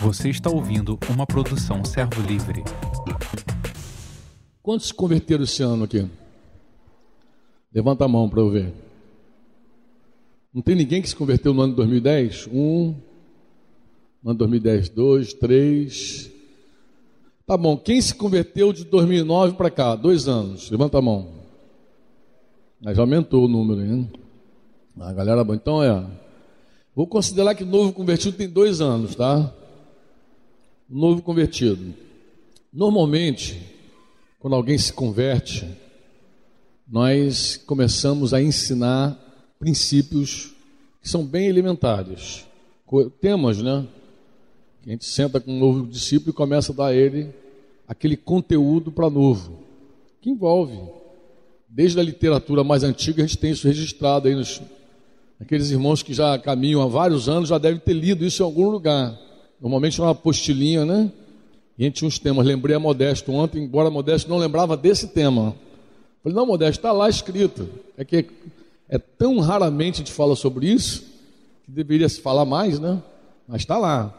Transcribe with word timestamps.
Você 0.00 0.28
está 0.28 0.50
ouvindo 0.50 0.98
uma 1.10 1.26
produção 1.26 1.84
Servo 1.84 2.20
Livre. 2.22 2.62
Quantos 4.62 4.88
se 4.88 4.94
converteram 4.94 5.44
esse 5.44 5.62
ano 5.62 5.84
aqui? 5.84 6.08
Levanta 7.72 8.04
a 8.04 8.08
mão 8.08 8.28
para 8.28 8.40
eu 8.40 8.50
ver. 8.50 8.72
Não 10.52 10.62
tem 10.62 10.74
ninguém 10.74 11.02
que 11.02 11.08
se 11.08 11.16
converteu 11.16 11.52
no 11.52 11.62
ano 11.62 11.72
de 11.72 11.76
2010? 11.76 12.48
Um, 12.52 12.94
no 14.22 14.30
ano 14.30 14.34
de 14.34 14.38
2010, 14.38 14.88
dois, 14.90 15.32
três. 15.32 16.30
Tá 17.46 17.56
bom, 17.56 17.76
quem 17.76 18.00
se 18.00 18.14
converteu 18.14 18.72
de 18.72 18.84
2009 18.84 19.56
para 19.56 19.70
cá? 19.70 19.96
Dois 19.96 20.28
anos. 20.28 20.70
Levanta 20.70 20.98
a 20.98 21.02
mão. 21.02 21.28
Mas 22.80 22.98
aumentou 22.98 23.44
o 23.44 23.48
número, 23.48 23.82
hein? 23.82 24.10
A 25.00 25.12
galera, 25.12 25.44
então 25.52 25.82
é. 25.82 26.23
Vou 26.94 27.06
considerar 27.06 27.54
que 27.54 27.64
o 27.64 27.66
novo 27.66 27.92
convertido 27.92 28.36
tem 28.36 28.48
dois 28.48 28.80
anos, 28.80 29.16
tá? 29.16 29.52
Novo 30.88 31.22
convertido. 31.22 31.94
Normalmente, 32.72 33.60
quando 34.38 34.54
alguém 34.54 34.78
se 34.78 34.92
converte, 34.92 35.68
nós 36.86 37.56
começamos 37.56 38.32
a 38.32 38.40
ensinar 38.40 39.18
princípios 39.58 40.52
que 41.02 41.08
são 41.08 41.24
bem 41.24 41.48
elementares. 41.48 42.46
Temas, 43.20 43.60
né? 43.60 43.86
A 44.86 44.90
gente 44.90 45.04
senta 45.04 45.40
com 45.40 45.50
um 45.50 45.58
novo 45.58 45.86
discípulo 45.86 46.30
e 46.30 46.34
começa 46.34 46.72
a 46.72 46.74
dar 46.76 46.86
a 46.86 46.94
ele 46.94 47.30
aquele 47.88 48.16
conteúdo 48.16 48.92
para 48.92 49.10
novo, 49.10 49.58
que 50.20 50.30
envolve. 50.30 50.78
Desde 51.68 51.98
a 51.98 52.02
literatura 52.02 52.62
mais 52.62 52.84
antiga, 52.84 53.22
a 53.22 53.26
gente 53.26 53.38
tem 53.38 53.50
isso 53.50 53.66
registrado 53.66 54.28
aí 54.28 54.34
nos. 54.34 54.60
Aqueles 55.40 55.70
irmãos 55.70 56.02
que 56.02 56.14
já 56.14 56.38
caminham 56.38 56.80
há 56.80 56.86
vários 56.86 57.28
anos 57.28 57.48
já 57.48 57.58
devem 57.58 57.80
ter 57.80 57.92
lido 57.92 58.24
isso 58.24 58.42
em 58.42 58.46
algum 58.46 58.68
lugar. 58.70 59.18
Normalmente 59.60 60.00
uma 60.00 60.10
apostilinha, 60.10 60.84
né? 60.84 61.10
E 61.76 61.82
a 61.82 61.86
gente 61.86 61.96
tinha 61.96 62.08
uns 62.08 62.18
temas. 62.18 62.46
Lembrei 62.46 62.76
a 62.76 62.78
Modesto 62.78 63.32
ontem, 63.32 63.64
embora 63.64 63.88
a 63.88 63.90
Modesto 63.90 64.30
não 64.30 64.38
lembrava 64.38 64.76
desse 64.76 65.08
tema. 65.08 65.54
Falei, 66.22 66.36
não, 66.36 66.46
Modesto, 66.46 66.78
está 66.78 66.92
lá 66.92 67.08
escrito. 67.08 67.68
É 67.96 68.04
que 68.04 68.26
é 68.88 68.98
tão 68.98 69.40
raramente 69.40 69.96
a 69.96 69.98
gente 69.98 70.12
fala 70.12 70.36
sobre 70.36 70.66
isso, 70.66 71.02
que 71.64 71.70
deveria 71.70 72.08
se 72.08 72.20
falar 72.20 72.44
mais, 72.44 72.78
né? 72.78 73.02
Mas 73.48 73.62
está 73.62 73.76
lá. 73.76 74.14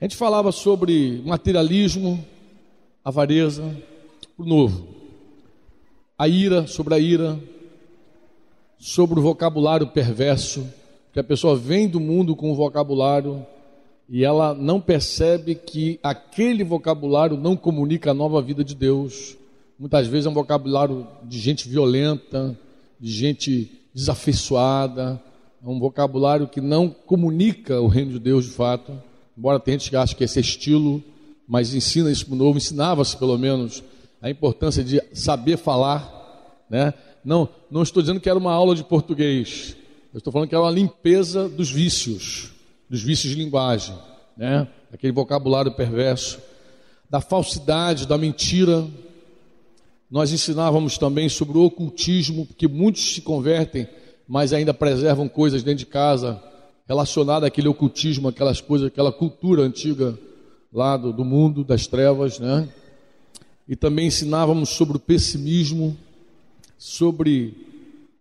A 0.00 0.04
gente 0.04 0.16
falava 0.16 0.52
sobre 0.52 1.20
materialismo, 1.26 2.24
avareza, 3.04 3.76
o 4.38 4.44
novo. 4.44 4.86
A 6.16 6.28
ira, 6.28 6.66
sobre 6.66 6.94
a 6.94 6.98
ira, 6.98 7.38
sobre 8.80 9.20
o 9.20 9.22
vocabulário 9.22 9.86
perverso, 9.88 10.66
que 11.12 11.20
a 11.20 11.24
pessoa 11.24 11.54
vem 11.54 11.86
do 11.86 12.00
mundo 12.00 12.34
com 12.34 12.50
o 12.50 12.54
vocabulário 12.54 13.44
e 14.08 14.24
ela 14.24 14.54
não 14.54 14.80
percebe 14.80 15.54
que 15.54 16.00
aquele 16.02 16.64
vocabulário 16.64 17.36
não 17.36 17.54
comunica 17.54 18.10
a 18.10 18.14
nova 18.14 18.40
vida 18.40 18.64
de 18.64 18.74
Deus. 18.74 19.36
Muitas 19.78 20.06
vezes 20.06 20.24
é 20.26 20.30
um 20.30 20.34
vocabulário 20.34 21.06
de 21.22 21.38
gente 21.38 21.68
violenta, 21.68 22.58
de 22.98 23.12
gente 23.12 23.70
desafeiçoada, 23.94 25.20
é 25.62 25.68
um 25.68 25.78
vocabulário 25.78 26.48
que 26.48 26.60
não 26.60 26.88
comunica 26.88 27.80
o 27.82 27.86
reino 27.86 28.12
de 28.12 28.18
Deus 28.18 28.46
de 28.46 28.52
fato. 28.52 28.92
Embora 29.36 29.60
tenha 29.60 29.78
gente 29.78 29.90
que 29.90 29.96
acha 29.96 30.14
que 30.14 30.24
esse 30.24 30.38
é 30.38 30.40
estilo, 30.40 31.02
mas 31.46 31.74
ensina 31.74 32.10
isso 32.10 32.34
novo, 32.34 32.56
ensinava-se 32.56 33.14
pelo 33.14 33.36
menos 33.36 33.82
a 34.22 34.30
importância 34.30 34.82
de 34.82 35.02
saber 35.12 35.58
falar, 35.58 36.64
né? 36.70 36.94
Não, 37.24 37.48
não 37.70 37.82
estou 37.82 38.02
dizendo 38.02 38.20
que 38.20 38.28
era 38.28 38.38
uma 38.38 38.52
aula 38.52 38.74
de 38.74 38.84
português. 38.84 39.76
Eu 40.12 40.18
estou 40.18 40.32
falando 40.32 40.48
que 40.48 40.54
era 40.54 40.64
uma 40.64 40.70
limpeza 40.70 41.48
dos 41.48 41.70
vícios, 41.70 42.50
dos 42.88 43.02
vícios 43.02 43.32
de 43.32 43.38
linguagem, 43.38 43.96
né? 44.36 44.66
Aquele 44.92 45.12
vocabulário 45.12 45.72
perverso, 45.72 46.40
da 47.08 47.20
falsidade, 47.20 48.06
da 48.06 48.18
mentira. 48.18 48.86
Nós 50.10 50.32
ensinávamos 50.32 50.98
também 50.98 51.28
sobre 51.28 51.58
o 51.58 51.64
ocultismo, 51.64 52.46
porque 52.46 52.66
muitos 52.66 53.14
se 53.14 53.20
convertem, 53.20 53.86
mas 54.26 54.52
ainda 54.52 54.74
preservam 54.74 55.28
coisas 55.28 55.62
dentro 55.62 55.80
de 55.80 55.86
casa, 55.86 56.42
relacionada 56.88 57.46
àquele 57.46 57.68
ocultismo, 57.68 58.28
aquelas 58.28 58.60
coisas, 58.60 58.88
aquela 58.88 59.12
cultura 59.12 59.62
antiga 59.62 60.18
lá 60.72 60.96
do, 60.96 61.12
do 61.12 61.24
mundo 61.24 61.62
das 61.62 61.86
trevas, 61.86 62.40
né? 62.40 62.68
E 63.68 63.76
também 63.76 64.08
ensinávamos 64.08 64.70
sobre 64.70 64.96
o 64.96 65.00
pessimismo, 65.00 65.96
sobre 66.80 67.52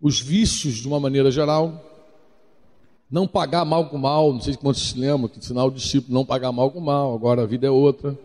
os 0.01 0.19
vícios 0.19 0.75
de 0.75 0.87
uma 0.87 0.99
maneira 0.99 1.31
geral, 1.31 1.81
não 3.09 3.25
pagar 3.25 3.63
mal 3.63 3.89
com 3.89 3.97
mal, 3.97 4.33
não 4.33 4.41
sei 4.41 4.53
quantos 4.53 4.81
se 4.81 4.99
lembram, 4.99 5.29
que 5.29 5.39
ensinar 5.39 5.63
o 5.63 5.71
discípulo 5.71 6.13
não 6.13 6.25
pagar 6.25 6.51
mal 6.51 6.69
com 6.69 6.81
mal, 6.81 7.15
agora 7.15 7.43
a 7.43 7.45
vida 7.45 7.65
é 7.65 7.69
outra, 7.69 8.19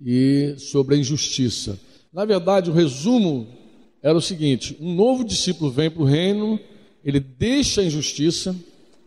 e 0.00 0.54
sobre 0.56 0.94
a 0.94 0.98
injustiça. 0.98 1.80
Na 2.12 2.24
verdade, 2.24 2.70
o 2.70 2.72
resumo 2.72 3.48
era 4.00 4.16
o 4.16 4.22
seguinte: 4.22 4.76
um 4.80 4.94
novo 4.94 5.24
discípulo 5.24 5.68
vem 5.68 5.90
para 5.90 6.02
o 6.02 6.06
reino, 6.06 6.60
ele 7.04 7.18
deixa 7.18 7.80
a 7.80 7.84
injustiça, 7.84 8.54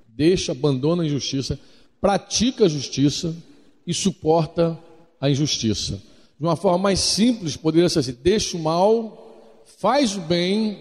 deixa, 0.09 0.51
abandona 0.51 1.03
a 1.03 1.05
injustiça, 1.05 1.57
pratica 2.01 2.65
a 2.65 2.69
justiça 2.69 3.33
e 3.87 3.93
suporta 3.93 4.77
a 5.21 5.29
injustiça. 5.29 6.01
De 6.37 6.45
uma 6.45 6.57
forma 6.57 6.79
mais 6.79 6.99
simples, 6.99 7.55
poderia 7.55 7.87
ser 7.87 7.99
assim: 7.99 8.17
deixa 8.21 8.57
o 8.57 8.59
mal, 8.59 9.28
faz 9.77 10.15
o 10.15 10.21
bem 10.21 10.79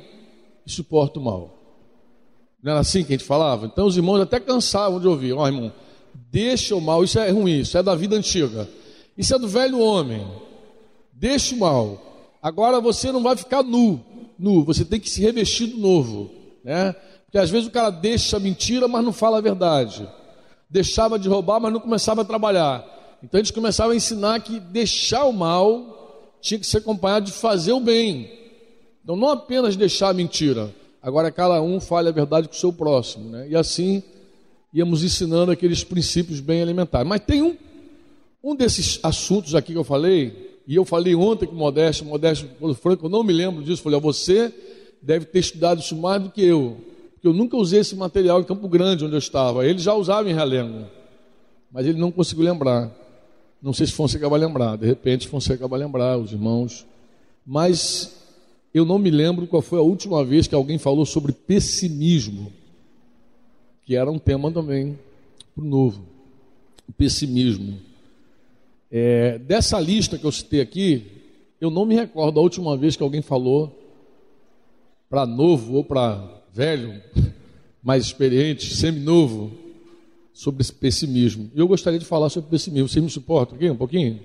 e 0.67 0.71
suporta 0.71 1.19
o 1.19 1.23
mal. 1.23 1.55
Não 2.63 2.73
era 2.73 2.81
assim 2.81 3.05
que 3.05 3.13
a 3.13 3.17
gente 3.17 3.27
falava? 3.27 3.67
Então 3.67 3.87
os 3.87 3.97
irmãos 3.97 4.21
até 4.21 4.41
cansavam 4.41 5.01
de 5.01 5.07
ouvir: 5.07 5.33
ó 5.33 5.43
oh, 5.43 5.47
irmão, 5.47 5.73
deixa 6.31 6.75
o 6.75 6.81
mal, 6.81 7.05
isso 7.05 7.19
é 7.19 7.31
ruim, 7.31 7.61
isso 7.61 7.77
é 7.79 7.83
da 7.83 7.95
vida 7.95 8.17
antiga, 8.17 8.69
isso 9.17 9.35
é 9.35 9.39
do 9.39 9.49
velho 9.49 9.79
homem. 9.79 10.27
Deixa 11.13 11.55
o 11.55 11.59
mal. 11.59 12.03
Agora 12.43 12.81
você 12.81 13.11
não 13.11 13.23
vai 13.23 13.37
ficar 13.37 13.63
nu, 13.63 14.01
nu, 14.39 14.65
você 14.65 14.85
tem 14.85 15.01
que 15.01 15.11
se 15.11 15.21
revestir 15.21 15.67
do 15.67 15.79
novo, 15.79 16.31
né? 16.65 16.95
Porque 17.25 17.39
às 17.39 17.51
vezes 17.51 17.69
o 17.69 17.71
cara 17.71 17.91
deixa 17.91 18.37
a 18.37 18.41
mentira, 18.41 18.89
mas 18.89 19.05
não 19.05 19.13
fala 19.13 19.39
a 19.39 19.41
verdade. 19.41 20.09
Deixava 20.71 21.19
de 21.19 21.29
roubar, 21.29 21.61
mas 21.61 21.73
não 21.73 21.81
começava 21.81 22.23
a 22.23 22.25
trabalhar. 22.25 23.19
Então 23.23 23.39
a 23.39 23.43
gente 23.43 23.53
começava 23.53 23.93
a 23.93 23.97
ensinar 23.97 24.41
que 24.41 24.61
deixar 24.61 25.25
o 25.25 25.33
mal 25.33 25.97
tinha 26.41 26.59
que 26.59 26.67
ser 26.67 26.79
acompanhado 26.79 27.27
de 27.27 27.33
fazer 27.33 27.73
o 27.73 27.81
bem. 27.81 28.38
Então 29.09 29.17
não 29.17 29.31
apenas 29.31 29.75
deixar 29.75 30.11
a 30.11 30.13
mentira, 30.13 30.71
agora 31.03 31.33
cada 31.33 31.63
um 31.63 31.81
fale 31.81 32.11
a 32.11 32.13
verdade 32.13 32.47
com 32.47 32.53
o 32.53 32.59
seu 32.59 32.71
próximo. 32.71 33.31
Né? 33.31 33.49
E 33.49 33.57
assim 33.57 34.03
íamos 34.71 35.03
ensinando 35.03 35.51
aqueles 35.51 35.83
princípios 35.83 36.41
bem 36.41 36.61
elementares. 36.61 37.09
Mas 37.09 37.23
tem 37.23 37.41
um, 37.41 37.57
um 38.45 38.55
desses 38.55 39.01
assuntos 39.03 39.55
aqui 39.55 39.73
que 39.73 39.79
eu 39.79 39.83
falei, 39.83 40.61
e 40.67 40.75
eu 40.75 40.85
falei 40.85 41.15
ontem 41.15 41.47
com 41.47 41.55
o 41.55 41.59
Modesto, 41.59 42.05
Modesto, 42.05 42.47
Franco, 42.75 43.07
eu 43.07 43.09
não 43.09 43.25
me 43.25 43.33
lembro 43.33 43.63
disso, 43.63 43.81
falei, 43.81 43.99
você 43.99 44.53
deve 45.01 45.25
ter 45.25 45.39
estudado 45.39 45.81
isso 45.81 45.97
mais 45.97 46.23
do 46.23 46.29
que 46.29 46.43
eu 46.45 46.77
porque 47.15 47.27
eu 47.27 47.33
nunca 47.33 47.57
usei 47.57 47.81
esse 47.81 47.97
material 47.97 48.41
em 48.41 48.45
Campo 48.45 48.69
Grande, 48.69 49.07
onde 49.07 49.15
eu 49.15 49.19
estava. 49.19 49.67
Ele 49.67 49.79
já 49.79 49.95
usava 49.95 50.31
em 50.31 50.35
Realengo, 50.35 50.87
mas 51.73 51.87
ele 51.87 51.99
não 51.99 52.13
conseguiu 52.13 52.45
lembrar. 52.45 52.95
Não 53.63 53.73
sei 53.73 53.87
se 53.87 53.93
Fonseca 53.93 54.29
vai 54.29 54.39
lembrar, 54.39 54.77
de 54.77 54.87
repente 54.87 55.27
Fonseca 55.27 55.67
vai 55.67 55.81
lembrar, 55.81 56.19
os 56.19 56.31
irmãos. 56.31 56.87
Mas 57.45 58.18
eu 58.73 58.85
não 58.85 58.99
me 58.99 59.11
lembro 59.11 59.47
qual 59.47 59.63
foi 59.63 59.79
a 59.79 59.83
última 59.83 60.25
vez 60.25 60.47
que 60.47 60.55
alguém 60.55 60.79
falou 60.79 61.07
sobre 61.07 61.33
pessimismo, 61.33 62.53
que 63.85 63.97
era 63.97 64.11
um 64.11 64.19
tema 64.19 64.51
também 64.53 64.99
para 65.55 65.65
o 65.65 65.67
novo. 65.67 66.05
O 66.87 66.93
pessimismo. 66.93 67.79
É, 68.91 69.39
dessa 69.39 69.79
lista 69.81 70.19
que 70.19 70.25
eu 70.25 70.33
citei 70.33 70.61
aqui, 70.61 71.05
eu 71.61 71.71
não 71.71 71.85
me 71.85 71.95
recordo 71.95 72.39
a 72.39 72.43
última 72.43 72.77
vez 72.77 72.97
que 72.97 73.03
alguém 73.03 73.23
falou 73.23 73.75
para 75.09 75.27
novo 75.27 75.75
ou 75.75 75.85
para 75.85 76.43
velho, 76.53 77.03
mais 77.83 78.05
experiente, 78.05 78.75
semi-novo, 78.75 79.53
sobre 80.33 80.63
esse 80.63 80.73
pessimismo. 80.73 81.51
Eu 81.55 81.67
gostaria 81.67 81.99
de 81.99 82.05
falar 82.05 82.29
sobre 82.29 82.51
pessimismo. 82.51 82.89
Você 82.89 83.01
me 83.01 83.11
suporta 83.11 83.55
aqui 83.55 83.69
um 83.69 83.77
pouquinho? 83.77 84.21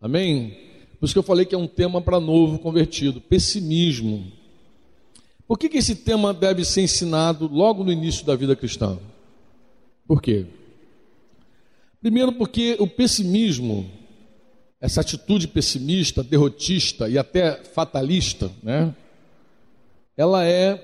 Amém? 0.00 0.65
Por 0.98 1.06
isso 1.06 1.14
que 1.14 1.18
eu 1.18 1.22
falei 1.22 1.44
que 1.44 1.54
é 1.54 1.58
um 1.58 1.66
tema 1.66 2.00
para 2.00 2.18
novo 2.18 2.58
convertido, 2.58 3.20
pessimismo. 3.20 4.32
Por 5.46 5.58
que, 5.58 5.68
que 5.68 5.78
esse 5.78 5.94
tema 5.94 6.32
deve 6.32 6.64
ser 6.64 6.82
ensinado 6.82 7.48
logo 7.48 7.84
no 7.84 7.92
início 7.92 8.24
da 8.24 8.34
vida 8.34 8.56
cristã? 8.56 8.98
Por 10.06 10.22
quê? 10.22 10.46
Primeiro, 12.00 12.32
porque 12.32 12.76
o 12.78 12.86
pessimismo, 12.86 13.88
essa 14.80 15.00
atitude 15.00 15.48
pessimista, 15.48 16.22
derrotista 16.22 17.08
e 17.08 17.18
até 17.18 17.62
fatalista, 17.64 18.50
né? 18.62 18.94
Ela 20.16 20.44
é 20.44 20.80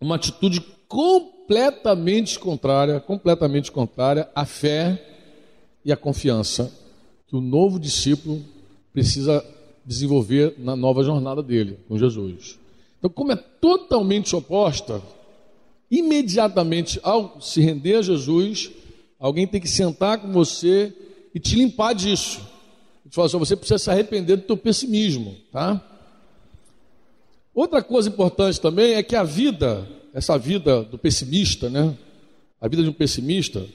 uma 0.00 0.16
atitude 0.16 0.60
completamente 0.88 2.38
contrária, 2.38 2.98
completamente 3.00 3.70
contrária 3.70 4.28
à 4.34 4.46
fé 4.46 5.00
e 5.84 5.92
à 5.92 5.96
confiança 5.96 6.72
que 7.26 7.36
o 7.36 7.40
novo 7.40 7.78
discípulo 7.78 8.42
precisa 8.92 9.44
desenvolver 9.84 10.54
na 10.58 10.76
nova 10.76 11.02
jornada 11.02 11.42
dele 11.42 11.78
com 11.88 11.98
Jesus. 11.98 12.58
Então, 12.98 13.10
como 13.10 13.32
é 13.32 13.36
totalmente 13.36 14.34
oposta, 14.36 15.02
imediatamente 15.90 17.00
ao 17.02 17.40
se 17.40 17.60
render 17.60 17.96
a 17.96 18.02
Jesus, 18.02 18.70
alguém 19.18 19.46
tem 19.46 19.60
que 19.60 19.68
sentar 19.68 20.18
com 20.18 20.30
você 20.32 20.92
e 21.34 21.40
te 21.40 21.56
limpar 21.56 21.94
disso. 21.94 22.40
Ele 23.04 23.14
fala 23.14 23.26
assim, 23.26 23.38
você 23.38 23.56
precisa 23.56 23.78
se 23.78 23.90
arrepender 23.90 24.36
do 24.36 24.42
teu 24.42 24.56
pessimismo, 24.56 25.36
tá? 25.50 25.84
Outra 27.54 27.82
coisa 27.82 28.08
importante 28.08 28.60
também 28.60 28.94
é 28.94 29.02
que 29.02 29.16
a 29.16 29.24
vida, 29.24 29.88
essa 30.14 30.38
vida 30.38 30.82
do 30.82 30.96
pessimista, 30.96 31.68
né? 31.68 31.96
A 32.60 32.68
vida 32.68 32.82
de 32.82 32.88
um 32.88 32.92
pessimista, 32.92 33.66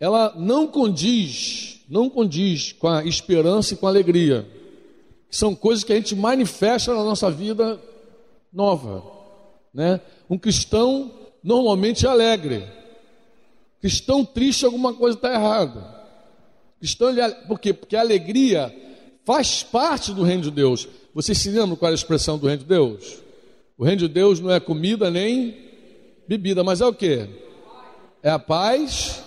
ela 0.00 0.34
não 0.36 0.66
condiz, 0.66 1.75
não 1.88 2.10
condiz 2.10 2.72
com 2.72 2.88
a 2.88 3.04
esperança 3.04 3.74
e 3.74 3.76
com 3.76 3.86
a 3.86 3.90
alegria. 3.90 4.46
São 5.30 5.54
coisas 5.54 5.84
que 5.84 5.92
a 5.92 5.96
gente 5.96 6.14
manifesta 6.14 6.94
na 6.94 7.04
nossa 7.04 7.30
vida 7.30 7.80
nova, 8.52 9.04
né? 9.72 10.00
Um 10.28 10.38
cristão 10.38 11.10
normalmente 11.42 12.06
é 12.06 12.08
alegre. 12.08 12.64
Cristão 13.80 14.24
triste, 14.24 14.64
alguma 14.64 14.94
coisa 14.94 15.16
está 15.16 15.32
errada. 15.32 15.94
Cristão, 16.78 17.10
ele, 17.10 17.34
por 17.46 17.58
quê? 17.58 17.72
Porque 17.72 17.96
a 17.96 18.00
alegria 18.00 18.74
faz 19.24 19.62
parte 19.62 20.12
do 20.12 20.22
reino 20.22 20.42
de 20.42 20.50
Deus. 20.50 20.88
Vocês 21.14 21.38
se 21.38 21.50
lembram 21.50 21.76
qual 21.76 21.90
é 21.90 21.92
a 21.92 21.94
expressão 21.94 22.38
do 22.38 22.46
reino 22.46 22.62
de 22.62 22.68
Deus? 22.68 23.18
O 23.76 23.84
reino 23.84 24.00
de 24.00 24.08
Deus 24.08 24.40
não 24.40 24.50
é 24.50 24.58
comida 24.58 25.10
nem 25.10 25.56
bebida, 26.26 26.64
mas 26.64 26.80
é 26.80 26.86
o 26.86 26.92
que? 26.92 27.28
É 28.22 28.30
a 28.30 28.38
paz 28.38 29.22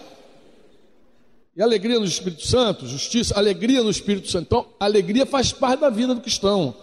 e 1.59 1.61
alegria 1.61 1.99
no 1.99 2.05
Espírito 2.05 2.47
Santo, 2.47 2.87
justiça, 2.87 3.37
alegria 3.37 3.83
no 3.83 3.89
Espírito 3.89 4.31
Santo. 4.31 4.45
Então, 4.45 4.65
alegria 4.79 5.25
faz 5.25 5.51
parte 5.51 5.81
da 5.81 5.89
vida 5.89 6.15
do 6.15 6.21
cristão. 6.21 6.73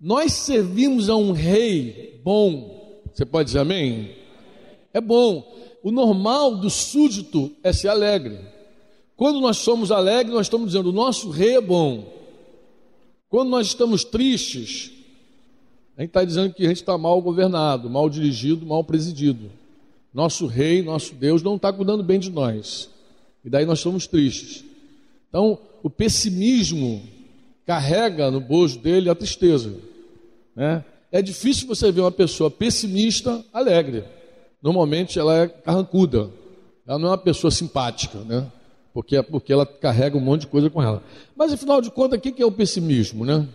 Nós 0.00 0.32
servimos 0.32 1.10
a 1.10 1.14
um 1.14 1.32
rei 1.32 2.22
bom. 2.24 3.02
Você 3.12 3.26
pode 3.26 3.48
dizer 3.48 3.58
amém? 3.58 4.12
É 4.94 5.00
bom. 5.00 5.46
O 5.82 5.90
normal 5.90 6.56
do 6.56 6.70
súdito 6.70 7.52
é 7.62 7.70
ser 7.70 7.88
alegre. 7.88 8.38
Quando 9.14 9.40
nós 9.40 9.58
somos 9.58 9.92
alegres, 9.92 10.34
nós 10.34 10.46
estamos 10.46 10.68
dizendo: 10.68 10.88
o 10.88 10.92
nosso 10.92 11.28
rei 11.28 11.56
é 11.56 11.60
bom. 11.60 12.10
Quando 13.28 13.50
nós 13.50 13.66
estamos 13.66 14.04
tristes, 14.04 14.90
a 15.98 16.00
gente 16.00 16.08
está 16.08 16.24
dizendo 16.24 16.54
que 16.54 16.64
a 16.64 16.68
gente 16.68 16.78
está 16.80 16.96
mal 16.96 17.20
governado, 17.20 17.90
mal 17.90 18.08
dirigido, 18.08 18.64
mal 18.64 18.82
presidido. 18.82 19.50
Nosso 20.14 20.46
rei, 20.46 20.80
nosso 20.80 21.14
Deus 21.14 21.42
não 21.42 21.56
está 21.56 21.70
cuidando 21.70 22.02
bem 22.02 22.18
de 22.18 22.30
nós. 22.30 22.93
E 23.44 23.50
daí 23.50 23.66
nós 23.66 23.80
somos 23.80 24.06
tristes. 24.06 24.64
Então, 25.28 25.58
o 25.82 25.90
pessimismo 25.90 27.02
carrega 27.66 28.30
no 28.30 28.40
bojo 28.40 28.78
dele 28.78 29.10
a 29.10 29.14
tristeza. 29.14 29.74
Né? 30.54 30.84
É 31.12 31.20
difícil 31.20 31.66
você 31.66 31.92
ver 31.92 32.00
uma 32.00 32.12
pessoa 32.12 32.50
pessimista 32.50 33.44
alegre. 33.52 34.04
Normalmente 34.62 35.18
ela 35.18 35.36
é 35.36 35.48
carrancuda. 35.48 36.30
Ela 36.86 36.98
não 36.98 37.08
é 37.08 37.10
uma 37.10 37.18
pessoa 37.18 37.50
simpática, 37.50 38.18
né? 38.20 38.46
Porque, 38.92 39.20
porque 39.22 39.52
ela 39.52 39.66
carrega 39.66 40.16
um 40.16 40.20
monte 40.20 40.42
de 40.42 40.46
coisa 40.46 40.70
com 40.70 40.82
ela. 40.82 41.02
Mas 41.34 41.52
afinal 41.52 41.80
de 41.80 41.90
contas, 41.90 42.18
o 42.18 42.22
que 42.22 42.42
é 42.42 42.46
o 42.46 42.52
pessimismo, 42.52 43.24
né? 43.24 43.46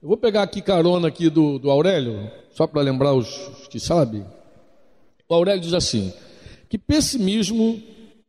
Eu 0.00 0.08
vou 0.08 0.16
pegar 0.16 0.42
aqui 0.42 0.60
carona 0.62 1.08
aqui 1.08 1.28
do, 1.28 1.58
do 1.58 1.70
Aurélio, 1.70 2.30
só 2.54 2.66
para 2.66 2.82
lembrar 2.82 3.12
os, 3.14 3.48
os 3.48 3.68
que 3.68 3.78
sabem. 3.78 4.24
O 5.28 5.34
Aurélio 5.34 5.60
diz 5.60 5.74
assim: 5.74 6.12
que 6.68 6.78
pessimismo 6.78 7.82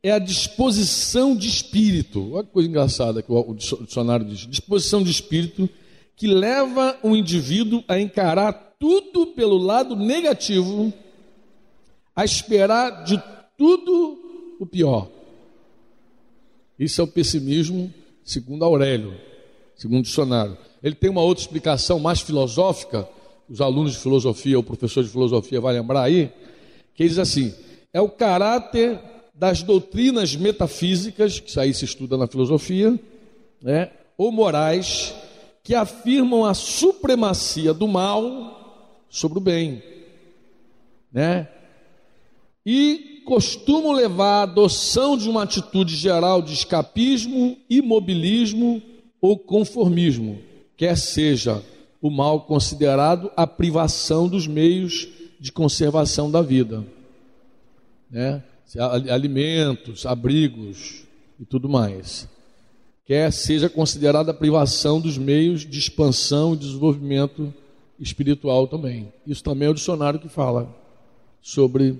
é 0.04 0.10
a 0.10 0.18
disposição 0.18 1.34
de 1.34 1.48
espírito. 1.48 2.34
Olha 2.34 2.44
que 2.44 2.52
coisa 2.52 2.68
engraçada 2.68 3.22
que 3.22 3.32
o 3.32 3.54
dicionário 3.54 4.26
diz: 4.26 4.46
disposição 4.46 5.02
de 5.02 5.10
espírito 5.10 5.66
que 6.14 6.26
leva 6.26 6.96
o 7.02 7.16
indivíduo 7.16 7.82
a 7.88 7.98
encarar 7.98 8.52
tudo 8.78 9.28
pelo 9.28 9.56
lado 9.56 9.96
negativo, 9.96 10.92
a 12.14 12.22
esperar 12.22 13.02
de 13.04 13.20
tudo 13.56 14.56
o 14.60 14.66
pior. 14.66 15.08
Isso 16.78 17.00
é 17.00 17.04
o 17.04 17.08
pessimismo, 17.08 17.92
segundo 18.22 18.62
Aurélio, 18.62 19.14
segundo 19.74 20.00
o 20.00 20.02
dicionário. 20.02 20.58
Ele 20.82 20.94
tem 20.94 21.08
uma 21.08 21.22
outra 21.22 21.42
explicação 21.42 21.98
mais 21.98 22.20
filosófica, 22.20 23.08
os 23.48 23.62
alunos 23.62 23.92
de 23.92 23.98
filosofia, 23.98 24.58
o 24.58 24.62
professor 24.62 25.02
de 25.02 25.08
filosofia 25.08 25.62
vai 25.62 25.72
lembrar 25.72 26.02
aí, 26.02 26.30
que 26.94 27.08
diz 27.08 27.18
assim: 27.18 27.54
é 27.90 28.02
o 28.02 28.10
caráter 28.10 29.13
das 29.34 29.62
doutrinas 29.62 30.36
metafísicas, 30.36 31.40
que 31.40 31.58
aí 31.58 31.74
se 31.74 31.84
estuda 31.84 32.16
na 32.16 32.26
filosofia, 32.26 32.98
né, 33.60 33.90
ou 34.16 34.30
morais, 34.30 35.14
que 35.62 35.74
afirmam 35.74 36.44
a 36.44 36.54
supremacia 36.54 37.74
do 37.74 37.88
mal 37.88 38.94
sobre 39.08 39.38
o 39.38 39.40
bem, 39.40 39.82
né? 41.12 41.48
E 42.66 43.22
costumam 43.24 43.92
levar 43.92 44.40
à 44.40 44.42
adoção 44.42 45.16
de 45.16 45.28
uma 45.28 45.42
atitude 45.42 45.96
geral 45.96 46.42
de 46.42 46.52
escapismo, 46.52 47.56
imobilismo 47.68 48.82
ou 49.20 49.38
conformismo 49.38 50.38
quer 50.76 50.96
seja 50.96 51.62
o 52.00 52.10
mal 52.10 52.42
considerado 52.42 53.30
a 53.36 53.46
privação 53.46 54.28
dos 54.28 54.46
meios 54.46 55.08
de 55.40 55.50
conservação 55.52 56.30
da 56.30 56.42
vida, 56.42 56.84
né? 58.10 58.42
Alimentos, 59.10 60.06
abrigos 60.06 61.04
e 61.38 61.44
tudo 61.44 61.68
mais. 61.68 62.28
Quer 63.04 63.32
seja 63.32 63.68
considerada 63.68 64.30
a 64.30 64.34
privação 64.34 65.00
dos 65.00 65.18
meios 65.18 65.68
de 65.68 65.78
expansão 65.78 66.54
e 66.54 66.58
desenvolvimento 66.58 67.52
espiritual 67.98 68.66
também. 68.66 69.12
Isso 69.26 69.42
também 69.42 69.68
é 69.68 69.70
o 69.70 69.74
dicionário 69.74 70.18
que 70.18 70.28
fala 70.28 70.74
sobre 71.42 71.98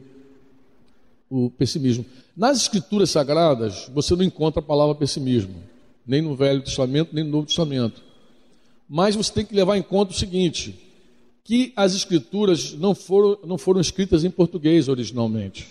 o 1.28 1.50
pessimismo. 1.50 2.04
Nas 2.36 2.62
escrituras 2.62 3.10
sagradas, 3.10 3.90
você 3.92 4.16
não 4.16 4.24
encontra 4.24 4.60
a 4.60 4.64
palavra 4.64 4.94
pessimismo, 4.94 5.56
nem 6.06 6.22
no 6.22 6.34
Velho 6.34 6.62
Testamento, 6.62 7.14
nem 7.14 7.24
no 7.24 7.30
Novo 7.30 7.46
Testamento. 7.46 8.02
Mas 8.88 9.14
você 9.14 9.32
tem 9.32 9.44
que 9.44 9.54
levar 9.54 9.76
em 9.76 9.82
conta 9.82 10.12
o 10.12 10.16
seguinte: 10.16 10.74
que 11.44 11.72
as 11.76 11.94
escrituras 11.94 12.72
não 12.72 12.94
foram, 12.94 13.38
não 13.44 13.58
foram 13.58 13.80
escritas 13.80 14.24
em 14.24 14.30
português 14.30 14.88
originalmente. 14.88 15.68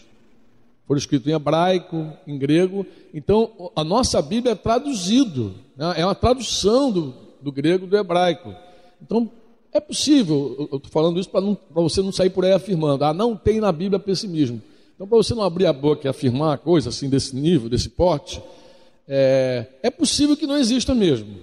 Foram 0.88 0.98
escritas 0.98 1.28
em 1.28 1.36
hebraico, 1.36 2.12
em 2.28 2.38
grego. 2.38 2.86
Então, 3.14 3.72
a 3.76 3.84
nossa 3.84 4.22
Bíblia 4.22 4.52
é 4.52 4.56
traduzido, 4.56 5.54
né? 5.78 5.94
é 5.98 6.06
uma 6.06 6.16
tradução 6.16 6.92
do, 6.92 7.14
do 7.42 7.52
grego 7.52 7.88
do 7.88 7.98
hebraico. 7.98 8.54
Então, 9.02 9.30
é 9.72 9.80
possível, 9.80 10.68
eu 10.72 10.78
estou 10.78 10.92
falando 10.92 11.20
isso 11.20 11.30
para 11.30 11.42
você 11.72 12.02
não 12.02 12.12
sair 12.12 12.30
por 12.30 12.46
aí 12.46 12.52
afirmando, 12.52 13.04
ah, 13.06 13.14
não 13.14 13.36
tem 13.36 13.60
na 13.60 13.72
Bíblia 13.72 14.00
pessimismo. 14.00 14.62
Então, 14.96 15.08
para 15.08 15.18
você 15.18 15.34
não 15.34 15.42
abrir 15.42 15.66
a 15.66 15.74
boca 15.74 16.08
e 16.08 16.10
afirmar 16.10 16.60
coisa 16.60 16.90
assim 16.90 17.10
desse 17.10 17.36
nível, 17.36 17.70
desse 17.70 17.90
porte, 17.90 18.42
é, 19.08 19.66
é 19.82 19.90
possível 19.90 20.38
que 20.38 20.46
não 20.46 20.58
exista 20.58 20.94
mesmo. 20.94 21.36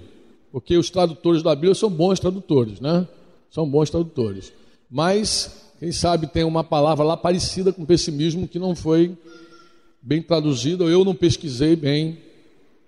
Porque 0.53 0.77
os 0.77 0.91
tradutores 0.91 1.43
da 1.43 1.55
Bíblia 1.55 1.75
são 1.75 1.91
bons 1.91 2.21
tradutores, 2.21 2.81
né? 2.81 3.07
São 3.51 3.69
bons 3.69 3.91
tradutores. 3.91 4.53
Mas, 4.91 5.70
quem 5.81 5.91
sabe 5.91 6.27
tem 6.27 6.45
uma 6.45 6.63
palavra 6.63 7.03
lá 7.03 7.17
parecida 7.17 7.73
com 7.73 7.87
pessimismo 7.87 8.47
que 8.47 8.59
não 8.59 8.77
foi 8.77 9.17
bem 10.03 10.21
traduzida, 10.21 10.85
ou 10.85 10.91
eu 10.91 11.07
não 11.07 11.15
pesquisei 11.15 11.75
bem 11.75 12.19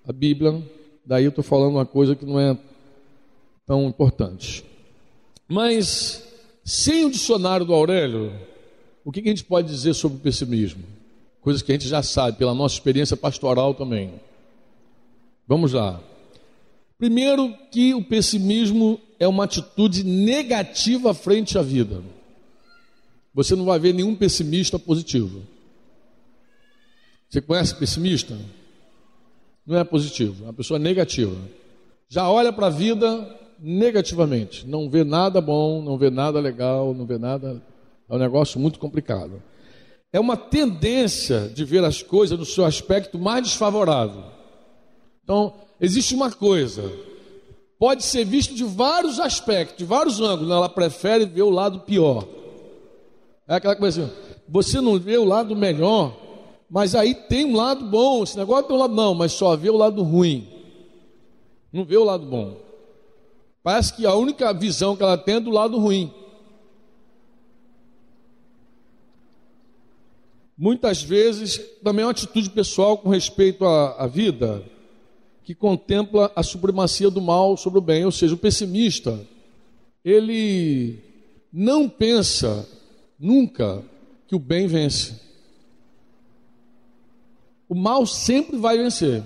a 0.06 0.12
Bíblia, 0.12 0.62
daí 1.04 1.24
eu 1.24 1.30
estou 1.30 1.42
falando 1.42 1.70
uma 1.70 1.86
coisa 1.86 2.14
que 2.14 2.26
não 2.26 2.38
é 2.38 2.54
tão 3.64 3.88
importante. 3.88 4.62
Mas, 5.48 6.22
sem 6.62 7.06
o 7.06 7.10
dicionário 7.10 7.64
do 7.64 7.72
Aurélio, 7.72 8.30
o 9.02 9.10
que 9.10 9.20
a 9.20 9.24
gente 9.24 9.44
pode 9.44 9.68
dizer 9.68 9.94
sobre 9.94 10.18
o 10.18 10.20
pessimismo? 10.20 10.84
Coisas 11.40 11.62
que 11.62 11.72
a 11.72 11.74
gente 11.74 11.88
já 11.88 12.02
sabe 12.02 12.36
pela 12.36 12.52
nossa 12.52 12.74
experiência 12.74 13.16
pastoral 13.16 13.72
também. 13.72 14.12
Vamos 15.48 15.72
lá. 15.72 15.98
Primeiro, 16.98 17.54
que 17.70 17.94
o 17.94 18.04
pessimismo 18.04 19.00
é 19.18 19.26
uma 19.26 19.44
atitude 19.44 20.04
negativa 20.04 21.14
frente 21.14 21.56
à 21.56 21.62
vida. 21.62 22.02
Você 23.34 23.56
não 23.56 23.64
vai 23.64 23.78
ver 23.78 23.94
nenhum 23.94 24.14
pessimista 24.14 24.78
positivo. 24.78 25.42
Você 27.28 27.40
conhece 27.40 27.74
pessimista? 27.74 28.38
Não 29.66 29.78
é 29.78 29.84
positivo, 29.84 30.44
é 30.44 30.46
uma 30.48 30.52
pessoa 30.52 30.78
negativa. 30.78 31.36
Já 32.08 32.28
olha 32.28 32.52
para 32.52 32.66
a 32.66 32.70
vida 32.70 33.40
negativamente, 33.58 34.66
não 34.66 34.90
vê 34.90 35.02
nada 35.02 35.40
bom, 35.40 35.80
não 35.80 35.96
vê 35.96 36.10
nada 36.10 36.40
legal, 36.40 36.92
não 36.92 37.06
vê 37.06 37.16
nada. 37.16 37.62
É 38.08 38.14
um 38.14 38.18
negócio 38.18 38.60
muito 38.60 38.78
complicado. 38.78 39.42
É 40.12 40.20
uma 40.20 40.36
tendência 40.36 41.48
de 41.54 41.64
ver 41.64 41.82
as 41.84 42.02
coisas 42.02 42.38
no 42.38 42.44
seu 42.44 42.66
aspecto 42.66 43.18
mais 43.18 43.44
desfavorável. 43.44 44.24
Então, 45.24 45.54
existe 45.80 46.14
uma 46.14 46.30
coisa, 46.30 46.92
pode 47.78 48.02
ser 48.02 48.26
visto 48.26 48.54
de 48.54 48.64
vários 48.64 49.18
aspectos, 49.18 49.78
de 49.78 49.84
vários 49.84 50.20
ângulos, 50.20 50.50
ela 50.50 50.68
prefere 50.68 51.24
ver 51.24 51.42
o 51.42 51.50
lado 51.50 51.80
pior. 51.80 52.26
É 53.46 53.54
aquela 53.54 53.76
coisa 53.76 54.04
assim, 54.04 54.12
você 54.48 54.80
não 54.80 54.98
vê 54.98 55.16
o 55.16 55.24
lado 55.24 55.56
melhor, 55.56 56.16
mas 56.70 56.94
aí 56.94 57.14
tem 57.14 57.44
um 57.44 57.56
lado 57.56 57.84
bom, 57.84 58.22
esse 58.22 58.36
negócio 58.36 58.64
tem 58.64 58.76
um 58.76 58.80
lado 58.80 58.94
não, 58.94 59.14
mas 59.14 59.32
só 59.32 59.56
vê 59.56 59.70
o 59.70 59.76
lado 59.76 60.02
ruim. 60.02 60.48
Não 61.72 61.84
vê 61.84 61.96
o 61.96 62.04
lado 62.04 62.26
bom. 62.26 62.56
Parece 63.62 63.94
que 63.94 64.06
a 64.06 64.14
única 64.14 64.52
visão 64.52 64.96
que 64.96 65.02
ela 65.02 65.16
tem 65.16 65.36
é 65.36 65.40
do 65.40 65.50
lado 65.50 65.78
ruim. 65.78 66.12
Muitas 70.56 71.02
vezes, 71.02 71.58
também 71.82 72.02
é 72.02 72.06
uma 72.06 72.12
atitude 72.12 72.50
pessoal 72.50 72.96
com 72.98 73.08
respeito 73.08 73.64
à, 73.64 74.04
à 74.04 74.06
vida 74.06 74.62
que 75.44 75.54
contempla 75.54 76.30
a 76.36 76.42
supremacia 76.42 77.10
do 77.10 77.20
mal 77.20 77.56
sobre 77.56 77.78
o 77.78 77.82
bem, 77.82 78.04
ou 78.04 78.12
seja, 78.12 78.34
o 78.34 78.38
pessimista, 78.38 79.18
ele 80.04 80.98
não 81.52 81.88
pensa 81.88 82.68
nunca 83.22 83.84
que 84.26 84.34
o 84.34 84.38
bem 84.38 84.66
vence. 84.66 85.20
O 87.68 87.74
mal 87.74 88.04
sempre 88.04 88.58
vai 88.58 88.76
vencer. 88.76 89.22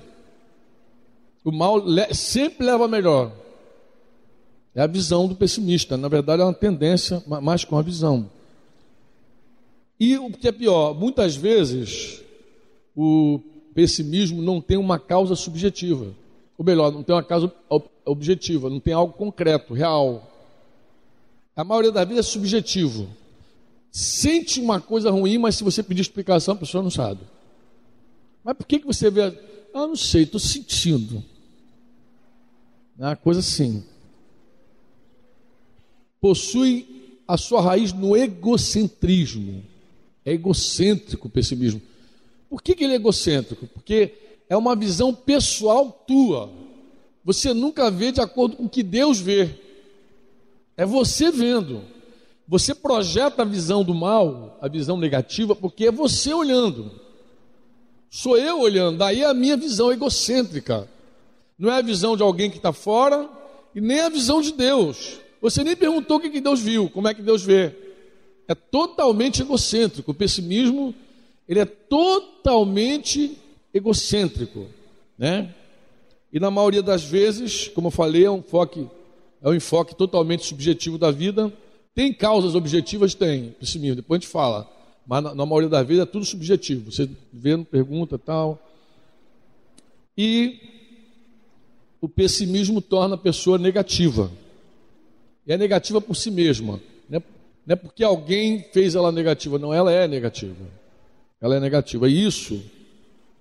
O 1.43 1.51
mal 1.51 1.83
sempre 2.13 2.67
leva 2.67 2.85
a 2.85 2.89
melhor. 2.89 3.33
É 4.75 4.83
a 4.83 4.87
visão 4.87 5.27
do 5.27 5.35
pessimista. 5.35 5.97
Na 5.97 6.09
verdade, 6.09 6.43
é 6.43 6.45
uma 6.45 6.53
tendência, 6.53 7.23
mais 7.27 7.65
com 7.65 7.79
a 7.79 7.83
visão. 7.83 8.31
E 9.99 10.19
o 10.19 10.31
que 10.31 10.47
é 10.47 10.53
pior, 10.53 10.95
muitas 10.95 11.35
vezes 11.35 12.23
o 12.95 13.41
pessimismo 13.75 14.43
não 14.43 14.61
tem 14.61 14.77
uma 14.77 14.99
causa 14.99 15.35
subjetiva. 15.35 16.15
Ou 16.59 16.65
melhor, 16.65 16.93
não 16.93 17.03
tem 17.03 17.15
uma 17.15 17.23
causa 17.23 17.53
objetiva, 18.05 18.69
não 18.69 18.79
tem 18.79 18.93
algo 18.93 19.15
concreto, 19.15 19.73
real. 19.73 20.31
A 21.55 21.65
maioria 21.65 21.91
da 21.91 22.05
vida 22.05 22.21
é 22.21 22.23
subjetivo. 22.23 23.09
Sente 23.97 24.61
uma 24.61 24.79
coisa 24.79 25.11
ruim, 25.11 25.39
mas 25.39 25.55
se 25.55 25.65
você 25.65 25.83
pedir 25.83 26.03
explicação, 26.03 26.53
a 26.53 26.59
pessoa 26.59 26.83
não 26.83 26.91
sabe. 26.91 27.21
Mas 28.45 28.55
por 28.55 28.67
que, 28.67 28.81
que 28.81 28.87
você 28.87 29.11
vê? 29.11 29.23
Ah, 29.73 29.87
não 29.87 29.97
sei, 29.97 30.25
estou 30.25 30.39
sentindo. 30.39 31.25
É 32.99 33.07
uma 33.07 33.17
coisa 33.17 33.41
assim. 33.41 33.83
Possui 36.21 37.17
a 37.27 37.39
sua 37.39 37.63
raiz 37.63 37.95
no 37.95 38.15
egocentrismo. 38.15 39.65
É 40.27 40.33
egocêntrico 40.33 41.29
o 41.29 41.31
pessimismo. 41.31 41.81
Por 42.51 42.61
que, 42.61 42.75
que 42.75 42.85
ele 42.85 42.93
é 42.93 42.97
egocêntrico? 42.97 43.67
Porque 43.67 44.13
é 44.47 44.59
uma 44.59 44.77
visão 44.77 45.15
pessoal 45.15 45.91
tua. 46.07 46.53
Você 47.25 47.55
nunca 47.55 47.91
vê 47.91 48.13
de 48.13 48.21
acordo 48.21 48.57
com 48.57 48.67
o 48.67 48.69
que 48.69 48.83
Deus 48.83 49.19
vê. 49.19 49.59
É 50.77 50.85
você 50.85 51.31
vendo. 51.31 51.96
Você 52.49 52.75
projeta 52.75 53.43
a 53.43 53.45
visão 53.45 53.83
do 53.83 53.95
mal, 53.95 54.59
a 54.61 54.69
visão 54.69 54.97
negativa, 54.97 55.55
porque 55.55 55.87
é 55.87 55.91
você 55.91 56.33
olhando. 56.33 56.91
Sou 58.09 58.39
eu 58.39 58.61
olhando, 58.61 58.99
daí 58.99 59.25
a 59.25 59.35
minha 59.35 59.57
visão 59.57 59.93
egocêntrica. 59.93 60.89
Não 61.59 61.71
é 61.71 61.79
a 61.79 61.83
visão 61.83 62.17
de 62.17 62.23
alguém 62.23 62.51
que 62.51 62.59
está 62.59 62.73
fora 62.73 63.29
e 63.75 63.81
nem 63.81 64.01
a 64.01 64.09
visão 64.09 64.41
de 64.41 64.53
Deus. 64.53 65.19
Você 65.41 65.65
nem 65.65 65.77
perguntou 65.77 66.19
o 66.19 66.21
que 66.21 66.41
Deus 66.41 66.61
viu, 66.61 66.89
como 66.89 67.09
é 67.09 67.15
que 67.15 67.23
Deus 67.23 67.43
vê 67.43 67.87
é 68.49 68.55
totalmente 68.55 69.43
egocêntrico. 69.43 70.11
O 70.11 70.15
pessimismo, 70.15 70.95
ele 71.49 71.61
é 71.61 71.65
totalmente 71.65 73.37
egocêntrico, 73.75 74.67
né? 75.19 75.55
E 76.33 76.41
na 76.41 76.51
maioria 76.51 76.83
das 76.83 77.05
vezes, 77.05 77.69
como 77.69 77.89
eu 77.89 77.93
falei, 77.93 78.25
é 78.25 78.31
um 78.31 78.39
enfoque, 78.39 78.87
é 79.43 79.49
um 79.49 79.55
enfoque 79.55 79.95
totalmente 79.95 80.45
subjetivo 80.45 80.99
da 80.99 81.11
vida. 81.11 81.53
Tem 81.97 82.13
causas 82.13 82.55
objetivas? 82.55 83.15
Tem, 83.15 83.53
pessimismo, 83.59 83.97
depois 83.97 84.19
a 84.19 84.21
gente 84.21 84.31
fala. 84.31 84.71
Mas 85.07 85.25
na, 85.25 85.35
na 85.35 85.47
maioria 85.47 85.71
das 85.71 85.87
vezes 85.87 86.03
é 86.03 86.07
tudo 86.07 86.27
subjetivo. 86.27 86.93
Você 86.93 87.09
vê, 87.33 87.57
pergunta 87.57 88.19
tal. 88.19 88.61
E 90.17 90.61
o 91.99 92.07
pessimismo 92.07 92.83
torna 92.83 93.15
a 93.15 93.19
pessoa 93.19 93.57
negativa. 93.57 94.31
E 95.47 95.55
é 95.55 95.57
negativa 95.57 95.99
por 95.99 96.15
si 96.15 96.31
mesma. 96.31 96.83
Né? 97.09 97.23
Não 97.67 97.73
é 97.73 97.77
porque 97.77 98.05
alguém 98.05 98.63
fez 98.75 98.95
ela 98.95 99.11
negativa, 99.11 99.59
não, 99.59 99.73
ela 99.73 99.91
é 99.91 100.07
negativa. 100.07 100.67
Ela 101.41 101.57
é 101.57 101.61
negativa. 101.61 102.11
E 102.11 102.27
isso, 102.27 102.63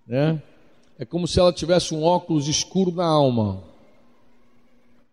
né, 0.08 0.42
é 0.98 1.04
como 1.04 1.28
se 1.28 1.42
ela 1.42 1.52
tivesse 1.52 1.94
um 1.94 2.04
óculos 2.04 2.48
escuro 2.48 2.90
na 2.90 3.06
alma. 3.06 3.62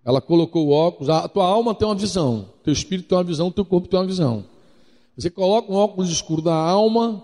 Ela 0.05 0.21
colocou 0.21 0.67
o 0.67 0.71
óculos, 0.71 1.09
a 1.09 1.29
tua 1.29 1.45
alma 1.45 1.75
tem 1.75 1.87
uma 1.87 1.95
visão, 1.95 2.49
teu 2.65 2.73
espírito 2.73 3.09
tem 3.09 3.19
uma 3.19 3.25
visão, 3.25 3.51
teu 3.51 3.65
corpo 3.65 3.89
tem 3.89 3.99
uma 3.99 4.07
visão. 4.07 4.45
Você 5.17 5.31
coloca 5.31 5.71
um 5.71 5.77
óculos 5.77 6.11
escuro 6.11 6.43
na 6.43 6.55
alma 6.55 7.23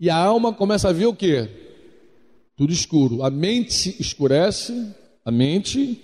e 0.00 0.10
a 0.10 0.16
alma 0.16 0.52
começa 0.52 0.88
a 0.88 0.92
ver 0.92 1.06
o 1.06 1.14
que? 1.14 1.48
Tudo 2.56 2.72
escuro. 2.72 3.22
A 3.22 3.30
mente 3.30 3.94
escurece, 4.00 4.94
a 5.24 5.30
mente, 5.30 6.02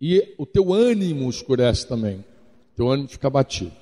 e 0.00 0.34
o 0.38 0.46
teu 0.46 0.72
ânimo 0.72 1.28
escurece 1.28 1.86
também. 1.86 2.24
Teu 2.74 2.88
ânimo 2.88 3.08
fica 3.08 3.28
batido. 3.28 3.72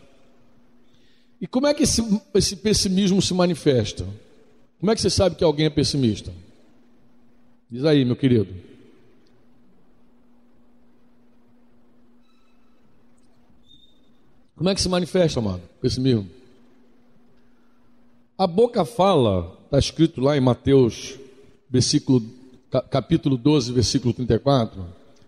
E 1.41 1.47
como 1.47 1.67
é 1.67 1.75
que 1.75 1.85
esse, 1.85 2.03
esse 2.35 2.57
pessimismo 2.57 3.23
se 3.23 3.33
manifesta? 3.33 4.05
Como 4.81 4.91
é 4.91 4.95
que 4.95 5.01
você 5.01 5.11
sabe 5.11 5.37
que 5.37 5.45
alguém 5.45 5.67
é 5.67 5.71
pessimista? 5.71 6.33
Diz 7.71 7.85
aí, 7.85 8.05
meu 8.05 8.17
querido. 8.17 8.49
Como 14.59 14.69
é 14.69 14.75
que 14.75 14.83
se 14.83 14.89
manifesta, 14.91 15.41
mano, 15.41 15.63
pessimismo? 15.81 16.29
A 18.37 18.47
boca 18.47 18.85
fala, 18.85 19.57
está 19.65 19.79
escrito 19.79 20.21
lá 20.21 20.37
em 20.37 20.41
Mateus, 20.41 21.19
versículo, 21.71 22.23
capítulo 22.91 23.39
12, 23.39 23.73
versículo 23.73 24.13
34, 24.13 24.85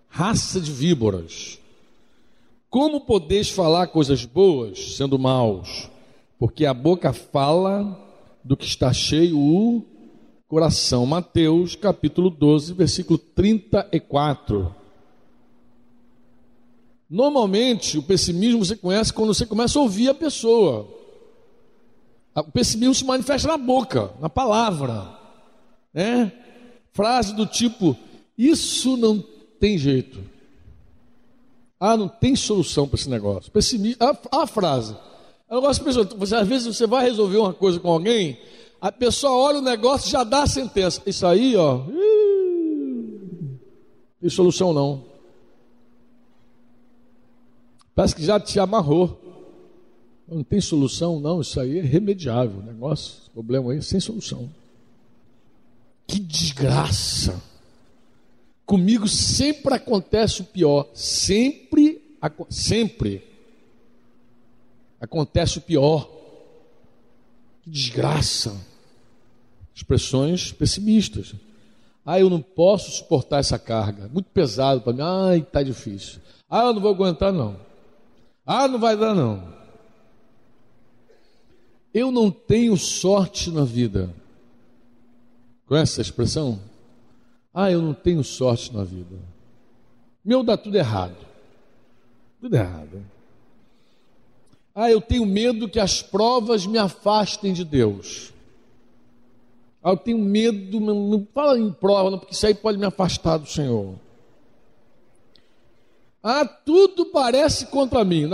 raça 0.08 0.60
de 0.60 0.70
víboras. 0.70 1.58
Como 2.68 3.00
podeis 3.00 3.48
falar 3.48 3.86
coisas 3.86 4.26
boas 4.26 4.96
sendo 4.96 5.18
maus? 5.18 5.88
porque 6.40 6.64
a 6.64 6.72
boca 6.72 7.12
fala 7.12 8.00
do 8.42 8.56
que 8.56 8.64
está 8.64 8.90
cheio 8.94 9.38
o 9.38 9.84
coração. 10.48 11.04
Mateus 11.04 11.76
capítulo 11.76 12.30
12, 12.30 12.72
versículo 12.72 13.18
34. 13.18 14.74
Normalmente, 17.10 17.98
o 17.98 18.02
pessimismo 18.04 18.64
você 18.64 18.76
conhece 18.76 19.12
quando 19.12 19.34
você 19.34 19.44
começa 19.44 19.76
a 19.76 19.82
ouvir 19.82 20.08
a 20.08 20.14
pessoa. 20.14 20.86
O 22.36 22.52
pessimismo 22.52 22.94
se 22.94 23.04
manifesta 23.04 23.48
na 23.48 23.58
boca, 23.58 24.12
na 24.20 24.30
palavra. 24.30 25.18
Né? 25.92 26.30
Frase 26.92 27.34
do 27.34 27.44
tipo: 27.46 27.96
Isso 28.38 28.96
não 28.96 29.22
tem 29.58 29.76
jeito. 29.76 30.20
Ah, 31.80 31.96
não 31.96 32.06
tem 32.08 32.36
solução 32.36 32.86
para 32.86 33.00
esse 33.00 33.10
negócio. 33.10 33.50
Pessimismo, 33.50 33.96
a, 34.00 34.42
a 34.42 34.46
frase: 34.46 34.96
eu 35.50 35.60
gosto 35.60 35.80
de 35.80 35.86
pessoas, 35.86 36.12
você, 36.12 36.36
às 36.36 36.46
vezes 36.46 36.76
você 36.76 36.86
vai 36.86 37.06
resolver 37.06 37.38
uma 37.38 37.52
coisa 37.52 37.80
com 37.80 37.90
alguém, 37.90 38.38
a 38.80 38.92
pessoa 38.92 39.32
olha 39.32 39.58
o 39.58 39.62
negócio 39.62 40.06
e 40.06 40.12
já 40.12 40.22
dá 40.22 40.44
a 40.44 40.46
sentença. 40.46 41.02
Isso 41.04 41.26
aí, 41.26 41.56
ó, 41.56 41.80
tem 44.20 44.30
solução 44.30 44.72
não. 44.72 45.09
Parece 47.94 48.14
que 48.14 48.24
já 48.24 48.38
te 48.38 48.58
amarrou. 48.58 49.18
Não 50.26 50.44
tem 50.44 50.60
solução, 50.60 51.18
não. 51.18 51.40
Isso 51.40 51.58
aí 51.58 51.78
é 51.78 51.82
remediável. 51.82 52.62
Negócio, 52.62 53.30
problema 53.32 53.72
aí, 53.72 53.82
sem 53.82 53.98
solução. 53.98 54.48
Que 56.06 56.20
desgraça. 56.20 57.40
Comigo 58.64 59.08
sempre 59.08 59.74
acontece 59.74 60.42
o 60.42 60.44
pior. 60.44 60.88
Sempre, 60.94 62.00
sempre 62.48 63.24
acontece 65.00 65.58
o 65.58 65.60
pior. 65.60 66.08
Que 67.62 67.70
desgraça. 67.70 68.56
Expressões 69.74 70.52
pessimistas. 70.52 71.34
Ah, 72.04 72.18
eu 72.20 72.30
não 72.30 72.40
posso 72.40 72.90
suportar 72.92 73.38
essa 73.38 73.58
carga. 73.58 74.08
Muito 74.12 74.30
pesado 74.30 74.80
para 74.80 74.92
mim. 74.92 75.02
Ai, 75.02 75.38
está 75.38 75.62
difícil. 75.62 76.20
Ah, 76.48 76.64
eu 76.64 76.74
não 76.74 76.80
vou 76.80 76.92
aguentar, 76.92 77.32
não. 77.32 77.56
Ah, 78.46 78.66
não 78.66 78.78
vai 78.78 78.96
dar, 78.96 79.14
não. 79.14 79.52
Eu 81.92 82.10
não 82.10 82.30
tenho 82.30 82.76
sorte 82.76 83.50
na 83.50 83.64
vida. 83.64 84.14
Conhece 85.66 85.92
essa 85.92 86.02
expressão? 86.02 86.58
Ah, 87.52 87.70
eu 87.70 87.82
não 87.82 87.94
tenho 87.94 88.22
sorte 88.22 88.74
na 88.74 88.84
vida. 88.84 89.16
Meu 90.24 90.42
dá 90.42 90.56
tudo 90.56 90.76
errado. 90.76 91.16
Tudo 92.40 92.54
errado. 92.54 93.04
Ah, 94.74 94.90
eu 94.90 95.00
tenho 95.00 95.26
medo 95.26 95.68
que 95.68 95.80
as 95.80 96.00
provas 96.00 96.66
me 96.66 96.78
afastem 96.78 97.52
de 97.52 97.64
Deus. 97.64 98.32
Ah, 99.82 99.90
eu 99.90 99.96
tenho 99.96 100.18
medo, 100.18 100.78
não 100.78 101.26
fala 101.34 101.58
em 101.58 101.72
prova, 101.72 102.18
porque 102.18 102.34
isso 102.34 102.46
aí 102.46 102.54
pode 102.54 102.78
me 102.78 102.86
afastar 102.86 103.38
do 103.38 103.46
Senhor. 103.46 103.94
Ah, 106.22 106.44
tudo 106.44 107.06
parece 107.06 107.66
contra 107.66 108.04
mim. 108.04 108.28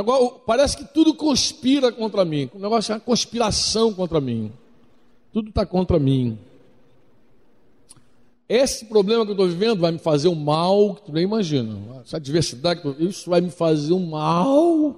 Parece 0.44 0.76
que 0.76 0.84
tudo 0.84 1.14
conspira 1.14 1.92
contra 1.92 2.24
mim. 2.24 2.50
O 2.54 2.58
negócio 2.58 2.92
é 2.92 2.94
uma 2.94 3.00
conspiração 3.00 3.92
contra 3.94 4.20
mim. 4.20 4.52
Tudo 5.32 5.50
está 5.50 5.64
contra 5.64 5.98
mim. 5.98 6.38
Esse 8.48 8.84
problema 8.84 9.24
que 9.24 9.30
eu 9.30 9.34
estou 9.34 9.48
vivendo 9.48 9.80
vai 9.80 9.92
me 9.92 9.98
fazer 9.98 10.28
um 10.28 10.34
mal 10.34 10.94
que 10.94 11.02
tu 11.02 11.12
nem 11.12 11.24
imagina. 11.24 12.00
Essa 12.04 12.16
adversidade, 12.16 12.80
isso 12.98 13.30
vai 13.30 13.40
me 13.40 13.50
fazer 13.50 13.92
um 13.92 14.06
mal 14.06 14.96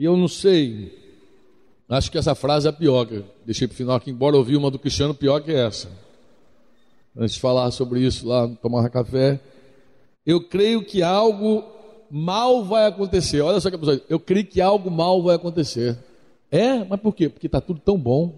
E 0.00 0.04
eu 0.06 0.16
não 0.16 0.28
sei, 0.28 0.98
acho 1.86 2.10
que 2.10 2.16
essa 2.16 2.34
frase 2.34 2.66
é 2.66 2.72
pior, 2.72 3.04
que 3.04 3.16
eu 3.16 3.24
deixei 3.44 3.68
para 3.68 3.74
o 3.74 3.76
final 3.76 3.96
aqui, 3.96 4.10
embora 4.10 4.34
eu 4.34 4.38
ouvi 4.38 4.56
uma 4.56 4.70
do 4.70 4.78
Cristiano 4.78 5.14
pior 5.14 5.40
que 5.40 5.52
essa. 5.52 5.90
Antes 7.16 7.34
de 7.34 7.40
falar 7.40 7.70
sobre 7.70 8.00
isso 8.00 8.26
lá, 8.26 8.48
tomar 8.62 8.88
café. 8.90 9.40
Eu 10.24 10.40
creio 10.42 10.84
que 10.84 11.02
algo 11.02 11.64
mal 12.10 12.64
vai 12.64 12.86
acontecer. 12.86 13.40
Olha 13.40 13.60
só 13.60 13.70
que 13.70 13.78
pessoa, 13.78 14.00
eu 14.08 14.20
creio 14.20 14.46
que 14.46 14.60
algo 14.60 14.90
mal 14.90 15.22
vai 15.22 15.36
acontecer. 15.36 15.98
É, 16.50 16.84
mas 16.84 17.00
por 17.00 17.14
quê? 17.14 17.28
Porque 17.28 17.46
está 17.46 17.60
tudo 17.60 17.80
tão 17.80 17.96
bom. 17.96 18.34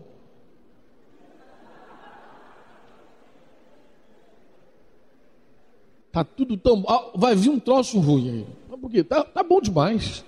Tá 6.12 6.22
tudo 6.22 6.58
tão. 6.58 6.84
Ah, 6.86 7.10
vai 7.14 7.34
vir 7.34 7.48
um 7.48 7.58
troço 7.58 7.98
ruim 7.98 8.30
aí. 8.30 8.46
Mas 8.68 8.78
por 8.78 8.90
quê? 8.90 9.02
Tá, 9.02 9.24
tá 9.24 9.42
bom 9.42 9.60
demais. 9.62 10.22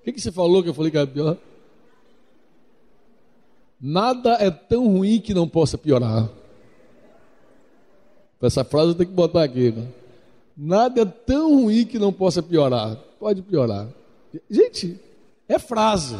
O 0.00 0.04
que, 0.04 0.12
que 0.12 0.20
você 0.20 0.30
falou 0.30 0.62
que 0.62 0.68
eu 0.68 0.74
falei 0.74 0.92
que 0.92 0.96
era 0.96 1.06
pior? 1.06 1.36
Nada 3.80 4.34
é 4.34 4.50
tão 4.50 4.86
ruim 4.86 5.20
que 5.20 5.34
não 5.34 5.48
possa 5.48 5.76
piorar. 5.76 6.28
Essa 8.40 8.64
frase 8.64 8.90
eu 8.90 8.94
tenho 8.94 9.08
que 9.08 9.14
botar 9.14 9.42
aqui. 9.42 9.72
Né? 9.72 9.88
Nada 10.56 11.02
é 11.02 11.04
tão 11.04 11.62
ruim 11.62 11.84
que 11.84 11.98
não 11.98 12.12
possa 12.12 12.42
piorar. 12.42 12.96
Pode 13.18 13.42
piorar. 13.42 13.88
Gente, 14.50 14.98
é 15.48 15.58
frase. 15.58 16.16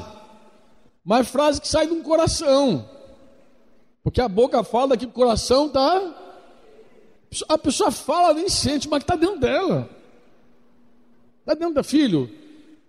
Mas 1.04 1.28
frase 1.28 1.60
que 1.60 1.68
sai 1.68 1.86
de 1.86 1.92
um 1.92 2.02
coração. 2.02 2.88
Porque 4.02 4.20
a 4.20 4.28
boca 4.28 4.62
fala 4.64 4.96
que 4.96 5.06
o 5.06 5.10
coração 5.10 5.66
está. 5.66 6.14
A 7.48 7.58
pessoa 7.58 7.90
fala, 7.90 8.34
nem 8.34 8.48
sente, 8.48 8.88
mas 8.88 9.02
está 9.02 9.14
dentro 9.14 9.38
dela. 9.38 9.88
Está 11.40 11.54
dentro 11.54 11.74
da 11.74 11.82
filho. 11.82 12.30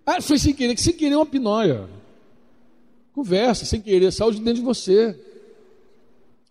Ah, 0.05 0.21
foi 0.21 0.39
sem 0.39 0.53
querer, 0.53 0.75
que 0.75 0.81
sem 0.81 0.93
querer 0.93 1.13
é 1.13 1.17
uma 1.17 1.25
pinóia. 1.25 1.88
Conversa, 3.13 3.65
sem 3.65 3.81
querer, 3.81 4.12
saúde 4.12 4.39
dentro 4.39 4.62
de 4.62 4.65
você. 4.65 5.19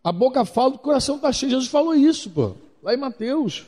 A 0.05 0.13
boca 0.13 0.45
fala, 0.45 0.75
o 0.75 0.79
coração 0.79 1.17
está 1.17 1.33
cheio. 1.33 1.51
Jesus 1.51 1.69
falou 1.69 1.95
isso, 1.95 2.31
pô, 2.31 2.55
lá 2.83 2.95
em 2.95 2.97
Mateus. 2.97 3.67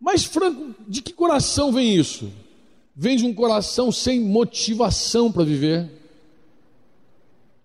Mas, 0.00 0.24
Franco, 0.24 0.74
de 0.86 1.00
que 1.00 1.12
coração 1.12 1.72
vem 1.72 1.96
isso? 1.96 2.30
Vem 2.94 3.16
de 3.16 3.24
um 3.24 3.34
coração 3.34 3.90
sem 3.90 4.20
motivação 4.20 5.32
para 5.32 5.44
viver. 5.44 5.90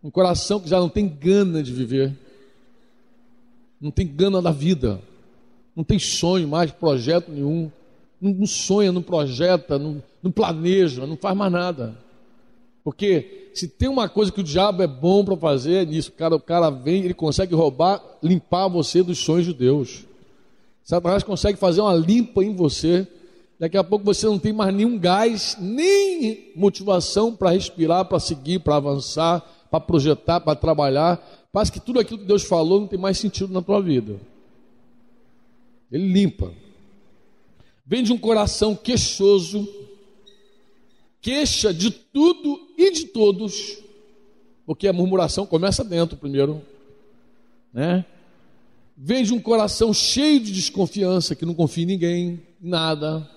Um 0.03 0.09
coração 0.09 0.59
que 0.59 0.69
já 0.69 0.79
não 0.79 0.89
tem 0.89 1.07
gana 1.07 1.61
de 1.61 1.73
viver. 1.73 2.17
Não 3.79 3.91
tem 3.91 4.07
gana 4.07 4.41
da 4.41 4.51
vida. 4.51 5.01
Não 5.75 5.83
tem 5.83 5.99
sonho 5.99 6.47
mais, 6.47 6.71
projeto 6.71 7.31
nenhum. 7.31 7.71
Não, 8.21 8.45
sonha, 8.45 8.91
não 8.91 9.01
projeta, 9.01 9.79
não, 9.79 10.03
não 10.21 10.31
planeja, 10.31 11.05
não 11.05 11.15
faz 11.15 11.37
mais 11.37 11.51
nada. 11.51 11.97
Porque 12.83 13.51
se 13.53 13.67
tem 13.67 13.89
uma 13.89 14.07
coisa 14.07 14.31
que 14.31 14.39
o 14.39 14.43
diabo 14.43 14.81
é 14.81 14.87
bom 14.87 15.23
para 15.23 15.35
fazer 15.35 15.83
é 15.83 15.85
nisso. 15.85 16.11
Cara, 16.11 16.35
o 16.35 16.39
cara 16.39 16.69
vem, 16.69 17.03
ele 17.03 17.13
consegue 17.13 17.53
roubar, 17.53 18.01
limpar 18.23 18.67
você 18.67 19.03
dos 19.03 19.17
sonhos 19.19 19.45
de 19.45 19.53
Deus. 19.53 20.05
Satanás 20.83 21.23
consegue 21.23 21.57
fazer 21.57 21.81
uma 21.81 21.93
limpa 21.93 22.43
em 22.43 22.55
você. 22.55 23.07
Daqui 23.59 23.77
a 23.77 23.83
pouco 23.83 24.05
você 24.05 24.25
não 24.25 24.39
tem 24.39 24.53
mais 24.53 24.73
nenhum 24.73 24.97
gás, 24.97 25.57
nem 25.59 26.51
motivação 26.55 27.35
para 27.35 27.51
respirar, 27.51 28.05
para 28.05 28.19
seguir, 28.19 28.59
para 28.59 28.77
avançar, 28.77 29.45
para 29.69 29.79
projetar, 29.79 30.39
para 30.39 30.55
trabalhar. 30.55 31.21
Parece 31.51 31.71
que 31.71 31.79
tudo 31.79 31.99
aquilo 31.99 32.19
que 32.19 32.25
Deus 32.25 32.43
falou 32.43 32.79
não 32.79 32.87
tem 32.87 32.97
mais 32.97 33.17
sentido 33.17 33.53
na 33.53 33.61
tua 33.61 33.81
vida. 33.81 34.15
Ele 35.91 36.07
limpa. 36.11 36.53
Vem 37.85 38.03
de 38.03 38.13
um 38.13 38.17
coração 38.17 38.75
queixoso, 38.75 39.67
queixa 41.21 41.73
de 41.73 41.91
tudo 41.91 42.59
e 42.77 42.91
de 42.91 43.05
todos, 43.05 43.77
porque 44.65 44.87
a 44.87 44.93
murmuração 44.93 45.45
começa 45.45 45.83
dentro 45.83 46.17
primeiro, 46.17 46.61
né? 47.73 48.05
Vem 48.95 49.23
de 49.23 49.33
um 49.33 49.39
coração 49.39 49.93
cheio 49.93 50.39
de 50.41 50.51
desconfiança, 50.51 51.33
que 51.33 51.45
não 51.45 51.53
confia 51.53 51.83
em 51.83 51.87
ninguém, 51.87 52.41
em 52.61 52.69
nada. 52.69 53.27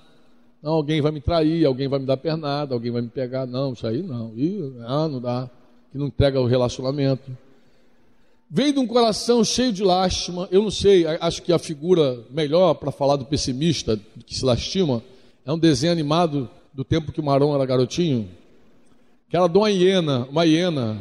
Não, 0.61 0.73
alguém 0.73 1.01
vai 1.01 1.13
me 1.13 1.21
trair, 1.21 1.65
alguém 1.65 1.87
vai 1.87 2.01
me 2.01 2.07
dar 2.07 2.17
pernada, 2.17 2.75
alguém 2.75 2.91
vai 2.91 3.01
me 3.01 3.09
pegar. 3.09 3.47
Não, 3.47 3.73
isso 3.73 3.87
aí 3.87 4.03
não. 4.03 4.33
Ih, 4.37 4.73
não, 4.79 5.09
não 5.09 5.21
dá. 5.21 5.49
Que 5.93 5.99
não 5.99 6.07
entrega 6.07 6.41
o 6.41 6.47
relacionamento. 6.47 7.31
Vem 8.51 8.73
de 8.73 8.79
um 8.81 8.87
coração 8.87 9.45
cheio 9.45 9.73
de 9.73 9.85
lástima. 9.85 10.49
Eu 10.51 10.63
não 10.63 10.71
sei, 10.71 11.07
acho 11.07 11.43
que 11.43 11.53
a 11.53 11.59
figura 11.59 12.25
melhor 12.29 12.75
para 12.75 12.91
falar 12.91 13.17
do 13.17 13.25
pessimista 13.25 13.99
que 14.27 14.35
se 14.35 14.45
lastima 14.45 15.03
é 15.47 15.53
um 15.53 15.59
desenho 15.59 15.93
animado 15.93 16.51
do 16.73 16.85
tempo 16.85 17.13
que 17.13 17.21
o 17.21 17.25
Marão 17.25 17.55
era 17.55 17.67
garotinho. 17.67 18.29
Que 19.29 19.37
era 19.37 19.49
de 19.49 19.57
uma 19.57 19.71
hiena, 19.71 20.27
uma 20.31 20.45
hiena, 20.45 21.01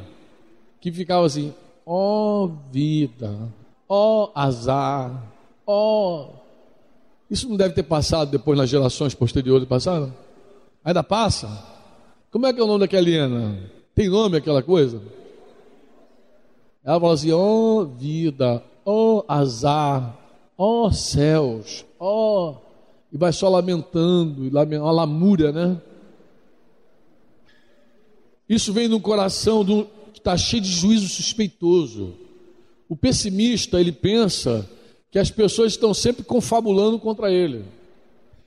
que 0.80 0.92
ficava 0.92 1.26
assim: 1.26 1.54
ó 1.86 2.44
oh, 2.44 2.52
vida, 2.72 3.50
ó 3.88 4.26
oh, 4.26 4.32
azar, 4.34 5.24
ó. 5.66 6.26
Oh. 6.26 6.42
Isso 7.30 7.48
não 7.48 7.56
deve 7.56 7.74
ter 7.74 7.84
passado 7.84 8.30
depois 8.30 8.58
nas 8.58 8.70
gerações 8.70 9.14
posteriores 9.14 9.68
passaram? 9.68 10.14
Ainda 10.84 11.02
passa? 11.02 11.48
Como 12.30 12.46
é 12.46 12.54
que 12.54 12.60
é 12.60 12.64
o 12.64 12.68
nome 12.68 12.82
daquela 12.82 13.10
hiena? 13.10 13.58
Tem 13.96 14.10
nome 14.10 14.38
aquela 14.38 14.62
coisa? 14.62 15.02
Ela 16.84 17.00
fala 17.00 17.14
assim: 17.14 17.32
ó 17.32 17.38
oh, 17.38 17.86
vida, 17.86 18.64
ó 18.86 19.18
oh, 19.18 19.26
azar, 19.28 20.18
ó 20.58 20.86
oh, 20.88 20.92
céus, 20.92 21.86
ó. 22.00 22.71
E 23.12 23.18
vai 23.18 23.34
só 23.34 23.50
lamentando, 23.50 24.50
uma 24.50 24.92
lamúria, 24.92 25.52
né? 25.52 25.82
Isso 28.48 28.74
vem 28.74 28.88
no 28.88 29.00
coração 29.00 29.64
do, 29.64 29.88
que 30.12 30.20
está 30.20 30.38
cheio 30.38 30.62
de 30.62 30.70
juízo 30.70 31.08
suspeitoso. 31.08 32.14
O 32.90 32.96
pessimista, 32.96 33.80
ele 33.80 33.92
pensa 33.92 34.70
que 35.10 35.18
as 35.18 35.32
pessoas 35.32 35.74
estão 35.74 35.94
sempre 35.94 36.24
confabulando 36.24 37.00
contra 37.00 37.32
ele. 37.32 37.64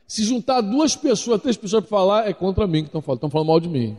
Se 0.07 0.23
juntar 0.23 0.61
duas 0.61 0.95
pessoas, 0.95 1.41
três 1.41 1.57
pessoas 1.57 1.83
para 1.83 1.91
falar, 1.91 2.29
é 2.29 2.33
contra 2.33 2.67
mim 2.67 2.83
que 2.83 2.89
estão 2.89 3.01
falando, 3.01 3.19
estão 3.19 3.31
falando 3.31 3.49
mal 3.49 3.61
de 3.61 3.69
mim. 3.69 3.97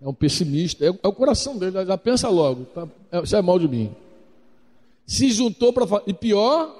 É 0.00 0.08
um 0.08 0.14
pessimista, 0.14 0.84
é, 0.84 0.88
é 0.88 1.08
o 1.08 1.12
coração 1.12 1.56
dele, 1.58 1.84
já 1.84 1.96
pensa 1.98 2.28
logo, 2.28 2.64
tá, 2.66 2.88
é, 3.12 3.22
isso 3.22 3.36
é 3.36 3.42
mal 3.42 3.58
de 3.58 3.68
mim. 3.68 3.90
Se 5.06 5.30
juntou 5.30 5.72
para 5.72 5.86
falar, 5.86 6.02
e 6.06 6.14
pior, 6.14 6.74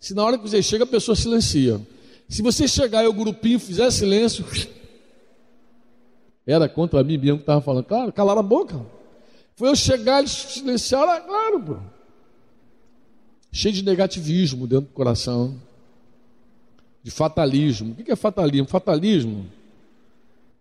se 0.00 0.14
na 0.14 0.24
hora 0.24 0.38
que 0.38 0.48
você 0.48 0.62
chega 0.62 0.84
a 0.84 0.86
pessoa 0.86 1.14
silencia. 1.14 1.80
Se 2.28 2.42
você 2.42 2.68
chegar 2.68 3.02
e 3.02 3.06
o 3.06 3.12
grupinho 3.12 3.58
fizer 3.58 3.90
silêncio, 3.90 4.44
era 6.46 6.68
contra 6.68 7.02
mim 7.02 7.16
mesmo 7.16 7.38
que 7.38 7.42
estava 7.42 7.60
falando, 7.60 7.84
claro, 7.84 8.12
calaram 8.12 8.40
a 8.40 8.42
boca. 8.42 8.84
Foi 9.56 9.68
eu 9.68 9.76
chegar, 9.76 10.20
eles 10.20 10.30
silenciaram, 10.30 11.10
ah, 11.10 11.20
claro, 11.20 11.60
pô. 11.60 11.76
Cheio 13.50 13.74
de 13.74 13.82
negativismo 13.82 14.66
dentro 14.66 14.86
do 14.86 14.92
coração. 14.92 15.60
De 17.02 17.10
fatalismo. 17.10 17.92
O 17.92 18.04
que 18.04 18.12
é 18.12 18.16
fatalismo? 18.16 18.68
Fatalismo 18.68 19.46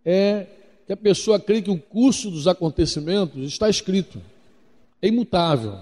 é 0.06 0.48
que 0.86 0.94
a 0.94 0.98
pessoa 0.98 1.40
crê 1.40 1.62
que 1.62 1.70
o 1.70 1.78
curso 1.78 2.32
dos 2.32 2.48
acontecimentos 2.48 3.46
está 3.46 3.70
escrito. 3.70 4.22
É 5.02 5.10
imutável. 5.10 5.78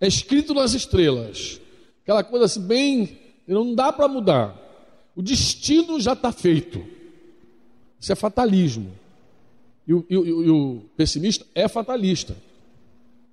É 0.00 0.08
escrito 0.08 0.52
nas 0.52 0.74
estrelas. 0.74 1.60
Aquela 2.02 2.24
coisa 2.24 2.46
assim, 2.46 2.60
bem. 2.60 3.18
Não 3.46 3.74
dá 3.74 3.92
para 3.92 4.08
mudar. 4.08 4.63
O 5.16 5.22
destino 5.22 6.00
já 6.00 6.12
está 6.12 6.32
feito. 6.32 6.84
Isso 8.00 8.12
é 8.12 8.14
fatalismo. 8.14 8.90
E 9.86 9.94
o, 9.94 10.04
e, 10.08 10.16
o, 10.16 10.44
e 10.44 10.50
o, 10.50 10.82
pessimista 10.96 11.44
é 11.54 11.68
fatalista, 11.68 12.36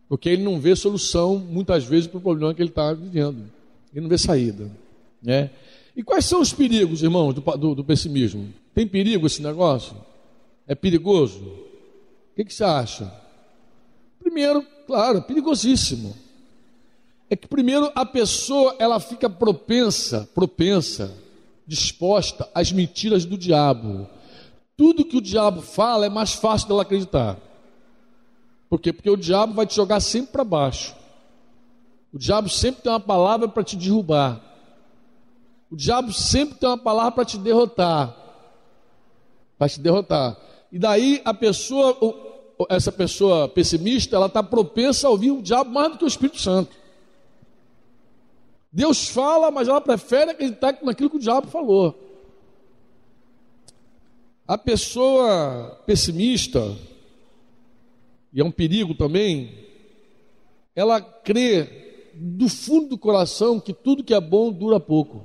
porque 0.08 0.30
ele 0.30 0.44
não 0.44 0.60
vê 0.60 0.76
solução, 0.76 1.39
muitas 1.39 1.86
vezes, 1.86 2.08
para 2.08 2.17
o 2.17 2.22
problema 2.22 2.54
que 2.54 2.62
ele 2.62 2.70
está 2.70 2.94
vivendo. 2.94 3.50
Ele 3.94 4.02
não 4.02 4.10
vê 4.10 4.17
saída. 4.17 4.70
Né? 5.22 5.50
E 5.96 6.04
quais 6.04 6.26
são 6.26 6.41
os 6.41 6.54
perigos, 6.54 7.04
irmãos, 7.04 7.34
do, 7.34 7.41
do, 7.41 7.76
do 7.76 7.84
pessimismo? 7.84 8.54
Tem 8.74 8.88
perigo 8.88 9.28
esse 9.28 9.41
negócio? 9.41 9.96
É 10.67 10.76
perigoso? 10.76 11.44
O 11.44 12.36
que, 12.36 12.46
que 12.46 12.54
você 12.54 12.63
acha? 12.63 13.12
Primeiro, 14.20 14.65
claro, 14.86 15.22
perigosíssimo. 15.22 16.15
É 17.30 17.36
que 17.36 17.48
primeiro 17.48 17.91
a 17.96 18.06
pessoa 18.06 18.76
ela 18.78 19.00
fica 19.00 19.30
propensa, 19.30 20.30
propensa, 20.34 21.15
disposta 21.67 22.50
às 22.54 22.71
mentiras 22.71 23.26
do 23.26 23.38
diabo 23.38 24.08
tudo 24.82 25.06
que 25.06 25.17
o 25.17 25.21
diabo 25.21 25.62
fala 25.62 26.08
é 26.08 26.10
mais 26.10 26.34
fácil 26.34 26.67
dela 26.67 26.82
acreditar. 26.82 27.38
Por 28.67 28.80
quê? 28.82 28.91
Porque 28.91 29.12
o 29.12 29.15
diabo 29.15 29.54
vai 29.54 29.67
te 29.67 29.76
jogar 29.76 30.00
sempre 30.00 30.32
para 30.32 30.43
baixo. 30.43 30.95
O 32.12 32.17
diabo 32.17 32.50
sempre 32.50 32.82
tem 32.82 32.91
uma 32.91 33.00
palavra 33.00 33.47
para 33.47 33.63
te 33.63 33.76
derrubar. 33.76 34.41
O 35.69 35.76
diabo 35.76 36.12
sempre 36.12 36.56
tem 36.56 36.67
uma 36.67 36.80
palavra 36.80 37.12
para 37.12 37.26
te 37.26 37.38
derrotar. 37.38 38.15
Para 39.56 39.69
te 39.69 39.80
derrotar. 39.80 40.36
E 40.71 40.80
daí 40.80 41.21
a 41.24 41.34
pessoa, 41.34 41.95
essa 42.67 42.91
pessoa 42.91 43.47
pessimista, 43.47 44.15
ela 44.15 44.26
está 44.26 44.41
propensa 44.41 45.06
a 45.06 45.12
ouvir 45.12 45.30
o 45.30 45.43
diabo 45.43 45.69
mais 45.69 45.91
do 45.91 46.00
que 46.00 46.06
o 46.06 46.08
Espírito 46.08 46.39
Santo. 46.39 46.76
Deus 48.71 49.10
fala, 49.10 49.51
mas 49.51 49.67
ela 49.67 49.81
prefere 49.81 50.31
acreditar 50.31 50.77
naquilo 50.81 51.10
que 51.10 51.17
o 51.17 51.19
diabo 51.19 51.47
falou. 51.47 51.93
A 54.47 54.57
pessoa 54.57 55.81
pessimista, 55.86 56.75
e 58.34 58.39
é 58.39 58.43
um 58.43 58.51
perigo 58.51 58.93
também, 58.93 59.51
ela 60.75 61.01
crê 61.01 62.12
do 62.15 62.47
fundo 62.47 62.89
do 62.89 62.97
coração 62.97 63.60
que 63.60 63.73
tudo 63.73 64.03
que 64.03 64.13
é 64.13 64.21
bom 64.21 64.51
dura 64.51 64.79
pouco. 64.79 65.21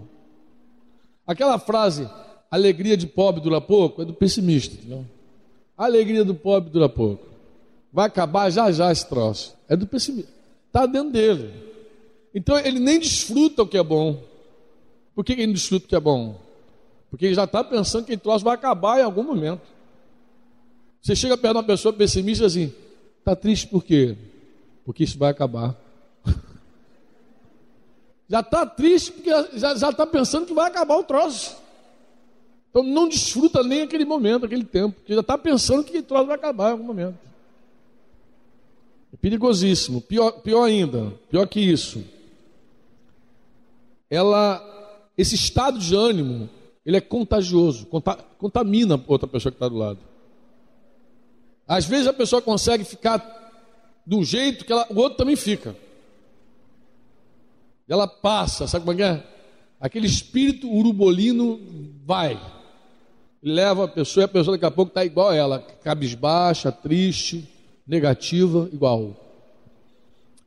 Aquela 1.27 1.59
frase, 1.59 2.09
alegria 2.51 2.97
de 2.97 3.07
pobre 3.07 3.41
dura 3.41 3.61
pouco, 3.61 4.03
é 4.03 4.05
do 4.05 4.15
pessimista. 4.15 4.77
A 5.77 5.85
alegria 5.85 6.25
do 6.25 6.35
pobre 6.35 6.71
dura 6.71 6.89
pouco. 6.89 7.27
Vai 7.93 8.07
acabar 8.07 8.51
já 8.51 8.71
já 8.73 8.91
esse 8.91 9.09
troço. 9.09 9.57
É 9.69 9.77
do 9.77 9.87
pessimista. 9.87 10.31
Está 10.69 10.87
dentro 10.87 11.11
dele. 11.13 11.53
Então 12.37 12.59
ele 12.59 12.79
nem 12.79 13.01
desfruta 13.01 13.63
o 13.63 13.67
que 13.67 13.79
é 13.79 13.83
bom. 13.83 14.23
Por 15.15 15.25
que 15.25 15.33
ele 15.33 15.47
não 15.47 15.55
desfruta 15.55 15.87
o 15.87 15.89
que 15.89 15.97
é 15.97 16.01
bom? 16.01 16.39
Porque 17.09 17.25
ele 17.25 17.35
já 17.35 17.45
está 17.45 17.65
pensando 17.65 18.05
que 18.05 18.13
o 18.13 18.19
troço 18.19 18.45
vai 18.45 18.55
acabar 18.55 19.01
em 19.01 19.03
algum 19.03 19.23
momento. 19.23 19.63
Você 21.01 21.17
chega 21.17 21.39
perto 21.39 21.55
de 21.55 21.59
uma 21.61 21.65
pessoa 21.65 21.95
pessimista 21.95 22.45
assim, 22.45 22.75
está 23.19 23.35
triste 23.35 23.69
por 23.69 23.83
quê? 23.83 24.19
Porque 24.85 25.03
isso 25.03 25.19
vai 25.19 25.31
acabar. 25.31 25.75
já 28.29 28.41
está 28.41 28.67
triste 28.67 29.13
porque 29.13 29.31
já 29.59 29.73
está 29.73 30.07
pensando 30.07 30.45
que 30.45 30.53
vai 30.53 30.69
acabar 30.69 30.99
o 30.99 31.05
troço. 31.05 31.57
Então 32.69 32.83
não 32.83 33.09
desfruta 33.09 33.63
nem 33.63 33.81
aquele 33.81 34.05
momento, 34.05 34.45
aquele 34.45 34.65
tempo, 34.65 34.97
porque 34.97 35.15
já 35.15 35.21
está 35.21 35.39
pensando 35.39 35.85
que 35.85 35.97
o 35.97 36.03
troço 36.03 36.27
vai 36.27 36.37
acabar 36.37 36.69
em 36.69 36.73
algum 36.73 36.85
momento. 36.85 37.17
É 39.11 39.17
perigosíssimo. 39.17 40.03
Pior, 40.03 40.33
pior 40.33 40.65
ainda, 40.65 41.15
pior 41.31 41.49
que 41.49 41.61
isso. 41.61 42.05
Ela, 44.11 44.63
esse 45.17 45.35
estado 45.35 45.79
de 45.79 45.95
ânimo, 45.95 46.49
ele 46.85 46.97
é 46.97 47.01
contagioso, 47.01 47.87
contamina 48.39 49.03
outra 49.07 49.27
pessoa 49.27 49.51
que 49.51 49.57
está 49.57 49.69
do 49.69 49.77
lado. 49.77 49.99
Às 51.67 51.85
vezes 51.85 52.07
a 52.07 52.13
pessoa 52.13 52.41
consegue 52.41 52.85
ficar 52.85 53.45
do 54.07 54.23
jeito 54.23 54.65
que 54.65 54.73
ela, 54.73 54.87
o 54.91 54.99
outro 54.99 55.19
também 55.19 55.35
fica. 55.35 55.75
Ela 57.89 58.07
passa, 58.07 58.67
sabe 58.69 58.85
como 58.85 59.01
é 59.01 59.05
é? 59.05 59.27
Aquele 59.81 60.07
espírito 60.07 60.71
urubolino 60.71 61.61
vai 62.05 62.41
leva 63.43 63.85
a 63.85 63.89
pessoa 63.89 64.23
e 64.23 64.25
a 64.25 64.29
pessoa 64.29 64.57
daqui 64.57 64.67
a 64.67 64.71
pouco 64.73 64.91
está 64.91 65.05
igual 65.05 65.29
a 65.29 65.37
ela, 65.37 65.61
cabisbaixa, 65.61 66.73
triste, 66.73 67.49
negativa, 67.87 68.69
igual. 68.73 69.15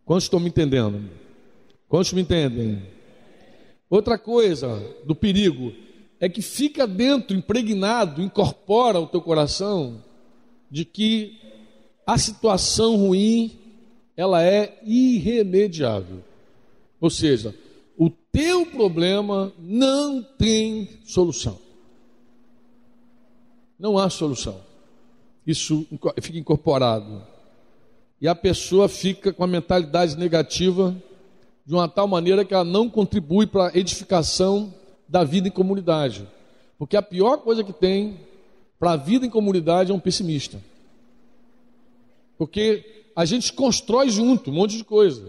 Quantos 0.04 0.26
estão 0.26 0.40
me 0.40 0.50
entendendo? 0.50 1.10
Quantos 1.88 2.12
me 2.12 2.22
entendem? 2.22 2.84
Outra 3.90 4.18
coisa 4.18 4.80
do 5.04 5.16
perigo 5.16 5.74
é 6.20 6.30
que 6.30 6.42
fica 6.42 6.86
dentro, 6.86 7.36
impregnado, 7.36 8.22
incorpora 8.22 9.00
o 9.00 9.08
teu 9.08 9.22
coração 9.22 10.04
de 10.70 10.86
que 10.86 11.40
a 12.06 12.18
situação 12.18 12.98
ruim 12.98 13.58
ela 14.16 14.44
é 14.44 14.80
irremediável. 14.86 16.24
Ou 17.00 17.10
seja, 17.10 17.56
o 17.98 18.10
teu 18.10 18.66
problema 18.66 19.52
não 19.58 20.22
tem 20.22 20.90
solução. 21.06 21.58
Não 23.80 23.98
há 23.98 24.10
solução. 24.10 24.60
Isso 25.48 25.88
fica 26.22 26.38
incorporado. 26.38 27.24
E 28.22 28.28
a 28.28 28.36
pessoa 28.36 28.90
fica 28.90 29.32
com 29.32 29.44
a 29.44 29.48
mentalidade 29.48 30.18
negativa 30.18 30.96
de 31.70 31.76
uma 31.76 31.88
tal 31.88 32.08
maneira 32.08 32.44
que 32.44 32.52
ela 32.52 32.64
não 32.64 32.90
contribui 32.90 33.46
para 33.46 33.68
a 33.68 33.78
edificação 33.78 34.74
da 35.08 35.24
vida 35.24 35.50
em 35.50 35.52
comunidade. 35.52 36.28
Porque 36.80 36.98
a 36.98 37.02
pior 37.02 37.38
coisa 37.38 37.64
que 37.64 37.72
tem 37.72 38.22
para 38.80 38.94
a 38.94 38.96
vida 38.96 39.24
em 39.24 39.30
comunidade 39.30 39.92
é 39.92 39.94
um 39.94 40.00
pessimista. 40.00 40.60
Porque 42.40 43.04
a 43.16 43.24
gente 43.24 43.54
constrói 43.54 44.10
junto 44.10 44.50
um 44.50 44.54
monte 44.56 44.78
de 44.78 44.84
coisa. 44.84 45.24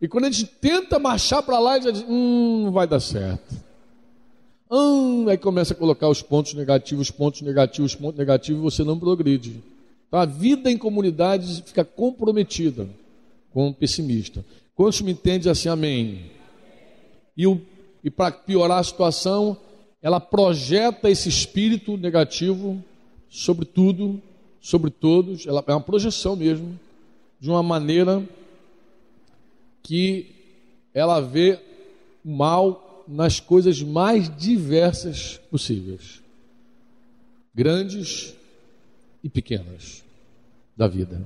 E 0.00 0.08
quando 0.08 0.24
a 0.24 0.30
gente 0.30 0.46
tenta 0.46 0.98
marchar 0.98 1.42
para 1.42 1.58
lá, 1.58 1.78
gente 1.78 1.92
diz, 1.92 2.04
hum, 2.08 2.62
não 2.64 2.72
vai 2.72 2.86
dar 2.86 3.00
certo. 3.00 3.54
Hum, 4.70 5.28
aí 5.28 5.36
começa 5.36 5.74
a 5.74 5.76
colocar 5.76 6.08
os 6.08 6.22
pontos 6.22 6.54
negativos, 6.54 7.10
pontos 7.10 7.42
negativos, 7.42 7.94
pontos 7.94 8.18
negativos, 8.18 8.58
e 8.58 8.64
você 8.64 8.82
não 8.82 8.98
progride. 8.98 9.62
Então 10.06 10.18
a 10.18 10.24
vida 10.24 10.70
em 10.70 10.78
comunidade 10.78 11.62
fica 11.66 11.84
comprometida 11.84 12.88
com 13.52 13.68
o 13.68 13.74
pessimista. 13.74 14.42
Quantos 14.78 15.00
me 15.00 15.10
entendem 15.10 15.50
assim, 15.50 15.68
amém? 15.68 16.30
E, 17.36 17.44
e 18.04 18.08
para 18.08 18.30
piorar 18.30 18.78
a 18.78 18.84
situação, 18.84 19.56
ela 20.00 20.20
projeta 20.20 21.10
esse 21.10 21.28
espírito 21.28 21.96
negativo 21.96 22.80
sobre 23.28 23.64
tudo, 23.64 24.22
sobre 24.60 24.88
todos, 24.88 25.48
ela 25.48 25.64
é 25.66 25.72
uma 25.72 25.80
projeção 25.80 26.36
mesmo, 26.36 26.78
de 27.40 27.50
uma 27.50 27.60
maneira 27.60 28.24
que 29.82 30.32
ela 30.94 31.20
vê 31.20 31.58
o 32.24 32.30
mal 32.30 33.04
nas 33.08 33.40
coisas 33.40 33.82
mais 33.82 34.30
diversas 34.36 35.38
possíveis, 35.50 36.22
grandes 37.52 38.32
e 39.24 39.28
pequenas 39.28 40.04
da 40.76 40.86
vida. 40.86 41.20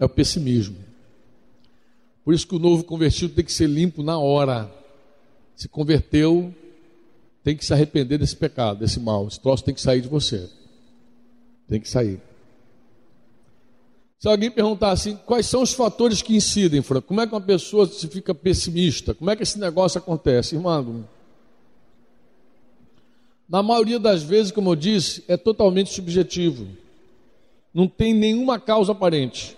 É 0.00 0.04
o 0.04 0.08
pessimismo. 0.08 0.85
Por 2.26 2.34
isso 2.34 2.44
que 2.44 2.56
o 2.56 2.58
novo 2.58 2.82
convertido 2.82 3.32
tem 3.32 3.44
que 3.44 3.52
ser 3.52 3.68
limpo 3.68 4.02
na 4.02 4.18
hora. 4.18 4.68
Se 5.54 5.68
converteu, 5.68 6.52
tem 7.44 7.56
que 7.56 7.64
se 7.64 7.72
arrepender 7.72 8.18
desse 8.18 8.34
pecado, 8.34 8.80
desse 8.80 8.98
mal. 8.98 9.28
Esse 9.28 9.38
troço 9.40 9.62
tem 9.62 9.72
que 9.72 9.80
sair 9.80 10.00
de 10.00 10.08
você. 10.08 10.50
Tem 11.68 11.80
que 11.80 11.88
sair. 11.88 12.20
Se 14.18 14.26
alguém 14.26 14.50
perguntar 14.50 14.90
assim, 14.90 15.16
quais 15.24 15.46
são 15.46 15.62
os 15.62 15.72
fatores 15.72 16.20
que 16.20 16.34
incidem, 16.34 16.82
Franco? 16.82 17.06
Como 17.06 17.20
é 17.20 17.28
que 17.28 17.32
uma 17.32 17.40
pessoa 17.40 17.86
se 17.86 18.08
fica 18.08 18.34
pessimista? 18.34 19.14
Como 19.14 19.30
é 19.30 19.36
que 19.36 19.44
esse 19.44 19.60
negócio 19.60 19.98
acontece? 19.98 20.56
Irmão, 20.56 21.04
na 23.48 23.62
maioria 23.62 24.00
das 24.00 24.24
vezes, 24.24 24.50
como 24.50 24.70
eu 24.72 24.74
disse, 24.74 25.22
é 25.28 25.36
totalmente 25.36 25.94
subjetivo. 25.94 26.66
Não 27.72 27.86
tem 27.86 28.12
nenhuma 28.12 28.58
causa 28.58 28.90
aparente. 28.90 29.55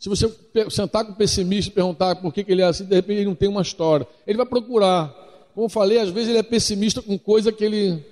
Se 0.00 0.08
você 0.08 0.28
sentar 0.68 1.04
com 1.04 1.12
o 1.12 1.14
pessimista 1.14 1.70
e 1.70 1.74
perguntar 1.74 2.16
por 2.16 2.34
que, 2.34 2.42
que 2.42 2.50
ele 2.50 2.62
é 2.62 2.64
assim, 2.64 2.84
de 2.84 2.94
repente 2.96 3.18
ele 3.18 3.26
não 3.26 3.34
tem 3.36 3.48
uma 3.48 3.62
história. 3.62 4.08
Ele 4.26 4.38
vai 4.38 4.46
procurar. 4.46 5.14
Como 5.54 5.66
eu 5.66 5.70
falei, 5.70 5.98
às 5.98 6.10
vezes 6.10 6.30
ele 6.30 6.38
é 6.38 6.42
pessimista 6.42 7.00
com 7.00 7.16
coisa 7.16 7.52
que 7.52 7.62
ele. 7.62 8.04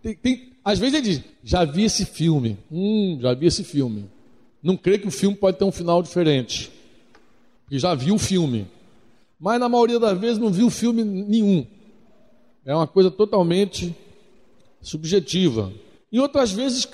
Tem, 0.00 0.14
tem... 0.14 0.52
às 0.64 0.78
vezes 0.78 0.94
ele 0.94 1.02
diz, 1.02 1.22
já 1.42 1.64
vi 1.64 1.82
esse 1.82 2.04
filme. 2.04 2.56
Hum, 2.70 3.18
já 3.20 3.34
vi 3.34 3.46
esse 3.46 3.64
filme 3.64 4.08
não 4.62 4.76
crê 4.76 4.98
que 4.98 5.06
o 5.06 5.10
filme 5.10 5.36
pode 5.36 5.56
ter 5.56 5.64
um 5.64 5.72
final 5.72 6.02
diferente. 6.02 6.70
Porque 7.62 7.78
já 7.78 7.94
viu 7.94 8.16
o 8.16 8.18
filme. 8.18 8.66
Mas 9.38 9.60
na 9.60 9.68
maioria 9.68 9.98
das 9.98 10.18
vezes 10.18 10.38
não 10.38 10.50
viu 10.50 10.70
filme 10.70 11.04
nenhum. 11.04 11.66
É 12.64 12.74
uma 12.74 12.86
coisa 12.86 13.10
totalmente 13.10 13.94
subjetiva. 14.82 15.72
E 16.10 16.18
outras 16.18 16.52
vezes, 16.52 16.86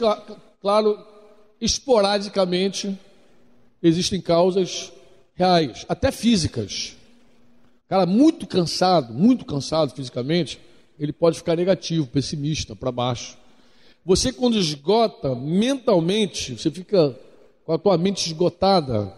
claro, 0.61 0.98
esporadicamente, 1.61 2.96
existem 3.85 4.20
causas 4.20 4.90
reais, 5.35 5.85
até 5.88 6.11
físicas. 6.11 6.97
Cara, 7.87 8.07
muito 8.07 8.47
cansado, 8.47 9.12
muito 9.12 9.44
cansado 9.44 9.94
fisicamente, 9.94 10.59
ele 10.99 11.12
pode 11.12 11.37
ficar 11.37 11.55
negativo, 11.55 12.07
pessimista, 12.07 12.75
para 12.75 12.90
baixo. 12.90 13.37
Você, 14.07 14.33
quando 14.33 14.57
esgota 14.57 15.35
mentalmente, 15.35 16.57
você 16.57 16.70
fica 16.70 17.14
com 17.64 17.73
a 17.73 17.79
tua 17.79 17.99
mente 17.99 18.27
esgotada, 18.27 19.12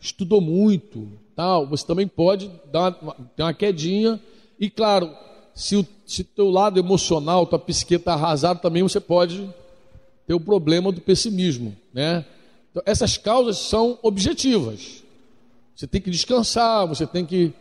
estudou 0.00 0.40
muito, 0.40 1.08
tal, 1.34 1.66
você 1.66 1.84
também 1.84 2.06
pode 2.06 2.50
dar 2.70 2.96
uma, 3.02 3.16
ter 3.34 3.42
uma 3.42 3.54
quedinha. 3.54 4.20
E 4.60 4.70
claro, 4.70 5.10
se 5.54 5.76
o 5.76 5.86
se 6.06 6.22
teu 6.22 6.50
lado 6.50 6.78
emocional, 6.78 7.46
tua 7.46 7.58
psique 7.58 7.94
está 7.94 8.54
também 8.56 8.82
você 8.82 9.00
pode 9.00 9.48
ter 10.26 10.34
o 10.34 10.40
problema 10.40 10.92
do 10.92 11.00
pessimismo, 11.00 11.74
né? 11.92 12.24
Então, 12.74 12.82
essas 12.84 13.16
causas 13.16 13.58
são 13.58 13.98
objetivas. 14.02 15.04
Você 15.76 15.86
tem 15.86 16.00
que 16.00 16.10
descansar, 16.10 16.86
você 16.86 17.06
tem 17.06 17.24
que 17.24 17.52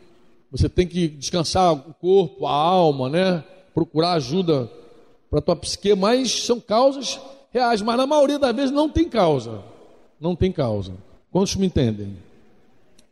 você 0.49 0.69
tem 0.69 0.87
que 0.87 1.07
descansar 1.07 1.73
o 1.73 1.93
corpo, 1.95 2.45
a 2.45 2.51
alma, 2.51 3.09
né? 3.09 3.43
Procurar 3.73 4.13
ajuda 4.13 4.69
para 5.29 5.41
tua 5.41 5.55
psique, 5.55 5.95
mas 5.95 6.43
são 6.43 6.59
causas 6.59 7.19
reais, 7.51 7.81
mas 7.81 7.97
na 7.97 8.05
maioria 8.05 8.37
das 8.37 8.55
vezes 8.55 8.71
não 8.71 8.87
tem 8.87 9.09
causa 9.09 9.63
não 10.23 10.37
tem 10.37 10.53
causa. 10.53 10.93
Quantos 11.29 11.55
me 11.57 11.67
entendem? 11.67 12.17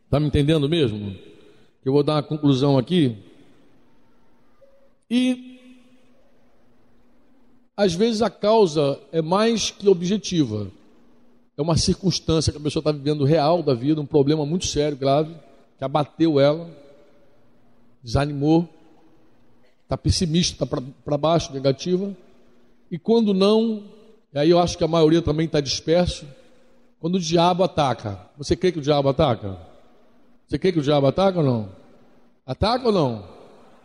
Está 0.06 0.18
me 0.18 0.26
entendendo 0.26 0.66
mesmo? 0.66 1.14
Eu 1.84 1.92
vou 1.92 2.02
dar 2.02 2.14
uma 2.14 2.22
conclusão 2.22 2.78
aqui. 2.78 3.18
E 5.10 5.60
às 7.76 7.92
vezes 7.92 8.22
a 8.22 8.30
causa 8.30 8.98
é 9.12 9.20
mais 9.20 9.70
que 9.70 9.88
objetiva. 9.88 10.70
É 11.56 11.62
uma 11.62 11.76
circunstância 11.76 12.52
que 12.52 12.58
a 12.58 12.62
pessoa 12.62 12.80
está 12.80 12.92
vivendo 12.92 13.24
real 13.24 13.62
da 13.62 13.74
vida, 13.74 14.00
um 14.00 14.06
problema 14.06 14.46
muito 14.46 14.66
sério, 14.66 14.96
grave, 14.96 15.34
que 15.76 15.84
abateu 15.84 16.40
ela, 16.40 16.70
desanimou, 18.02 18.68
está 19.82 19.96
pessimista, 19.96 20.64
está 20.64 20.82
para 21.04 21.18
baixo, 21.18 21.52
negativa. 21.52 22.16
E 22.90 22.98
quando 22.98 23.34
não, 23.34 23.84
e 24.32 24.38
aí 24.38 24.50
eu 24.50 24.58
acho 24.58 24.78
que 24.78 24.84
a 24.84 24.88
maioria 24.88 25.20
também 25.20 25.46
está 25.46 25.60
disperso, 25.60 26.26
quando 26.98 27.16
o 27.16 27.20
diabo 27.20 27.64
ataca, 27.64 28.18
você 28.38 28.56
crê 28.56 28.72
que 28.72 28.78
o 28.78 28.82
diabo 28.82 29.08
ataca? 29.08 29.58
Você 30.46 30.58
quer 30.58 30.72
que 30.72 30.78
o 30.78 30.82
diabo 30.82 31.06
ataque 31.06 31.38
ou 31.38 31.44
não? 31.44 31.68
Ataca 32.46 32.86
ou 32.86 32.92
não? 32.92 33.24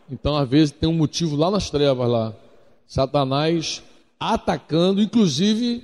Então, 0.10 0.38
às 0.38 0.48
vezes, 0.48 0.72
tem 0.72 0.88
um 0.88 0.94
motivo 0.94 1.36
lá 1.36 1.50
nas 1.50 1.70
trevas 1.70 2.10
lá. 2.10 2.34
Satanás 2.86 3.84
atacando, 4.20 5.02
inclusive 5.02 5.84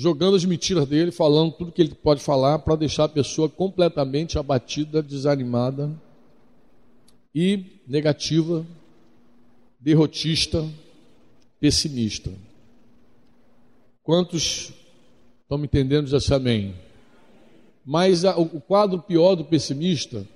jogando 0.00 0.34
as 0.34 0.46
mentiras 0.46 0.88
dele, 0.88 1.10
falando 1.10 1.52
tudo 1.52 1.72
que 1.72 1.82
ele 1.82 1.94
pode 1.94 2.22
falar 2.22 2.60
para 2.60 2.74
deixar 2.74 3.04
a 3.04 3.08
pessoa 3.08 3.50
completamente 3.50 4.38
abatida, 4.38 5.02
desanimada 5.02 5.90
e 7.34 7.66
negativa, 7.86 8.64
derrotista, 9.78 10.66
pessimista. 11.60 12.32
Quantos 14.02 14.72
estão 15.42 15.58
me 15.58 15.66
entendendo? 15.66 16.06
Diz 16.06 16.14
assim, 16.14 16.32
amém. 16.32 16.74
Mas 17.84 18.24
a, 18.24 18.38
o 18.38 18.58
quadro 18.58 19.02
pior 19.02 19.34
do 19.34 19.44
pessimista 19.44 20.26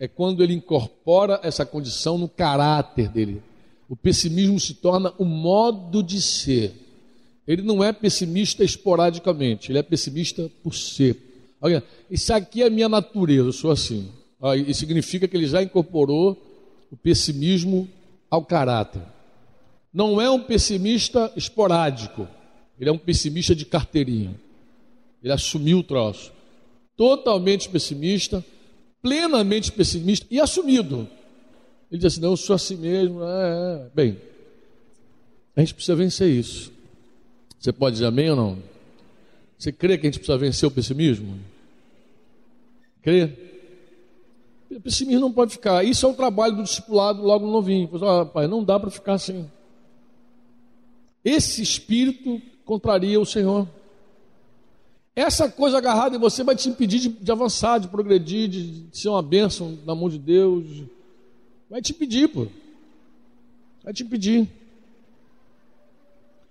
é 0.00 0.08
quando 0.08 0.42
ele 0.42 0.54
incorpora 0.54 1.38
essa 1.42 1.66
condição 1.66 2.16
no 2.16 2.30
caráter 2.30 3.10
dele. 3.10 3.42
O 3.90 3.94
pessimismo 3.94 4.58
se 4.58 4.72
torna 4.72 5.12
o 5.18 5.24
modo 5.26 6.02
de 6.02 6.22
ser. 6.22 6.81
Ele 7.46 7.62
não 7.62 7.82
é 7.82 7.92
pessimista 7.92 8.62
esporadicamente, 8.62 9.70
ele 9.72 9.78
é 9.78 9.82
pessimista 9.82 10.50
por 10.62 10.74
ser. 10.74 11.16
Olha, 11.60 11.82
isso 12.10 12.32
aqui 12.32 12.62
é 12.62 12.70
minha 12.70 12.88
natureza, 12.88 13.48
eu 13.48 13.52
sou 13.52 13.70
assim. 13.70 14.08
Isso 14.66 14.80
significa 14.80 15.28
que 15.28 15.36
ele 15.36 15.46
já 15.46 15.62
incorporou 15.62 16.36
o 16.90 16.96
pessimismo 16.96 17.88
ao 18.30 18.44
caráter. 18.44 19.02
Não 19.92 20.20
é 20.20 20.30
um 20.30 20.40
pessimista 20.40 21.32
esporádico, 21.36 22.26
ele 22.78 22.90
é 22.90 22.92
um 22.92 22.98
pessimista 22.98 23.54
de 23.54 23.64
carteirinha. 23.64 24.34
Ele 25.22 25.32
assumiu 25.32 25.78
o 25.78 25.82
troço. 25.82 26.32
Totalmente 26.96 27.68
pessimista, 27.68 28.44
plenamente 29.00 29.70
pessimista 29.70 30.26
e 30.30 30.40
assumido. 30.40 31.08
Ele 31.90 31.98
diz 31.98 32.12
assim: 32.12 32.20
não, 32.20 32.30
eu 32.30 32.36
sou 32.36 32.56
assim 32.56 32.76
mesmo. 32.76 33.22
É, 33.22 33.86
é. 33.86 33.90
Bem, 33.94 34.18
a 35.54 35.60
gente 35.60 35.74
precisa 35.74 35.94
vencer 35.94 36.28
isso. 36.28 36.71
Você 37.62 37.72
pode 37.72 37.94
dizer 37.94 38.06
amém 38.06 38.28
ou 38.28 38.34
não? 38.34 38.58
Você 39.56 39.70
crê 39.70 39.96
que 39.96 40.04
a 40.04 40.10
gente 40.10 40.18
precisa 40.18 40.36
vencer 40.36 40.68
o 40.68 40.72
pessimismo? 40.72 41.38
Crê? 43.00 43.30
O 44.68 44.80
pessimismo 44.80 45.20
não 45.20 45.32
pode 45.32 45.52
ficar. 45.52 45.84
Isso 45.84 46.04
é 46.04 46.08
o 46.08 46.14
trabalho 46.14 46.56
do 46.56 46.64
discipulado 46.64 47.22
logo 47.22 47.46
novinho. 47.46 47.88
Ah, 48.04 48.26
pai, 48.26 48.48
não 48.48 48.64
dá 48.64 48.80
para 48.80 48.90
ficar 48.90 49.12
assim. 49.12 49.48
Esse 51.24 51.62
espírito 51.62 52.42
contraria 52.64 53.20
o 53.20 53.24
Senhor. 53.24 53.68
Essa 55.14 55.48
coisa 55.48 55.78
agarrada 55.78 56.16
em 56.16 56.18
você 56.18 56.42
vai 56.42 56.56
te 56.56 56.68
impedir 56.68 56.98
de, 56.98 57.08
de 57.10 57.30
avançar, 57.30 57.78
de 57.78 57.86
progredir, 57.86 58.48
de, 58.48 58.86
de, 58.86 58.98
ser 58.98 59.08
uma 59.08 59.22
bênção 59.22 59.78
na 59.86 59.94
mão 59.94 60.08
de 60.08 60.18
Deus. 60.18 60.82
Vai 61.70 61.80
te 61.80 61.92
impedir, 61.92 62.26
pô. 62.26 62.48
Vai 63.84 63.94
te 63.94 64.02
impedir. 64.02 64.48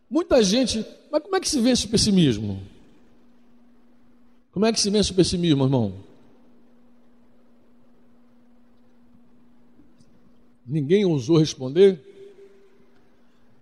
Muita 0.09 0.41
gente, 0.41 0.85
mas 1.11 1.21
como 1.21 1.35
é 1.35 1.39
que 1.39 1.49
se 1.49 1.59
vence 1.59 1.85
o 1.85 1.89
pessimismo? 1.89 2.61
Como 4.51 4.65
é 4.65 4.71
que 4.71 4.79
se 4.79 4.89
vence 4.89 5.11
o 5.11 5.15
pessimismo, 5.15 5.63
irmão? 5.63 5.93
Ninguém 10.65 11.03
ousou 11.03 11.37
responder? 11.37 11.99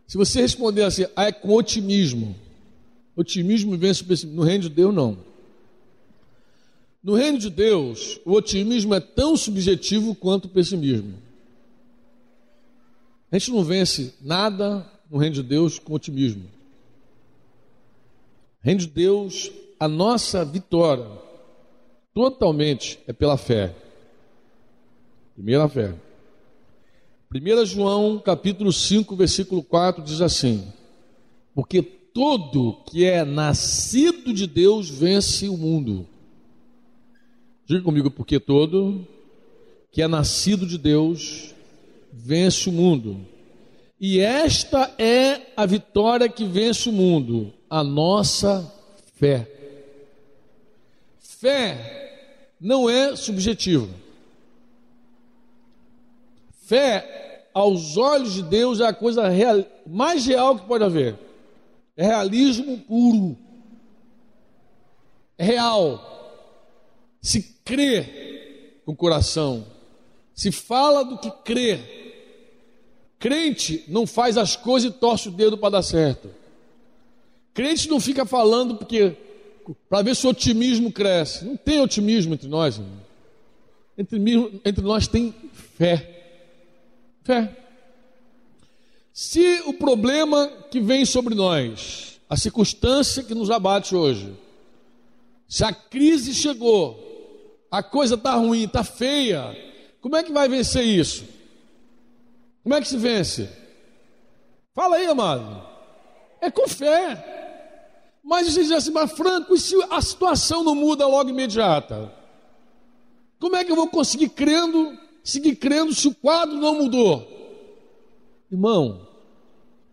Se 0.06 0.18
você 0.18 0.42
responder 0.42 0.84
assim, 0.84 1.06
ah, 1.16 1.26
é 1.26 1.32
com 1.32 1.54
otimismo. 1.54 2.36
Otimismo 3.16 3.76
vence 3.78 4.04
o 4.04 4.06
pessimismo. 4.06 4.42
No 4.42 4.48
reino 4.48 4.64
de 4.64 4.70
Deus, 4.70 4.94
não. 4.94 5.18
No 7.04 7.16
reino 7.16 7.40
de 7.40 7.50
Deus, 7.50 8.20
o 8.26 8.34
otimismo 8.34 8.94
é 8.94 9.00
tão 9.00 9.36
subjetivo 9.36 10.14
quanto 10.14 10.46
o 10.46 10.50
pessimismo. 10.50 11.16
A 13.32 13.38
gente 13.38 13.52
não 13.52 13.64
vence 13.64 14.14
nada 14.22 14.86
no 15.10 15.18
reino 15.18 15.36
de 15.36 15.44
Deus 15.44 15.80
com 15.80 15.94
otimismo. 15.94 16.59
Reino 18.62 18.82
de 18.82 18.88
Deus, 18.88 19.52
a 19.80 19.88
nossa 19.88 20.43
vitória 20.43 21.08
totalmente 22.13 23.00
é 23.08 23.13
pela 23.13 23.38
fé. 23.38 23.74
Primeira 25.34 25.69
fé. 25.69 25.95
1 27.34 27.65
João 27.65 28.19
capítulo 28.19 28.74
5, 28.74 29.15
versículo 29.15 29.63
4 29.63 30.04
diz 30.04 30.19
assim: 30.19 30.67
Porque 31.56 31.82
todo 31.82 32.84
que 32.86 33.06
é 33.06 33.24
nascido 33.24 34.34
de 34.34 34.45
Deus 34.45 34.89
vence 34.89 35.48
o 35.48 35.56
mundo. 35.56 36.06
Diga 37.65 37.82
comigo, 37.82 38.12
porque 38.12 38.39
todo 38.39 39.08
que 39.91 40.02
é 40.02 40.08
nascido 40.08 40.65
de 40.65 40.78
Deus 40.78 41.56
vence 42.12 42.67
o 42.67 42.74
mundo. 42.74 43.26
E 44.00 44.22
esta 44.22 44.94
é 44.98 45.42
a 45.58 45.66
vitória 45.66 46.30
que 46.30 46.46
vence 46.46 46.88
o 46.88 46.94
mundo, 46.94 47.54
a 47.70 47.84
nossa 47.84 48.72
fé. 49.16 49.46
Fé 51.20 52.54
não 52.60 52.90
é 52.90 53.16
subjetiva. 53.16 53.90
Fé, 56.64 57.48
aos 57.54 57.98
olhos 57.98 58.36
de 58.36 58.44
Deus, 58.44 58.80
é 58.80 58.86
a 58.86 58.94
coisa 58.94 59.28
real, 59.28 59.66
mais 59.86 60.26
real 60.26 60.58
que 60.58 60.66
pode 60.66 60.84
haver. 60.84 61.18
É 61.98 62.06
realismo 62.06 62.78
puro. 62.78 63.38
É 65.38 65.44
real. 65.44 66.06
Se 67.22 67.42
crê 67.66 68.82
com 68.86 68.94
o 68.94 68.96
coração, 68.96 69.66
se 70.34 70.52
fala 70.52 71.04
do 71.04 71.18
que 71.18 71.30
crê, 71.44 71.99
Crente 73.19 73.84
não 73.89 74.08
faz 74.08 74.38
as 74.38 74.55
coisas 74.55 74.89
e 74.89 74.93
torce 74.93 75.27
o 75.27 75.32
dedo 75.32 75.58
para 75.58 75.71
dar 75.71 75.82
certo. 75.82 76.29
Crente 77.53 77.89
não 77.89 77.99
fica 77.99 78.25
falando 78.25 78.75
porque 78.75 79.17
para 79.89 80.01
ver 80.01 80.15
se 80.15 80.25
o 80.25 80.29
otimismo 80.29 80.91
cresce. 80.91 81.43
Não 81.43 81.58
tem 81.58 81.82
otimismo 81.82 82.34
entre 82.34 82.47
nós. 82.47 82.82
Entre, 83.97 84.17
entre 84.63 84.84
nós 84.84 85.08
tem 85.08 85.36
fé. 85.77 86.15
Fé. 87.23 87.58
Se 89.12 89.62
o 89.65 89.73
problema 89.73 90.47
que 90.71 90.79
vem 90.79 91.03
sobre 91.03 91.36
nós, 91.36 92.21
a 92.29 92.38
circunstância 92.38 93.21
que 93.21 93.36
nos 93.36 93.51
abate 93.51 93.93
hoje, 93.93 94.34
se 95.45 95.63
a 95.65 95.73
crise 95.73 96.34
chegou, 96.34 96.97
a 97.69 97.84
coisa 97.84 98.15
está 98.15 98.36
ruim, 98.36 98.63
está 98.63 98.84
feia, 98.84 99.55
como 99.99 100.15
é 100.15 100.23
que 100.23 100.32
vai 100.32 100.47
vencer 100.47 100.86
isso? 100.86 101.25
Como 102.63 102.76
é 102.76 102.82
que 102.82 102.88
se 102.88 102.98
vence? 102.98 103.50
Fala 104.74 104.98
aí, 104.98 105.06
amado. 105.06 105.65
É 106.41 106.50
com 106.50 106.67
fé. 106.67 107.38
Mas 108.24 108.48
você 108.48 108.62
diz 108.62 108.72
assim, 108.72 108.91
mas 108.91 109.12
Franco, 109.12 109.56
e 109.56 109.60
se 109.60 109.76
a 109.89 110.02
situação 110.02 110.63
não 110.63 110.76
muda 110.76 111.08
logo 111.08 111.30
imediata? 111.30 112.13
Como 113.39 113.56
é 113.56 113.63
que 113.63 113.72
eu 113.72 113.76
vou 113.76 113.88
conseguir 113.88 114.30
crendo, 114.30 114.98
seguir 115.24 115.56
crendo 115.56 115.93
se 115.93 116.08
o 116.08 116.15
quadro 116.15 116.58
não 116.58 116.76
mudou? 116.76 117.28
Irmão, 118.52 119.08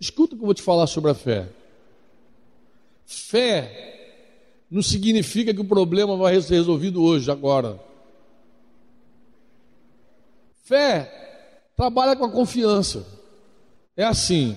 escuta 0.01 0.35
o 0.35 0.37
que 0.37 0.43
eu 0.43 0.47
vou 0.47 0.55
te 0.55 0.63
falar 0.63 0.87
sobre 0.87 1.11
a 1.11 1.15
fé. 1.15 1.49
Fé 3.05 4.65
não 4.71 4.83
significa 4.83 5.55
que 5.55 5.61
o 5.61 5.65
problema 5.65 6.17
vai 6.17 6.41
ser 6.41 6.55
resolvido 6.55 7.03
hoje, 7.03 7.31
agora. 7.31 7.81
Fé 10.65 11.26
Trabalha 11.77 12.17
com 12.17 12.25
a 12.25 12.31
confiança. 12.31 13.07
É 13.97 14.05
assim: 14.05 14.57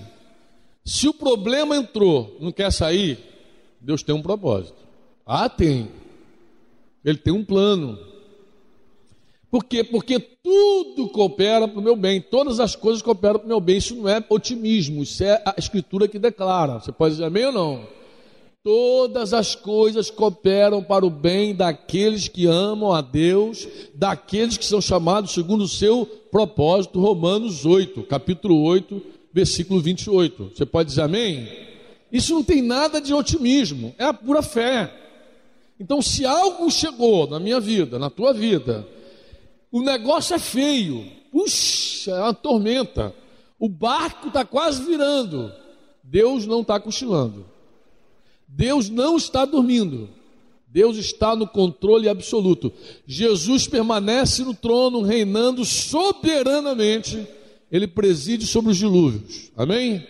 se 0.84 1.06
o 1.06 1.14
problema 1.14 1.76
entrou, 1.76 2.36
não 2.40 2.50
quer 2.50 2.72
sair, 2.72 3.18
Deus 3.80 4.02
tem 4.02 4.14
um 4.14 4.22
propósito. 4.22 4.78
Ah, 5.26 5.48
tem. 5.48 5.88
Ele 7.04 7.18
tem 7.18 7.32
um 7.32 7.44
plano. 7.44 7.98
Por 9.50 9.64
quê? 9.64 9.82
Porque 9.82 10.18
tudo 10.18 11.08
coopera 11.08 11.66
para 11.66 11.78
o 11.78 11.82
meu 11.82 11.96
bem, 11.96 12.20
todas 12.20 12.60
as 12.60 12.76
coisas 12.76 13.02
cooperam 13.02 13.40
para 13.40 13.46
o 13.46 13.48
meu 13.48 13.60
bem. 13.60 13.78
Isso 13.78 13.96
não 13.96 14.08
é 14.08 14.24
otimismo, 14.28 15.02
isso 15.02 15.24
é 15.24 15.42
a 15.44 15.54
Escritura 15.58 16.06
que 16.06 16.18
declara. 16.18 16.78
Você 16.78 16.92
pode 16.92 17.14
dizer 17.14 17.26
amém 17.26 17.46
ou 17.46 17.52
não? 17.52 17.99
Todas 18.62 19.32
as 19.32 19.54
coisas 19.54 20.10
cooperam 20.10 20.82
para 20.82 21.06
o 21.06 21.08
bem 21.08 21.54
daqueles 21.54 22.28
que 22.28 22.44
amam 22.44 22.92
a 22.92 23.00
Deus, 23.00 23.66
daqueles 23.94 24.58
que 24.58 24.66
são 24.66 24.82
chamados 24.82 25.30
segundo 25.30 25.64
o 25.64 25.68
seu 25.68 26.04
propósito. 26.30 27.00
Romanos 27.00 27.64
8, 27.64 28.02
capítulo 28.02 28.62
8, 28.62 29.00
versículo 29.32 29.80
28. 29.80 30.52
Você 30.54 30.66
pode 30.66 30.90
dizer 30.90 31.00
amém? 31.00 31.48
Isso 32.12 32.34
não 32.34 32.44
tem 32.44 32.60
nada 32.60 33.00
de 33.00 33.14
otimismo, 33.14 33.94
é 33.96 34.04
a 34.04 34.12
pura 34.12 34.42
fé. 34.42 34.94
Então, 35.78 36.02
se 36.02 36.26
algo 36.26 36.70
chegou 36.70 37.26
na 37.26 37.40
minha 37.40 37.60
vida, 37.60 37.98
na 37.98 38.10
tua 38.10 38.34
vida, 38.34 38.86
o 39.72 39.80
negócio 39.80 40.34
é 40.34 40.38
feio, 40.38 41.10
puxa, 41.32 42.10
é 42.10 42.20
uma 42.20 42.34
tormenta, 42.34 43.14
o 43.58 43.70
barco 43.70 44.28
está 44.28 44.44
quase 44.44 44.84
virando, 44.84 45.50
Deus 46.04 46.44
não 46.44 46.60
está 46.60 46.78
cochilando. 46.78 47.46
Deus 48.52 48.88
não 48.90 49.16
está 49.16 49.44
dormindo. 49.44 50.08
Deus 50.66 50.96
está 50.96 51.34
no 51.34 51.46
controle 51.46 52.08
absoluto. 52.08 52.72
Jesus 53.06 53.66
permanece 53.66 54.44
no 54.44 54.54
trono, 54.54 55.02
reinando 55.02 55.64
soberanamente. 55.64 57.26
Ele 57.70 57.86
preside 57.86 58.46
sobre 58.46 58.70
os 58.70 58.76
dilúvios. 58.76 59.50
Amém? 59.56 60.06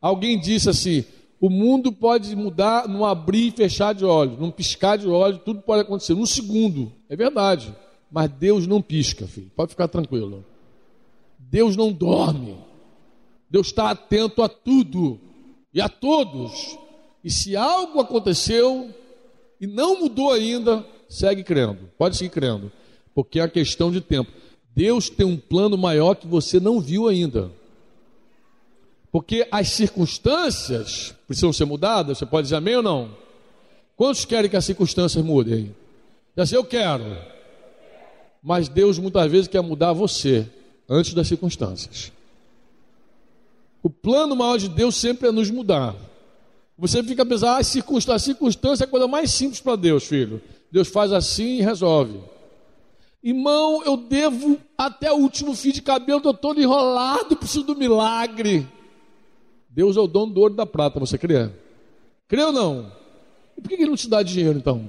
Alguém 0.00 0.38
disse 0.38 0.70
assim: 0.70 1.04
o 1.40 1.48
mundo 1.48 1.92
pode 1.92 2.34
mudar 2.34 2.88
num 2.88 3.04
abrir 3.04 3.48
e 3.48 3.56
fechar 3.56 3.92
de 3.92 4.04
olhos, 4.04 4.38
num 4.38 4.50
piscar 4.50 4.98
de 4.98 5.08
olhos, 5.08 5.40
tudo 5.44 5.60
pode 5.60 5.82
acontecer 5.82 6.14
num 6.14 6.26
segundo. 6.26 6.92
É 7.08 7.16
verdade. 7.16 7.74
Mas 8.10 8.30
Deus 8.30 8.66
não 8.66 8.80
pisca, 8.80 9.26
filho. 9.26 9.50
Pode 9.54 9.70
ficar 9.70 9.86
tranquilo. 9.88 10.44
Deus 11.38 11.76
não 11.76 11.92
dorme. 11.92 12.56
Deus 13.50 13.68
está 13.68 13.90
atento 13.90 14.42
a 14.42 14.48
tudo 14.48 15.18
e 15.72 15.80
a 15.80 15.88
todos. 15.88 16.78
E 17.28 17.30
se 17.30 17.54
algo 17.54 18.00
aconteceu 18.00 18.88
e 19.60 19.66
não 19.66 20.00
mudou 20.00 20.32
ainda, 20.32 20.82
segue 21.10 21.44
crendo. 21.44 21.90
Pode 21.98 22.16
seguir 22.16 22.30
crendo. 22.30 22.72
Porque 23.14 23.38
é 23.38 23.42
a 23.42 23.48
questão 23.50 23.92
de 23.92 24.00
tempo. 24.00 24.32
Deus 24.74 25.10
tem 25.10 25.26
um 25.26 25.36
plano 25.36 25.76
maior 25.76 26.14
que 26.14 26.26
você 26.26 26.58
não 26.58 26.80
viu 26.80 27.06
ainda. 27.06 27.52
Porque 29.12 29.46
as 29.52 29.68
circunstâncias 29.68 31.14
precisam 31.26 31.52
ser 31.52 31.66
mudadas. 31.66 32.16
Você 32.16 32.24
pode 32.24 32.46
dizer 32.46 32.56
amém 32.56 32.76
ou 32.76 32.82
não? 32.82 33.14
Quantos 33.94 34.24
querem 34.24 34.48
que 34.48 34.56
as 34.56 34.64
circunstâncias 34.64 35.22
mudem? 35.22 35.76
Já 36.34 36.46
sei, 36.46 36.56
eu 36.56 36.64
quero. 36.64 37.14
Mas 38.42 38.70
Deus 38.70 38.98
muitas 38.98 39.30
vezes 39.30 39.48
quer 39.48 39.60
mudar 39.60 39.92
você 39.92 40.48
antes 40.88 41.12
das 41.12 41.28
circunstâncias. 41.28 42.10
O 43.82 43.90
plano 43.90 44.34
maior 44.34 44.56
de 44.56 44.70
Deus 44.70 44.96
sempre 44.96 45.28
é 45.28 45.30
nos 45.30 45.50
mudar. 45.50 45.94
Você 46.78 47.02
fica 47.02 47.26
pensando, 47.26 47.56
ah, 47.56 47.62
circunstância, 47.62 48.14
a 48.14 48.18
circunstância 48.20 48.84
é 48.84 48.86
a 48.86 48.90
coisa 48.90 49.08
mais 49.08 49.32
simples 49.32 49.60
para 49.60 49.74
Deus, 49.74 50.04
filho. 50.04 50.40
Deus 50.70 50.86
faz 50.86 51.12
assim 51.12 51.58
e 51.58 51.60
resolve. 51.60 52.20
Irmão, 53.20 53.82
eu 53.84 53.96
devo 53.96 54.58
até 54.76 55.12
o 55.12 55.16
último 55.16 55.56
fio 55.56 55.72
de 55.72 55.82
cabelo, 55.82 56.18
estou 56.18 56.32
todo 56.32 56.60
enrolado, 56.60 57.36
preciso 57.36 57.64
do 57.64 57.74
milagre. 57.74 58.64
Deus 59.68 59.96
é 59.96 60.00
o 60.00 60.06
dono 60.06 60.32
do 60.32 60.40
ouro 60.40 60.54
da 60.54 60.64
prata, 60.64 61.00
você 61.00 61.18
crê? 61.18 61.50
Crê 62.28 62.44
ou 62.44 62.52
não? 62.52 62.92
E 63.56 63.60
por 63.60 63.68
que 63.68 63.74
ele 63.74 63.86
não 63.86 63.96
te 63.96 64.08
dá 64.08 64.22
dinheiro 64.22 64.56
então? 64.56 64.88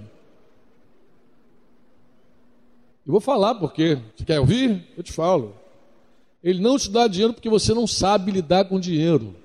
Eu 3.04 3.12
vou 3.12 3.20
falar 3.20 3.56
porque. 3.56 3.98
Você 4.16 4.24
quer 4.24 4.40
ouvir? 4.40 4.86
Eu 4.96 5.02
te 5.02 5.12
falo. 5.12 5.56
Ele 6.44 6.62
não 6.62 6.78
te 6.78 6.92
dá 6.92 7.08
dinheiro 7.08 7.34
porque 7.34 7.50
você 7.50 7.74
não 7.74 7.88
sabe 7.88 8.32
lidar 8.32 8.66
com 8.66 8.80
dinheiro. 8.80 9.36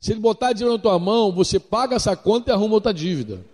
Se 0.00 0.12
ele 0.12 0.20
botar 0.20 0.52
dinheiro 0.52 0.76
na 0.76 0.82
tua 0.82 0.98
mão, 0.98 1.32
você 1.32 1.58
paga 1.58 1.96
essa 1.96 2.16
conta 2.16 2.50
e 2.50 2.52
arruma 2.52 2.74
outra 2.74 2.94
dívida. 2.94 3.44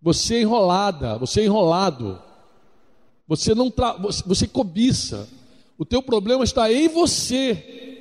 Você 0.00 0.36
é 0.36 0.40
enrolada, 0.42 1.18
você 1.18 1.40
é 1.40 1.44
enrolado. 1.44 2.20
Você 3.26 3.54
não 3.54 3.70
tra... 3.70 3.96
você 4.26 4.46
cobiça. 4.46 5.28
O 5.78 5.84
teu 5.84 6.02
problema 6.02 6.44
está 6.44 6.72
em 6.72 6.88
você. 6.88 8.00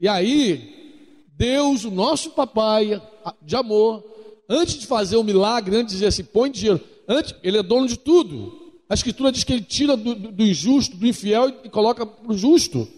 E 0.00 0.06
aí, 0.06 0.96
Deus, 1.36 1.84
o 1.84 1.90
nosso 1.90 2.30
papai 2.30 3.00
de 3.42 3.56
amor, 3.56 4.04
antes 4.48 4.78
de 4.78 4.86
fazer 4.86 5.16
o 5.16 5.20
um 5.20 5.24
milagre, 5.24 5.76
antes 5.76 5.92
de 5.92 5.98
dizer 5.98 6.06
assim, 6.06 6.24
põe 6.24 6.50
dinheiro, 6.50 6.80
antes, 7.06 7.34
ele 7.42 7.58
é 7.58 7.62
dono 7.62 7.86
de 7.86 7.96
tudo. 7.96 8.72
A 8.88 8.94
escritura 8.94 9.30
diz 9.30 9.44
que 9.44 9.52
ele 9.52 9.62
tira 9.62 9.96
do, 9.96 10.14
do 10.14 10.42
injusto, 10.42 10.96
do 10.96 11.06
infiel 11.06 11.48
e 11.62 11.68
coloca 11.68 12.06
para 12.06 12.32
o 12.32 12.36
justo. 12.36 12.88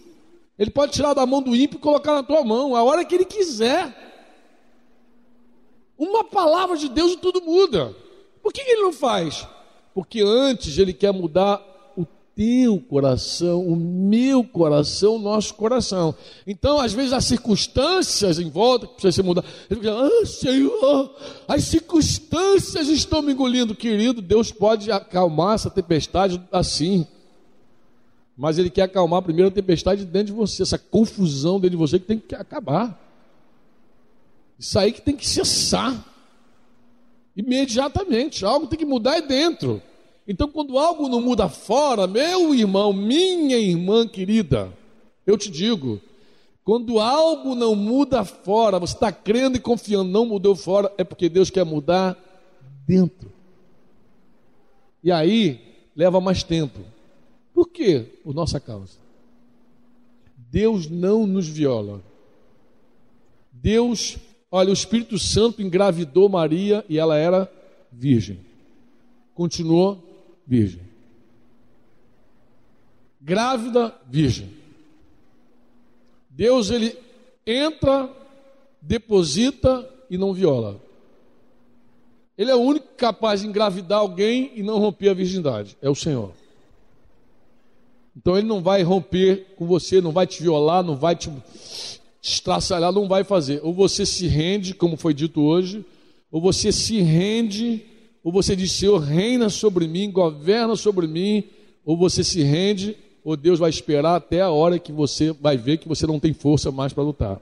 Ele 0.61 0.69
pode 0.69 0.91
tirar 0.91 1.15
da 1.15 1.25
mão 1.25 1.41
do 1.41 1.55
ímpio 1.55 1.77
e 1.77 1.81
colocar 1.81 2.13
na 2.13 2.21
tua 2.21 2.43
mão, 2.43 2.75
a 2.75 2.83
hora 2.83 3.03
que 3.03 3.15
ele 3.15 3.25
quiser. 3.25 3.97
Uma 5.97 6.23
palavra 6.23 6.77
de 6.77 6.87
Deus 6.87 7.13
e 7.13 7.17
tudo 7.17 7.41
muda. 7.41 7.95
Por 8.43 8.53
que 8.53 8.61
ele 8.61 8.83
não 8.83 8.93
faz? 8.93 9.47
Porque 9.91 10.21
antes 10.21 10.77
ele 10.77 10.93
quer 10.93 11.11
mudar 11.11 11.59
teu 12.35 12.79
coração, 12.79 13.65
o 13.65 13.75
meu 13.75 14.43
coração, 14.43 15.15
o 15.15 15.19
nosso 15.19 15.55
coração. 15.55 16.13
Então, 16.45 16.79
às 16.79 16.93
vezes, 16.93 17.11
as 17.11 17.25
circunstâncias 17.25 18.37
em 18.37 18.47
volta 18.47 18.85
que 18.85 18.93
precisa 18.93 19.13
ser 19.13 19.23
mudar. 19.23 19.43
Ele 19.67 19.79
fica, 19.79 19.91
ah, 19.91 20.25
Senhor, 20.27 21.15
as 21.47 21.63
circunstâncias 21.63 22.87
estão 22.87 23.23
me 23.23 23.33
engolindo, 23.33 23.73
querido. 23.73 24.21
Deus 24.21 24.51
pode 24.51 24.91
acalmar 24.91 25.55
essa 25.55 25.71
tempestade 25.71 26.39
assim. 26.51 27.07
Mas 28.37 28.57
Ele 28.57 28.69
quer 28.69 28.83
acalmar 28.83 29.21
primeiro 29.21 29.49
a 29.49 29.53
tempestade 29.53 30.05
dentro 30.05 30.27
de 30.27 30.33
você, 30.33 30.63
essa 30.63 30.77
confusão 30.77 31.59
dentro 31.59 31.71
de 31.71 31.77
você 31.77 31.99
que 31.99 32.05
tem 32.05 32.19
que 32.19 32.35
acabar. 32.35 32.99
Isso 34.57 34.77
aí 34.77 34.91
que 34.91 35.01
tem 35.01 35.15
que 35.15 35.27
cessar. 35.27 36.05
Imediatamente. 37.35 38.45
Algo 38.45 38.67
tem 38.67 38.77
que 38.77 38.85
mudar 38.85 39.13
aí 39.13 39.27
dentro. 39.27 39.81
Então, 40.27 40.47
quando 40.47 40.77
algo 40.77 41.09
não 41.09 41.19
muda 41.19 41.49
fora, 41.49 42.07
meu 42.07 42.53
irmão, 42.53 42.93
minha 42.93 43.57
irmã 43.57 44.07
querida, 44.07 44.71
eu 45.25 45.37
te 45.37 45.49
digo, 45.49 45.99
quando 46.63 46.99
algo 46.99 47.55
não 47.55 47.75
muda 47.75 48.23
fora, 48.23 48.79
você 48.79 48.93
está 48.93 49.11
crendo 49.11 49.57
e 49.57 49.59
confiando, 49.59 50.11
não 50.11 50.25
mudou 50.25 50.55
fora, 50.55 50.93
é 50.97 51.03
porque 51.03 51.27
Deus 51.27 51.49
quer 51.49 51.65
mudar 51.65 52.15
dentro. 52.87 53.31
E 55.03 55.11
aí, 55.11 55.59
leva 55.95 56.21
mais 56.21 56.43
tempo. 56.43 56.79
Por 57.61 57.69
quê? 57.69 58.07
Por 58.23 58.33
nossa 58.33 58.59
causa. 58.59 58.97
Deus 60.35 60.89
não 60.89 61.27
nos 61.27 61.47
viola. 61.47 62.01
Deus, 63.51 64.17
olha, 64.49 64.71
o 64.71 64.73
Espírito 64.73 65.19
Santo 65.19 65.61
engravidou 65.61 66.27
Maria 66.27 66.83
e 66.89 66.97
ela 66.97 67.15
era 67.15 67.47
virgem. 67.91 68.39
Continuou 69.35 70.03
virgem. 70.43 70.81
Grávida, 73.21 73.93
virgem. 74.07 74.49
Deus 76.31 76.71
ele 76.71 76.97
entra, 77.45 78.11
deposita 78.81 79.87
e 80.09 80.17
não 80.17 80.33
viola. 80.33 80.81
Ele 82.35 82.49
é 82.49 82.55
o 82.55 82.61
único 82.61 82.87
capaz 82.97 83.41
de 83.41 83.47
engravidar 83.47 83.99
alguém 83.99 84.51
e 84.55 84.63
não 84.63 84.79
romper 84.79 85.09
a 85.09 85.13
virgindade. 85.13 85.77
É 85.79 85.87
o 85.87 85.93
Senhor. 85.93 86.40
Então 88.15 88.37
ele 88.37 88.47
não 88.47 88.61
vai 88.61 88.83
romper 88.83 89.53
com 89.55 89.65
você, 89.65 90.01
não 90.01 90.11
vai 90.11 90.27
te 90.27 90.41
violar, 90.41 90.83
não 90.83 90.95
vai 90.95 91.15
te 91.15 91.31
estraçalhar, 92.21 92.91
não 92.91 93.07
vai 93.07 93.23
fazer. 93.23 93.61
Ou 93.63 93.73
você 93.73 94.05
se 94.05 94.27
rende, 94.27 94.73
como 94.73 94.97
foi 94.97 95.13
dito 95.13 95.41
hoje, 95.41 95.85
ou 96.31 96.41
você 96.41 96.71
se 96.71 97.01
rende 97.01 97.85
ou 98.23 98.31
você 98.31 98.55
diz, 98.55 98.71
Senhor, 98.71 98.99
reina 98.99 99.49
sobre 99.49 99.87
mim, 99.87 100.11
governa 100.11 100.75
sobre 100.75 101.07
mim, 101.07 101.43
ou 101.83 101.97
você 101.97 102.23
se 102.23 102.43
rende, 102.43 102.95
ou 103.23 103.35
Deus 103.35 103.59
vai 103.59 103.69
esperar 103.69 104.15
até 104.15 104.41
a 104.41 104.49
hora 104.49 104.77
que 104.77 104.91
você 104.91 105.31
vai 105.31 105.57
ver 105.57 105.77
que 105.77 105.87
você 105.87 106.05
não 106.05 106.19
tem 106.19 106.33
força 106.33 106.71
mais 106.71 106.93
para 106.93 107.03
lutar. 107.03 107.41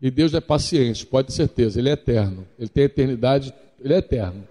E 0.00 0.10
Deus 0.10 0.32
é 0.32 0.40
paciente, 0.40 1.04
pode 1.04 1.28
ter 1.28 1.34
certeza, 1.34 1.78
Ele 1.78 1.90
é 1.90 1.92
eterno, 1.92 2.46
Ele 2.58 2.68
tem 2.68 2.84
eternidade, 2.84 3.52
Ele 3.80 3.92
é 3.92 3.98
eterno. 3.98 4.46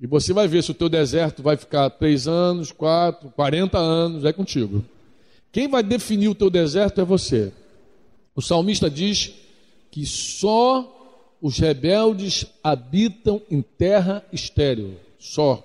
E 0.00 0.06
você 0.06 0.32
vai 0.32 0.48
ver 0.48 0.62
se 0.62 0.70
o 0.70 0.74
teu 0.74 0.88
deserto 0.88 1.42
vai 1.42 1.56
ficar 1.56 1.90
três 1.90 2.26
anos, 2.26 2.72
quatro, 2.72 3.28
quarenta 3.30 3.78
anos, 3.78 4.24
é 4.24 4.32
contigo. 4.32 4.82
Quem 5.52 5.68
vai 5.68 5.82
definir 5.82 6.28
o 6.28 6.34
teu 6.34 6.48
deserto 6.48 7.00
é 7.00 7.04
você. 7.04 7.52
O 8.34 8.40
salmista 8.40 8.88
diz 8.88 9.32
que 9.90 10.06
só 10.06 11.36
os 11.42 11.58
rebeldes 11.58 12.46
habitam 12.62 13.42
em 13.50 13.60
terra 13.60 14.24
estéril, 14.32 14.94
só. 15.18 15.62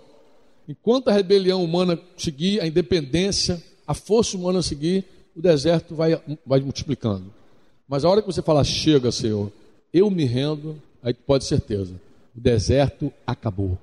Enquanto 0.67 1.10
a 1.10 1.13
rebelião 1.13 1.63
humana 1.63 1.98
seguir, 2.17 2.60
a 2.60 2.67
independência, 2.67 3.62
a 3.88 3.93
força 3.93 4.36
humana 4.36 4.62
seguir, 4.62 5.06
o 5.36 5.41
deserto 5.41 5.95
vai, 5.95 6.19
vai 6.45 6.60
multiplicando. 6.60 7.34
Mas 7.88 8.04
a 8.04 8.10
hora 8.10 8.21
que 8.21 8.28
você 8.28 8.41
falar, 8.41 8.63
chega, 8.63 9.12
Senhor, 9.12 9.52
eu 9.94 10.10
me 10.10 10.25
rendo, 10.25 10.81
aí 11.04 11.13
pode 11.13 11.46
certeza, 11.46 11.94
o 12.36 12.42
deserto 12.42 13.13
acabou. 13.25 13.77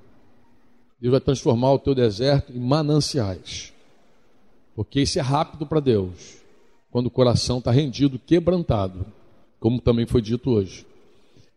Deus 1.03 1.11
vai 1.11 1.21
transformar 1.21 1.73
o 1.73 1.81
teu 1.81 1.97
deserto 1.97 2.53
em 2.53 2.61
mananciais. 2.61 3.73
Porque 4.73 5.01
isso 5.01 5.19
é 5.19 5.21
rápido 5.21 5.67
para 5.67 5.81
Deus. 5.81 6.37
Quando 6.93 7.07
o 7.07 7.11
coração 7.11 7.59
está 7.59 7.73
rendido, 7.73 8.21
quebrantado, 8.21 9.05
como 9.59 9.81
também 9.81 10.07
foi 10.07 10.23
dito 10.23 10.53
hoje. 10.53 10.87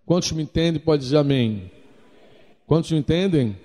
Quantos 0.04 0.32
me 0.32 0.42
entendem, 0.42 0.82
pode 0.82 1.04
dizer 1.04 1.18
amém. 1.18 1.70
Quantos 2.66 2.90
me 2.90 2.98
entendem? 2.98 3.56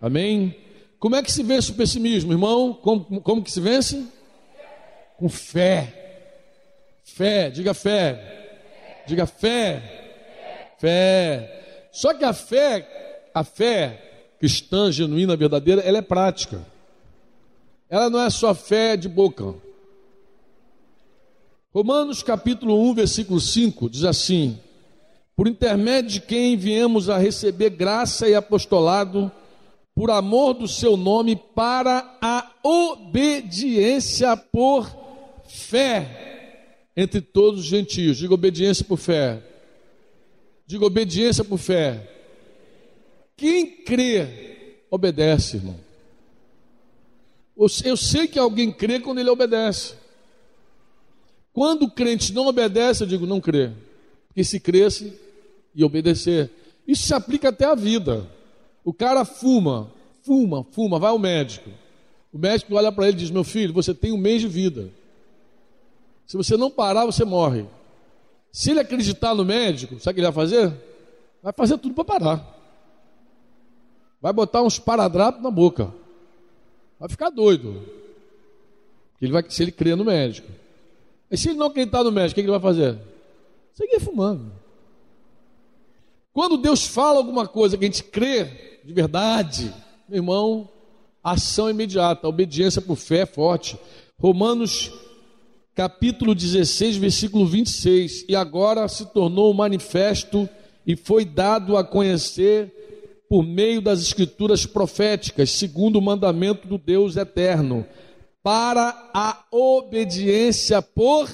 Amém? 0.00 0.56
Como 0.98 1.14
é 1.14 1.22
que 1.22 1.30
se 1.30 1.44
vence 1.44 1.70
o 1.70 1.74
pessimismo, 1.74 2.32
irmão? 2.32 2.74
Como, 2.74 3.20
como 3.20 3.40
que 3.40 3.52
se 3.52 3.60
vence? 3.60 4.04
Com 5.16 5.28
fé. 5.28 6.42
Fé, 7.04 7.50
diga 7.50 7.72
fé. 7.72 9.04
Diga 9.06 9.26
fé. 9.26 10.74
Fé. 10.76 11.88
Só 11.92 12.12
que 12.14 12.24
a 12.24 12.32
fé, 12.32 13.30
a 13.32 13.44
fé 13.44 14.03
cristã, 14.44 14.92
genuína, 14.92 15.34
verdadeira, 15.36 15.80
ela 15.80 15.96
é 15.96 16.02
prática. 16.02 16.62
Ela 17.88 18.10
não 18.10 18.20
é 18.20 18.28
só 18.28 18.54
fé 18.54 18.94
de 18.94 19.08
boca. 19.08 19.54
Romanos 21.72 22.22
capítulo 22.22 22.78
1, 22.90 22.94
versículo 22.94 23.40
5 23.40 23.88
diz 23.88 24.04
assim: 24.04 24.58
por 25.34 25.48
intermédio 25.48 26.10
de 26.10 26.20
quem 26.20 26.58
viemos 26.58 27.08
a 27.08 27.16
receber 27.16 27.70
graça 27.70 28.28
e 28.28 28.34
apostolado, 28.34 29.32
por 29.94 30.10
amor 30.10 30.52
do 30.52 30.68
seu 30.68 30.94
nome, 30.94 31.36
para 31.36 32.18
a 32.20 32.50
obediência 32.62 34.36
por 34.36 34.94
fé 35.48 36.90
entre 36.94 37.22
todos 37.22 37.60
os 37.60 37.66
gentios. 37.66 38.18
Diga 38.18 38.34
obediência 38.34 38.84
por 38.84 38.98
fé. 38.98 39.42
Diga 40.66 40.84
obediência 40.84 41.42
por 41.42 41.56
fé. 41.56 42.13
Quem 43.44 43.66
crê, 43.66 44.78
obedece, 44.90 45.58
irmão. 45.58 45.78
Eu 47.54 47.94
sei 47.94 48.26
que 48.26 48.38
alguém 48.38 48.72
crê 48.72 48.98
quando 48.98 49.18
ele 49.18 49.28
obedece. 49.28 49.96
Quando 51.52 51.82
o 51.82 51.90
crente 51.90 52.32
não 52.32 52.46
obedece, 52.46 53.02
eu 53.02 53.06
digo 53.06 53.26
não 53.26 53.42
crê. 53.42 53.70
Porque 54.28 54.42
se 54.42 54.58
cresce 54.58 55.12
e 55.74 55.84
obedecer. 55.84 56.50
Isso 56.88 57.06
se 57.06 57.12
aplica 57.12 57.50
até 57.50 57.66
à 57.66 57.74
vida. 57.74 58.26
O 58.82 58.94
cara 58.94 59.26
fuma, 59.26 59.92
fuma, 60.22 60.64
fuma, 60.70 60.98
vai 60.98 61.10
ao 61.10 61.18
médico. 61.18 61.68
O 62.32 62.38
médico 62.38 62.74
olha 62.74 62.90
para 62.90 63.08
ele 63.08 63.18
e 63.18 63.20
diz: 63.20 63.30
Meu 63.30 63.44
filho, 63.44 63.74
você 63.74 63.92
tem 63.92 64.10
um 64.10 64.16
mês 64.16 64.40
de 64.40 64.48
vida. 64.48 64.90
Se 66.26 66.34
você 66.34 66.56
não 66.56 66.70
parar, 66.70 67.04
você 67.04 67.26
morre. 67.26 67.66
Se 68.50 68.70
ele 68.70 68.80
acreditar 68.80 69.34
no 69.34 69.44
médico, 69.44 70.00
sabe 70.00 70.12
o 70.12 70.14
que 70.14 70.20
ele 70.20 70.32
vai 70.32 70.46
fazer? 70.46 70.72
Vai 71.42 71.52
fazer 71.52 71.76
tudo 71.76 71.94
para 71.94 72.04
parar. 72.04 72.53
Vai 74.24 74.32
botar 74.32 74.62
uns 74.62 74.78
paradrapos 74.78 75.42
na 75.42 75.50
boca. 75.50 75.92
Vai 76.98 77.10
ficar 77.10 77.28
doido. 77.28 77.82
Ele 79.20 79.30
vai, 79.30 79.44
se 79.50 79.62
ele 79.62 79.70
crer 79.70 79.98
no 79.98 80.04
médico. 80.06 80.50
E 81.30 81.36
se 81.36 81.50
ele 81.50 81.58
não 81.58 81.66
acreditar 81.66 82.02
no 82.02 82.10
médico, 82.10 82.32
o 82.32 82.34
que 82.36 82.40
ele 82.40 82.58
vai 82.58 82.58
fazer? 82.58 82.98
Seguir 83.74 84.00
fumando. 84.00 84.50
Quando 86.32 86.56
Deus 86.56 86.86
fala 86.86 87.18
alguma 87.18 87.46
coisa 87.46 87.76
que 87.76 87.84
a 87.84 87.86
gente 87.86 88.02
crê 88.02 88.80
de 88.82 88.94
verdade, 88.94 89.70
meu 90.08 90.20
irmão, 90.20 90.70
ação 91.22 91.68
imediata, 91.68 92.26
obediência 92.26 92.80
por 92.80 92.96
fé 92.96 93.18
é 93.18 93.26
forte. 93.26 93.78
Romanos 94.18 94.90
capítulo 95.74 96.34
16, 96.34 96.96
versículo 96.96 97.44
26. 97.44 98.24
E 98.26 98.34
agora 98.34 98.88
se 98.88 99.04
tornou 99.04 99.52
manifesto 99.52 100.48
e 100.86 100.96
foi 100.96 101.26
dado 101.26 101.76
a 101.76 101.84
conhecer 101.84 102.83
por 103.34 103.42
meio 103.42 103.80
das 103.80 104.00
escrituras 104.00 104.64
proféticas, 104.64 105.50
segundo 105.50 105.98
o 105.98 106.00
mandamento 106.00 106.68
do 106.68 106.78
Deus 106.78 107.16
eterno 107.16 107.84
para 108.44 109.10
a 109.12 109.44
obediência 109.50 110.80
por 110.80 111.28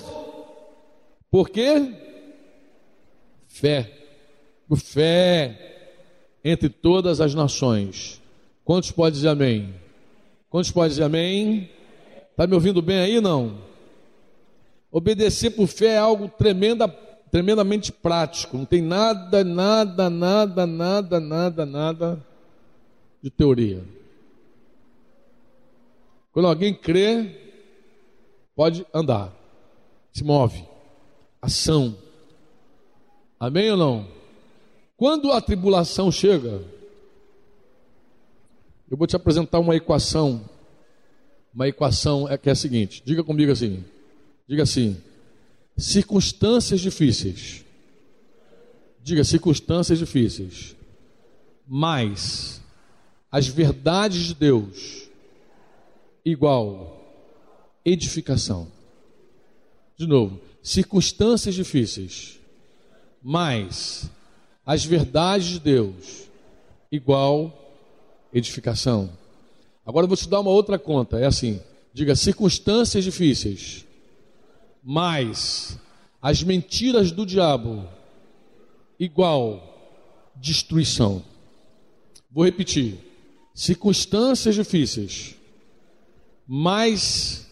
por 1.31 1.51
quê? 1.51 1.93
Fé. 3.47 3.93
Fé 4.77 5.99
entre 6.43 6.71
todas 6.71 7.21
as 7.21 7.35
nações. 7.35 8.19
Quantos 8.65 8.91
podem 8.91 9.13
dizer 9.13 9.29
amém? 9.29 9.75
Quantos 10.49 10.71
podem 10.71 10.89
dizer 10.89 11.03
amém? 11.03 11.69
Está 12.31 12.47
me 12.47 12.55
ouvindo 12.55 12.81
bem 12.81 12.99
aí 12.99 13.21
não? 13.21 13.59
Obedecer 14.91 15.51
por 15.51 15.67
fé 15.67 15.89
é 15.89 15.99
algo 15.99 16.31
tremenda, 16.31 16.89
tremendamente 17.31 17.93
prático. 17.93 18.57
Não 18.57 18.65
tem 18.65 18.83
nada, 18.83 19.45
nada, 19.45 20.11
nada, 20.11 20.67
nada, 20.67 21.21
nada, 21.21 21.67
nada 21.67 22.27
de 23.23 23.31
teoria. 23.31 23.83
Quando 26.33 26.47
alguém 26.47 26.75
crê, 26.75 27.37
pode 28.55 28.87
andar, 28.95 29.33
se 30.13 30.25
move, 30.25 30.65
ação. 31.41 31.97
Amém 33.39 33.71
ou 33.71 33.77
não? 33.77 34.09
Quando 34.97 35.33
a 35.33 35.41
tribulação 35.41 36.13
chega, 36.13 36.63
eu 38.91 38.97
vou 38.97 39.07
te 39.07 39.17
apresentar 39.17 39.59
uma 39.59 39.75
equação. 39.75 40.45
Uma 41.55 41.69
equação 41.69 42.29
é 42.29 42.37
que 42.37 42.49
é 42.49 42.53
a 42.53 42.57
seguinte: 42.57 43.03
diga 43.05 43.25
comigo 43.25 43.51
assim, 43.51 43.85
diga 44.47 44.63
assim, 44.63 45.01
circunstâncias 45.77 46.81
difíceis. 46.81 47.65
Diga 49.03 49.25
circunstâncias 49.25 49.99
difíceis. 49.99 50.77
Mais 51.67 52.61
as 53.31 53.47
verdades 53.47 54.27
de 54.27 54.35
Deus 54.35 55.09
igual 56.25 57.01
edificação. 57.85 58.69
De 59.97 60.07
novo, 60.07 60.41
circunstâncias 60.63 61.55
difíceis, 61.55 62.39
mais 63.23 64.11
as 64.65 64.85
verdades 64.85 65.49
de 65.49 65.61
Deus 65.61 66.29
igual 66.91 67.57
edificação. 68.33 69.11
Agora 69.85 70.05
eu 70.05 70.09
vou 70.09 70.17
te 70.17 70.29
dar 70.29 70.41
uma 70.41 70.51
outra 70.51 70.79
conta, 70.79 71.19
é 71.19 71.27
assim: 71.27 71.61
diga 71.93 72.15
circunstâncias 72.15 73.05
difíceis, 73.05 73.85
mais 74.83 75.79
as 76.21 76.43
mentiras 76.43 77.11
do 77.11 77.25
diabo 77.25 77.87
igual 78.99 80.33
destruição. 80.37 81.23
Vou 82.31 82.45
repetir: 82.45 82.99
circunstâncias 83.55 84.55
difíceis 84.55 85.37
mais 86.53 87.47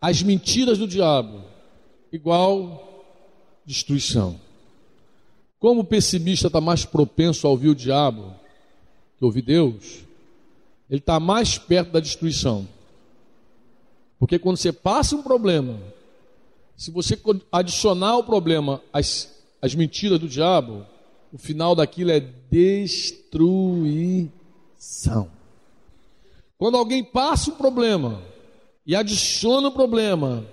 as 0.00 0.22
mentiras 0.22 0.78
do 0.78 0.88
diabo, 0.88 1.44
igual 2.10 3.04
destruição. 3.66 4.40
Como 5.58 5.82
o 5.82 5.84
pessimista 5.84 6.46
está 6.46 6.58
mais 6.58 6.86
propenso 6.86 7.46
a 7.46 7.50
ouvir 7.50 7.68
o 7.68 7.74
diabo 7.74 8.34
que 9.18 9.24
ouvir 9.26 9.42
Deus, 9.42 10.06
ele 10.88 11.00
está 11.00 11.20
mais 11.20 11.58
perto 11.58 11.90
da 11.92 12.00
destruição. 12.00 12.66
Porque 14.18 14.38
quando 14.38 14.56
você 14.56 14.72
passa 14.72 15.14
um 15.14 15.22
problema, 15.22 15.78
se 16.80 16.90
você 16.90 17.20
adicionar 17.52 18.12
ao 18.12 18.24
problema 18.24 18.82
as, 18.90 19.38
as 19.60 19.74
mentiras 19.74 20.18
do 20.18 20.26
diabo, 20.26 20.86
o 21.30 21.36
final 21.36 21.74
daquilo 21.74 22.10
é 22.10 22.20
destruição. 22.50 24.30
Quando 26.56 26.78
alguém 26.78 27.04
passa 27.04 27.50
um 27.50 27.54
problema 27.54 28.22
e 28.86 28.96
adiciona 28.96 29.68
o 29.68 29.72
problema 29.72 30.46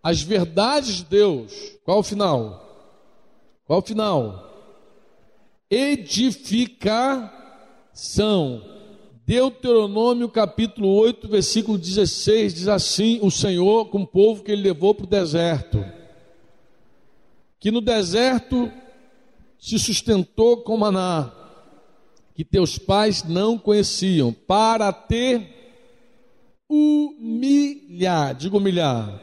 às 0.00 0.22
verdades 0.22 0.98
de 0.98 1.06
Deus, 1.06 1.52
qual 1.84 1.98
o 1.98 2.04
final? 2.04 2.64
Qual 3.64 3.80
o 3.80 3.82
final? 3.82 4.48
Edificação. 5.68 7.20
Deuteronômio 9.32 10.28
capítulo 10.28 10.94
8, 10.94 11.26
versículo 11.26 11.78
16 11.78 12.52
diz 12.52 12.68
assim: 12.68 13.18
O 13.22 13.30
Senhor 13.30 13.86
com 13.86 14.02
o 14.02 14.06
povo 14.06 14.42
que 14.44 14.52
ele 14.52 14.60
levou 14.60 14.94
para 14.94 15.04
o 15.04 15.08
deserto, 15.08 15.82
que 17.58 17.70
no 17.70 17.80
deserto 17.80 18.70
se 19.58 19.78
sustentou 19.78 20.58
com 20.58 20.76
maná, 20.76 21.32
que 22.34 22.44
teus 22.44 22.76
pais 22.76 23.24
não 23.24 23.56
conheciam, 23.56 24.34
para 24.34 24.92
te 24.92 25.40
humilhar. 26.68 28.34
Diga 28.34 28.58
humilhar. 28.58 29.18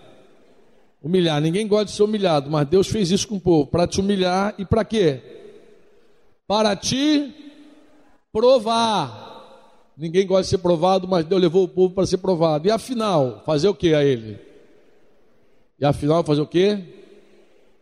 Humilhar. 1.04 1.40
Ninguém 1.40 1.68
gosta 1.68 1.86
de 1.86 1.92
ser 1.92 2.02
humilhado, 2.02 2.50
mas 2.50 2.68
Deus 2.68 2.88
fez 2.88 3.12
isso 3.12 3.28
com 3.28 3.36
o 3.36 3.40
povo 3.40 3.68
para 3.68 3.86
te 3.86 4.00
humilhar 4.00 4.56
e 4.58 4.66
para 4.66 4.84
quê? 4.84 5.22
Para 6.48 6.76
te 6.76 7.32
provar. 8.34 9.29
Ninguém 10.00 10.26
gosta 10.26 10.44
de 10.44 10.48
ser 10.48 10.60
provado, 10.60 11.10
mas 11.10 11.26
Deus 11.26 11.42
levou 11.42 11.66
o 11.66 11.68
povo 11.68 11.94
para 11.94 12.08
ser 12.08 12.20
provado. 12.20 12.66
E 12.66 12.72
afinal, 12.72 13.44
fazer 13.46 13.68
o 13.68 13.76
que 13.76 13.94
a 13.94 14.02
ele? 14.02 14.40
E 15.78 15.84
afinal, 15.84 16.24
fazer 16.24 16.40
o 16.40 16.48
que? 16.48 16.80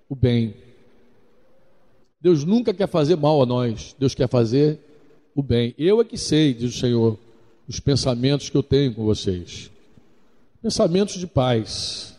O 0.10 0.16
bem. 0.16 0.56
Deus 2.20 2.44
nunca 2.44 2.74
quer 2.74 2.88
fazer 2.88 3.16
mal 3.16 3.40
a 3.40 3.46
nós, 3.46 3.96
Deus 4.00 4.16
quer 4.16 4.28
fazer 4.28 4.80
o 5.36 5.44
bem. 5.44 5.76
Eu 5.78 6.02
é 6.02 6.04
que 6.04 6.18
sei, 6.18 6.56
diz 6.56 6.76
o 6.76 6.80
Senhor, 6.80 7.20
os 7.68 7.80
pensamentos 7.80 8.50
que 8.50 8.58
eu 8.58 8.64
tenho 8.64 8.96
com 8.96 9.06
vocês. 9.06 9.70
Pensamentos 10.60 11.20
de 11.20 11.28
paz. 11.28 12.18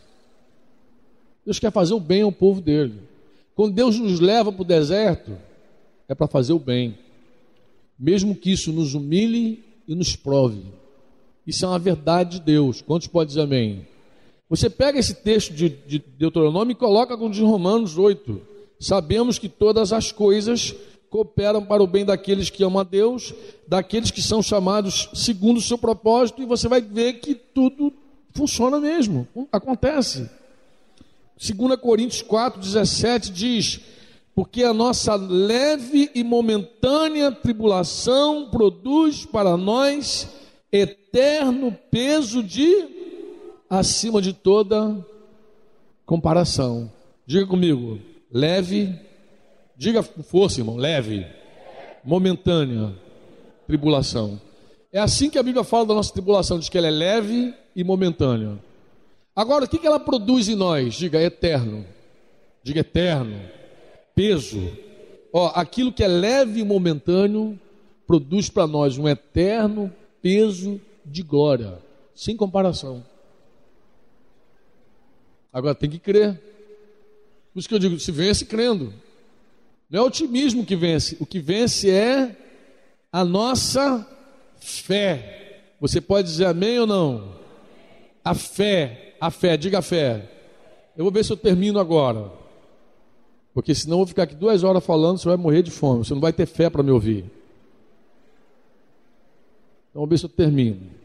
Deus 1.43 1.59
quer 1.59 1.73
fazer 1.73 1.93
o 1.93 1.99
bem 1.99 2.21
ao 2.21 2.31
povo 2.31 2.61
dele. 2.61 3.01
Quando 3.53 3.73
Deus 3.73 3.99
nos 3.99 4.21
leva 4.21 4.49
para 4.49 4.61
o 4.61 4.65
deserto, 4.65 5.37
é 6.07 6.15
para 6.15 6.25
fazer 6.25 6.53
o 6.53 6.59
bem. 6.59 6.97
Mesmo 7.99 8.33
que 8.33 8.49
isso 8.49 8.71
nos 8.71 8.93
humilhe 8.93 9.67
e 9.89 9.95
nos 9.95 10.15
prove. 10.15 10.61
Isso 11.47 11.65
é 11.65 11.67
uma 11.67 11.79
verdade 11.79 12.37
de 12.37 12.45
Deus. 12.45 12.79
Quantos 12.79 13.07
podem 13.07 13.29
dizer 13.29 13.41
amém? 13.41 13.87
Você 14.47 14.69
pega 14.69 14.99
esse 14.99 15.15
texto 15.15 15.51
de, 15.51 15.67
de 15.67 15.97
Deuteronômio 15.97 16.73
e 16.73 16.75
coloca 16.75 17.17
com 17.17 17.29
de 17.29 17.41
Romanos 17.41 17.97
8. 17.97 18.39
Sabemos 18.79 19.39
que 19.39 19.49
todas 19.49 19.91
as 19.91 20.11
coisas 20.11 20.75
cooperam 21.09 21.65
para 21.65 21.81
o 21.81 21.87
bem 21.87 22.05
daqueles 22.05 22.51
que 22.51 22.63
amam 22.63 22.81
a 22.81 22.83
Deus, 22.83 23.33
daqueles 23.67 24.11
que 24.11 24.21
são 24.21 24.43
chamados 24.43 25.09
segundo 25.15 25.57
o 25.57 25.61
seu 25.61 25.77
propósito, 25.77 26.39
e 26.43 26.45
você 26.45 26.67
vai 26.67 26.81
ver 26.81 27.13
que 27.13 27.33
tudo 27.33 27.91
funciona 28.31 28.79
mesmo, 28.79 29.27
acontece. 29.51 30.29
2 31.35 31.79
Coríntios 31.79 32.21
4, 32.21 32.61
17 32.61 33.31
diz: 33.31 33.79
porque 34.39 34.63
a 34.63 34.73
nossa 34.73 35.15
leve 35.15 36.09
e 36.15 36.23
momentânea 36.23 37.29
tribulação 37.29 38.49
produz 38.49 39.25
para 39.25 39.57
nós 39.57 40.29
eterno 40.71 41.77
peso 41.91 42.41
de 42.41 42.87
acima 43.69 44.21
de 44.21 44.31
toda 44.31 45.05
comparação. 46.05 46.89
Diga 47.25 47.45
comigo, 47.45 47.99
leve, 48.31 48.97
diga 49.75 50.01
com 50.01 50.23
força, 50.23 50.61
irmão, 50.61 50.77
leve, 50.77 51.27
momentânea 52.01 52.95
tribulação. 53.67 54.39
É 54.89 54.99
assim 54.99 55.29
que 55.29 55.37
a 55.37 55.43
Bíblia 55.43 55.65
fala 55.65 55.87
da 55.87 55.93
nossa 55.93 56.13
tribulação, 56.13 56.59
diz 56.59 56.69
que 56.69 56.77
ela 56.77 56.87
é 56.87 56.91
leve 56.91 57.53
e 57.75 57.83
momentânea. 57.83 58.57
Agora, 59.35 59.65
o 59.65 59.67
que 59.67 59.85
ela 59.85 59.99
produz 59.99 60.47
em 60.47 60.55
nós? 60.55 60.93
Diga 60.93 61.21
eterno. 61.21 61.85
Diga 62.63 62.79
eterno. 62.79 63.58
Peso. 64.19 64.59
Ó, 65.31 65.49
aquilo 65.55 65.93
que 65.93 66.03
é 66.03 66.07
leve 66.09 66.59
e 66.59 66.65
momentâneo 66.65 67.57
produz 68.05 68.49
para 68.49 68.67
nós 68.67 68.97
um 68.97 69.07
eterno 69.07 69.89
peso 70.21 70.81
de 71.05 71.23
glória, 71.23 71.79
sem 72.13 72.35
comparação. 72.35 73.01
Agora 75.53 75.73
tem 75.73 75.89
que 75.89 75.99
crer. 75.99 76.33
Por 77.53 77.59
isso 77.59 77.69
que 77.69 77.73
eu 77.73 77.79
digo, 77.79 77.97
se 77.97 78.11
vence 78.11 78.43
crendo. 78.43 78.93
Não 79.89 80.01
é 80.01 80.03
otimismo 80.05 80.65
que 80.65 80.75
vence, 80.75 81.15
o 81.21 81.25
que 81.25 81.39
vence 81.39 81.89
é 81.89 82.35
a 83.13 83.23
nossa 83.23 84.05
fé. 84.59 85.61
Você 85.79 86.01
pode 86.01 86.27
dizer 86.27 86.47
amém 86.47 86.77
ou 86.77 86.85
não? 86.85 87.35
A 88.21 88.33
fé, 88.33 89.15
a 89.21 89.31
fé, 89.31 89.55
diga 89.55 89.79
a 89.79 89.81
fé. 89.81 90.29
Eu 90.97 91.05
vou 91.05 91.13
ver 91.13 91.23
se 91.23 91.31
eu 91.31 91.37
termino 91.37 91.79
agora. 91.79 92.48
Porque 93.53 93.73
senão 93.73 93.95
eu 93.95 93.99
vou 93.99 94.07
ficar 94.07 94.23
aqui 94.23 94.35
duas 94.35 94.63
horas 94.63 94.85
falando, 94.85 95.17
você 95.17 95.27
vai 95.27 95.37
morrer 95.37 95.61
de 95.63 95.71
fome, 95.71 96.05
você 96.05 96.13
não 96.13 96.21
vai 96.21 96.31
ter 96.31 96.45
fé 96.45 96.69
para 96.69 96.83
me 96.83 96.91
ouvir. 96.91 97.25
Então 99.89 100.01
vamos 100.01 100.09
ver 100.09 100.17
se 100.17 100.25
eu 100.25 100.29
termino. 100.29 100.99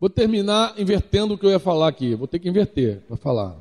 Vou 0.00 0.08
terminar 0.08 0.78
invertendo 0.78 1.34
o 1.34 1.38
que 1.38 1.44
eu 1.44 1.50
ia 1.50 1.58
falar 1.58 1.88
aqui. 1.88 2.14
Vou 2.14 2.28
ter 2.28 2.38
que 2.38 2.48
inverter 2.48 3.00
para 3.08 3.16
falar. 3.16 3.56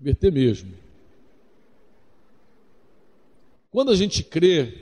Inverter 0.00 0.30
mesmo. 0.30 0.72
Quando 3.70 3.90
a 3.90 3.96
gente 3.96 4.22
crê, 4.22 4.74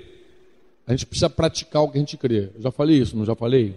a 0.87 0.91
gente 0.91 1.07
precisa 1.07 1.31
praticar 1.31 1.83
o 1.83 1.89
que 1.89 1.97
a 1.97 2.01
gente 2.01 2.17
crê. 2.17 2.51
Eu 2.55 2.63
já 2.63 2.71
falei 2.71 2.99
isso, 2.99 3.17
não 3.17 3.25
já 3.25 3.37
falei? 3.37 3.75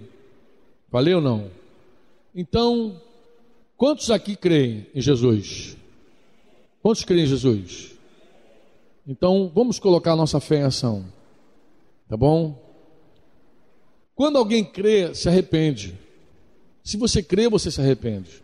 Falei 0.89 1.13
ou 1.13 1.21
não? 1.21 1.51
Então, 2.33 2.99
quantos 3.77 4.11
aqui 4.11 4.35
creem 4.35 4.87
em 4.93 5.01
Jesus? 5.01 5.77
Quantos 6.81 7.03
creem 7.03 7.23
em 7.23 7.27
Jesus? 7.27 7.91
Então, 9.07 9.51
vamos 9.53 9.79
colocar 9.79 10.15
nossa 10.15 10.39
fé 10.39 10.57
em 10.57 10.63
ação. 10.63 11.05
Tá 12.07 12.17
bom? 12.17 12.61
Quando 14.15 14.37
alguém 14.37 14.63
crê, 14.63 15.13
se 15.13 15.27
arrepende. 15.27 15.97
Se 16.83 16.97
você 16.97 17.21
crê, 17.21 17.49
você 17.49 17.69
se 17.69 17.81
arrepende. 17.81 18.43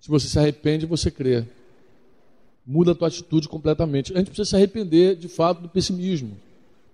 Se 0.00 0.08
você 0.08 0.28
se 0.28 0.38
arrepende, 0.38 0.84
você 0.84 1.10
crê. 1.10 1.44
Muda 2.66 2.92
a 2.92 2.94
tua 2.94 3.08
atitude 3.08 3.48
completamente. 3.48 4.12
A 4.12 4.18
gente 4.18 4.26
precisa 4.26 4.50
se 4.50 4.56
arrepender, 4.56 5.16
de 5.16 5.28
fato, 5.28 5.62
do 5.62 5.68
pessimismo. 5.68 6.36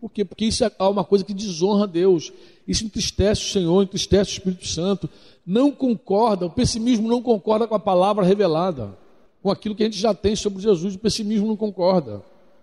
Por 0.01 0.11
quê? 0.11 0.25
Porque 0.25 0.47
isso 0.47 0.65
é 0.65 0.73
uma 0.81 1.05
coisa 1.05 1.25
que 1.25 1.35
desonra 1.35 1.87
Deus. 1.87 2.33
Isso 2.67 2.85
entristece 2.85 3.43
o 3.43 3.49
Senhor, 3.49 3.83
entristece 3.83 4.31
o 4.31 4.33
Espírito 4.33 4.67
Santo. 4.67 5.11
Não 5.45 5.71
concorda, 5.71 6.47
o 6.47 6.51
pessimismo 6.51 7.07
não 7.07 7.21
concorda 7.21 7.67
com 7.69 7.75
a 7.75 7.79
palavra 7.79 8.25
revelada, 8.25 8.97
com 9.43 9.51
aquilo 9.51 9.75
que 9.75 9.83
a 9.83 9.87
gente 9.87 9.99
já 9.99 10.15
tem 10.15 10.35
sobre 10.35 10.63
Jesus. 10.63 10.95
O 10.95 10.99
pessimismo 10.99 11.47
não 11.47 11.57
concorda. 11.57 12.23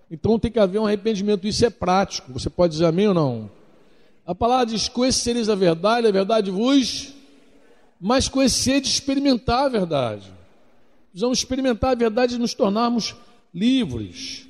Então 0.10 0.40
tem 0.40 0.52
que 0.52 0.58
haver 0.58 0.80
um 0.80 0.88
arrependimento. 0.88 1.48
Isso 1.48 1.64
é 1.64 1.70
prático. 1.70 2.34
Você 2.34 2.50
pode 2.50 2.74
dizer 2.74 2.86
amém 2.86 3.08
ou 3.08 3.14
não? 3.14 3.52
A 4.26 4.34
palavra 4.34 4.66
diz: 4.66 4.90
conhecereis 4.90 5.48
a 5.48 5.56
verdade, 5.56 6.08
a 6.08 6.12
verdade 6.12 6.50
vos, 6.50 7.14
mas 8.02 8.28
conhecer 8.28 8.82
de 8.82 8.88
experimentar 8.88 9.66
a 9.66 9.70
verdade. 9.70 10.32
Precisamos 11.12 11.38
experimentar 11.38 11.92
a 11.92 11.96
verdade 11.96 12.36
e 12.36 12.40
nos 12.40 12.54
tornarmos 12.54 13.16
livres. 13.54 14.47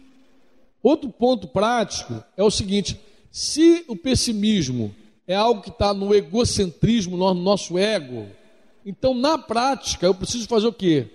Outro 0.81 1.09
ponto 1.09 1.47
prático 1.47 2.23
é 2.35 2.43
o 2.43 2.51
seguinte: 2.51 2.99
se 3.31 3.83
o 3.87 3.95
pessimismo 3.95 4.93
é 5.27 5.35
algo 5.35 5.61
que 5.61 5.69
está 5.69 5.93
no 5.93 6.13
egocentrismo, 6.13 7.17
no 7.17 7.33
nosso 7.33 7.77
ego, 7.77 8.27
então 8.85 9.13
na 9.13 9.37
prática 9.37 10.05
eu 10.05 10.15
preciso 10.15 10.47
fazer 10.47 10.67
o 10.67 10.73
quê? 10.73 11.07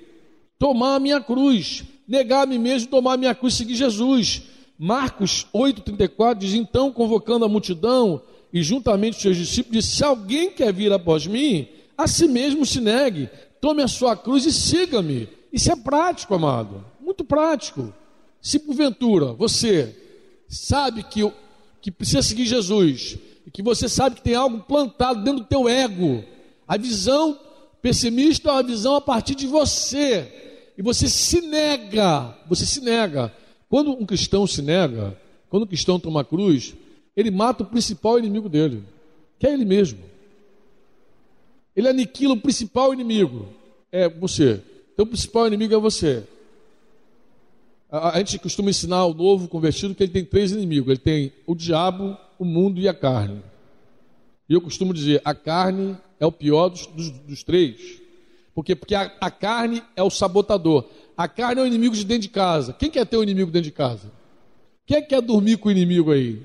Tomar 0.58 0.96
a 0.96 1.00
minha 1.00 1.20
cruz, 1.20 1.84
negar 2.06 2.42
a 2.42 2.46
mim 2.46 2.58
mesmo, 2.58 2.88
tomar 2.88 3.14
a 3.14 3.16
minha 3.16 3.34
cruz 3.34 3.54
e 3.54 3.56
seguir 3.58 3.74
Jesus. 3.74 4.42
Marcos 4.78 5.46
8,34 5.54 6.38
diz: 6.38 6.54
Então, 6.54 6.92
convocando 6.92 7.44
a 7.44 7.48
multidão, 7.48 8.20
e 8.52 8.62
juntamente 8.62 9.16
os 9.16 9.22
seus 9.22 9.36
discípulos, 9.36 9.84
disse: 9.84 9.96
Se 9.96 10.04
alguém 10.04 10.50
quer 10.50 10.72
vir 10.72 10.92
após 10.92 11.26
mim, 11.26 11.68
a 11.96 12.06
si 12.06 12.28
mesmo 12.28 12.66
se 12.66 12.80
negue, 12.80 13.30
tome 13.60 13.82
a 13.82 13.88
sua 13.88 14.16
cruz 14.16 14.44
e 14.44 14.52
siga-me. 14.52 15.28
Isso 15.52 15.70
é 15.72 15.76
prático, 15.76 16.34
amado, 16.34 16.84
muito 17.00 17.24
prático. 17.24 17.92
Se 18.42 18.58
porventura 18.58 19.32
você 19.32 19.96
sabe 20.48 21.04
que, 21.04 21.20
que 21.80 21.92
precisa 21.92 22.20
seguir 22.20 22.44
Jesus, 22.44 23.16
e 23.46 23.50
que 23.50 23.62
você 23.62 23.88
sabe 23.88 24.16
que 24.16 24.22
tem 24.22 24.34
algo 24.34 24.58
plantado 24.64 25.22
dentro 25.22 25.44
do 25.44 25.46
teu 25.46 25.68
ego, 25.68 26.24
a 26.66 26.76
visão 26.76 27.38
pessimista 27.80 28.50
é 28.50 28.52
uma 28.52 28.62
visão 28.64 28.96
a 28.96 29.00
partir 29.00 29.36
de 29.36 29.46
você, 29.46 30.72
e 30.76 30.82
você 30.82 31.08
se 31.08 31.40
nega, 31.40 32.36
você 32.48 32.66
se 32.66 32.80
nega. 32.80 33.32
Quando 33.68 33.92
um 33.92 34.04
cristão 34.04 34.46
se 34.46 34.60
nega, 34.60 35.16
quando 35.48 35.62
um 35.62 35.66
cristão 35.66 36.00
toma 36.00 36.24
cruz, 36.24 36.74
ele 37.16 37.30
mata 37.30 37.62
o 37.62 37.66
principal 37.66 38.18
inimigo 38.18 38.48
dele, 38.48 38.82
que 39.38 39.46
é 39.46 39.52
ele 39.52 39.64
mesmo. 39.64 40.00
Ele 41.76 41.88
aniquila 41.88 42.34
o 42.34 42.40
principal 42.40 42.92
inimigo, 42.92 43.48
é 43.90 44.08
você. 44.08 44.60
Então 44.92 45.04
o 45.04 45.08
principal 45.08 45.46
inimigo 45.46 45.74
é 45.74 45.78
você. 45.78 46.24
A, 47.92 48.16
gente 48.20 48.38
costuma 48.38 48.70
ensinar 48.70 49.04
o 49.04 49.12
novo 49.12 49.46
convertido 49.48 49.94
que 49.94 50.02
ele 50.02 50.12
tem 50.12 50.24
três 50.24 50.50
inimigos: 50.50 50.88
ele 50.88 50.98
tem 50.98 51.32
o 51.46 51.54
diabo, 51.54 52.16
o 52.38 52.44
mundo 52.44 52.80
e 52.80 52.88
a 52.88 52.94
carne. 52.94 53.42
E 54.48 54.54
eu 54.54 54.62
costumo 54.62 54.94
dizer: 54.94 55.20
a 55.22 55.34
carne 55.34 55.98
é 56.18 56.24
o 56.24 56.32
pior 56.32 56.70
dos, 56.70 56.86
dos, 56.86 57.10
dos 57.10 57.42
três. 57.42 58.00
Por 58.54 58.64
quê? 58.64 58.74
Porque 58.74 58.94
a, 58.94 59.12
a, 59.20 59.30
carne 59.30 59.82
é 59.94 60.02
o 60.02 60.08
sabotador. 60.08 60.86
A 61.14 61.28
carne 61.28 61.60
é 61.60 61.64
o 61.64 61.66
inimigo 61.66 61.94
de 61.94 62.04
dentro 62.04 62.22
de 62.22 62.28
casa. 62.30 62.72
Quem 62.72 62.90
quer 62.90 63.06
ter 63.06 63.18
um 63.18 63.22
inimigo 63.22 63.50
dentro 63.50 63.68
de 63.68 63.72
casa? 63.72 64.10
Quem 64.86 65.04
quer 65.04 65.20
dormir 65.20 65.58
com 65.58 65.68
o 65.68 65.72
inimigo 65.72 66.12
aí? 66.12 66.40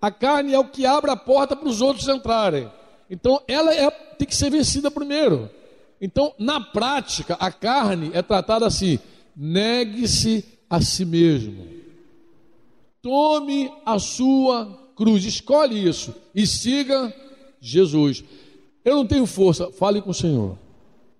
A 0.00 0.10
carne 0.10 0.52
é 0.52 0.58
o 0.58 0.64
que 0.64 0.84
abre 0.84 1.12
a 1.12 1.16
porta 1.16 1.54
para 1.54 1.68
os 1.68 1.80
outros 1.80 2.08
entrarem. 2.08 2.68
Então, 3.08 3.40
ela 3.46 3.72
é, 3.72 3.88
tem 3.88 4.26
que 4.26 4.34
ser 4.34 4.50
vencida 4.50 4.90
primeiro. 4.90 5.48
Então, 6.00 6.34
na 6.40 6.60
prática, 6.60 7.36
a 7.38 7.52
carne 7.52 8.10
é 8.12 8.20
tratada 8.20 8.66
assim: 8.66 8.98
negue-se 9.36 10.51
a 10.72 10.80
si 10.80 11.04
mesmo. 11.04 11.66
Tome 13.02 13.70
a 13.84 13.98
sua 13.98 14.66
cruz, 14.96 15.22
escolhe 15.22 15.86
isso 15.86 16.14
e 16.34 16.46
siga 16.46 17.12
Jesus. 17.60 18.24
Eu 18.82 18.96
não 18.96 19.06
tenho 19.06 19.26
força, 19.26 19.70
fale 19.70 20.00
com 20.00 20.10
o 20.10 20.14
Senhor. 20.14 20.56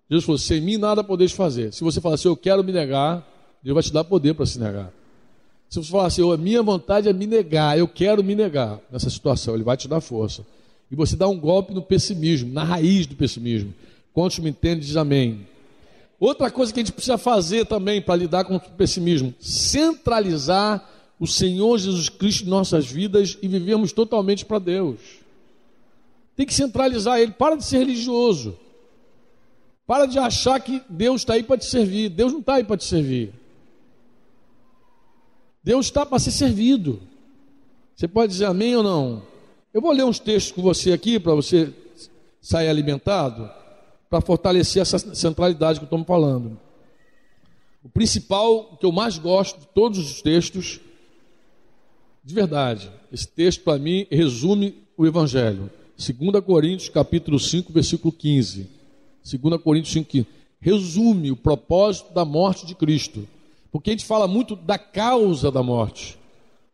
Jesus 0.09 0.24
falou: 0.24 0.38
sem 0.38 0.59
mim 0.59 0.78
nada 0.78 1.05
podeis 1.05 1.32
fazer. 1.32 1.70
Se 1.70 1.84
você 1.84 2.00
falar 2.00 2.14
assim, 2.14 2.28
eu 2.28 2.36
quero 2.36 2.64
me 2.64 2.72
negar, 2.72 3.28
Deus 3.62 3.74
vai 3.74 3.82
te 3.82 3.92
dar 3.92 4.05
poder 4.05 4.32
para 4.32 4.46
se 4.46 4.59
negar. 4.59 4.90
Se 5.68 5.82
você 5.82 5.90
falar 5.90 6.07
assim, 6.07 6.32
a 6.32 6.36
minha 6.38 6.62
vontade 6.62 7.07
é 7.07 7.12
me 7.12 7.26
negar, 7.26 7.78
eu 7.78 7.86
quero 7.86 8.24
me 8.24 8.34
negar 8.34 8.80
nessa 8.90 9.11
situação, 9.11 9.55
ele 9.55 9.64
vai 9.64 9.76
te 9.76 9.86
dar 9.86 10.00
força. 10.00 10.46
E 10.90 10.96
você 10.96 11.14
dá 11.14 11.28
um 11.28 11.38
golpe 11.38 11.74
no 11.74 11.82
pessimismo, 11.82 12.50
na 12.50 12.64
raiz 12.64 13.07
do 13.07 13.16
pessimismo. 13.16 13.74
Quantos 14.14 14.38
me 14.38 14.48
entendem, 14.48 14.80
diz 14.80 14.96
amém. 14.96 15.46
Outra 16.23 16.53
coisa 16.53 16.73
que 16.73 16.79
a 16.79 16.85
gente 16.85 16.93
precisa 16.93 17.18
fazer 17.18 17.66
também 17.66 18.01
para 18.01 18.14
lidar 18.14 18.45
com 18.45 18.55
o 18.55 18.61
pessimismo, 18.61 19.35
centralizar 19.41 20.89
o 21.18 21.27
Senhor 21.27 21.77
Jesus 21.77 22.09
Cristo 22.09 22.47
em 22.47 22.49
nossas 22.49 22.87
vidas 22.87 23.37
e 23.43 23.49
vivermos 23.49 23.91
totalmente 23.91 24.45
para 24.45 24.61
Deus. 24.61 25.01
Tem 26.37 26.47
que 26.47 26.55
centralizar 26.55 27.18
Ele, 27.18 27.33
para 27.33 27.57
de 27.57 27.64
ser 27.64 27.79
religioso. 27.79 28.57
Para 29.85 30.07
de 30.07 30.16
achar 30.16 30.61
que 30.61 30.81
Deus 30.89 31.23
está 31.23 31.33
aí 31.33 31.43
para 31.43 31.59
te 31.59 31.64
servir. 31.64 32.09
Deus 32.09 32.31
não 32.31 32.39
está 32.39 32.55
aí 32.55 32.62
para 32.62 32.77
te 32.77 32.85
servir. 32.85 33.33
Deus 35.61 35.87
está 35.87 36.07
para 36.07 36.20
ser 36.20 36.31
servido. 36.31 37.03
Você 37.97 38.07
pode 38.07 38.31
dizer 38.31 38.45
amém 38.45 38.77
ou 38.77 38.85
não? 38.85 39.25
Eu 39.75 39.83
vou 39.83 39.91
ler 39.91 40.05
uns 40.05 40.20
textos 40.20 40.53
com 40.53 40.62
você 40.62 40.93
aqui 40.93 41.18
para 41.18 41.35
você 41.35 41.75
sair 42.41 42.68
alimentado, 42.68 43.51
para 44.13 44.21
fortalecer 44.21 44.83
essa 44.83 44.99
centralidade 45.15 45.79
que 45.79 45.85
eu 45.85 45.87
estou 45.87 46.05
falando. 46.05 46.61
O 47.83 47.89
principal, 47.89 48.77
que 48.79 48.85
eu 48.85 48.93
mais 48.93 49.17
gosto 49.17 49.61
de 49.61 49.67
todos 49.69 49.99
os 49.99 50.21
textos, 50.21 50.81
de 52.23 52.35
verdade, 52.35 52.93
esse 53.11 53.27
texto 53.27 53.63
para 53.65 53.79
mim 53.79 54.07
resume 54.11 54.75
o 54.99 55.07
Evangelho. 55.07 55.71
2 55.97 56.45
Coríntios 56.45 56.91
capítulo 56.91 57.39
5, 57.39 57.73
versículo 57.73 58.13
15. 58.13 58.69
2 59.25 59.63
Coríntios 59.63 59.95
5, 59.95 60.11
15. 60.11 60.27
resume 60.61 61.31
o 61.31 61.37
propósito 61.37 62.13
da 62.13 62.27
morte 62.27 62.67
de 62.67 62.75
Cristo. 62.75 63.27
Porque 63.71 63.89
a 63.89 63.95
gente 63.95 64.05
fala 64.05 64.29
muito 64.29 64.55
da 64.55 64.77
causa 64.77 65.51
da 65.51 65.63
morte, 65.63 66.19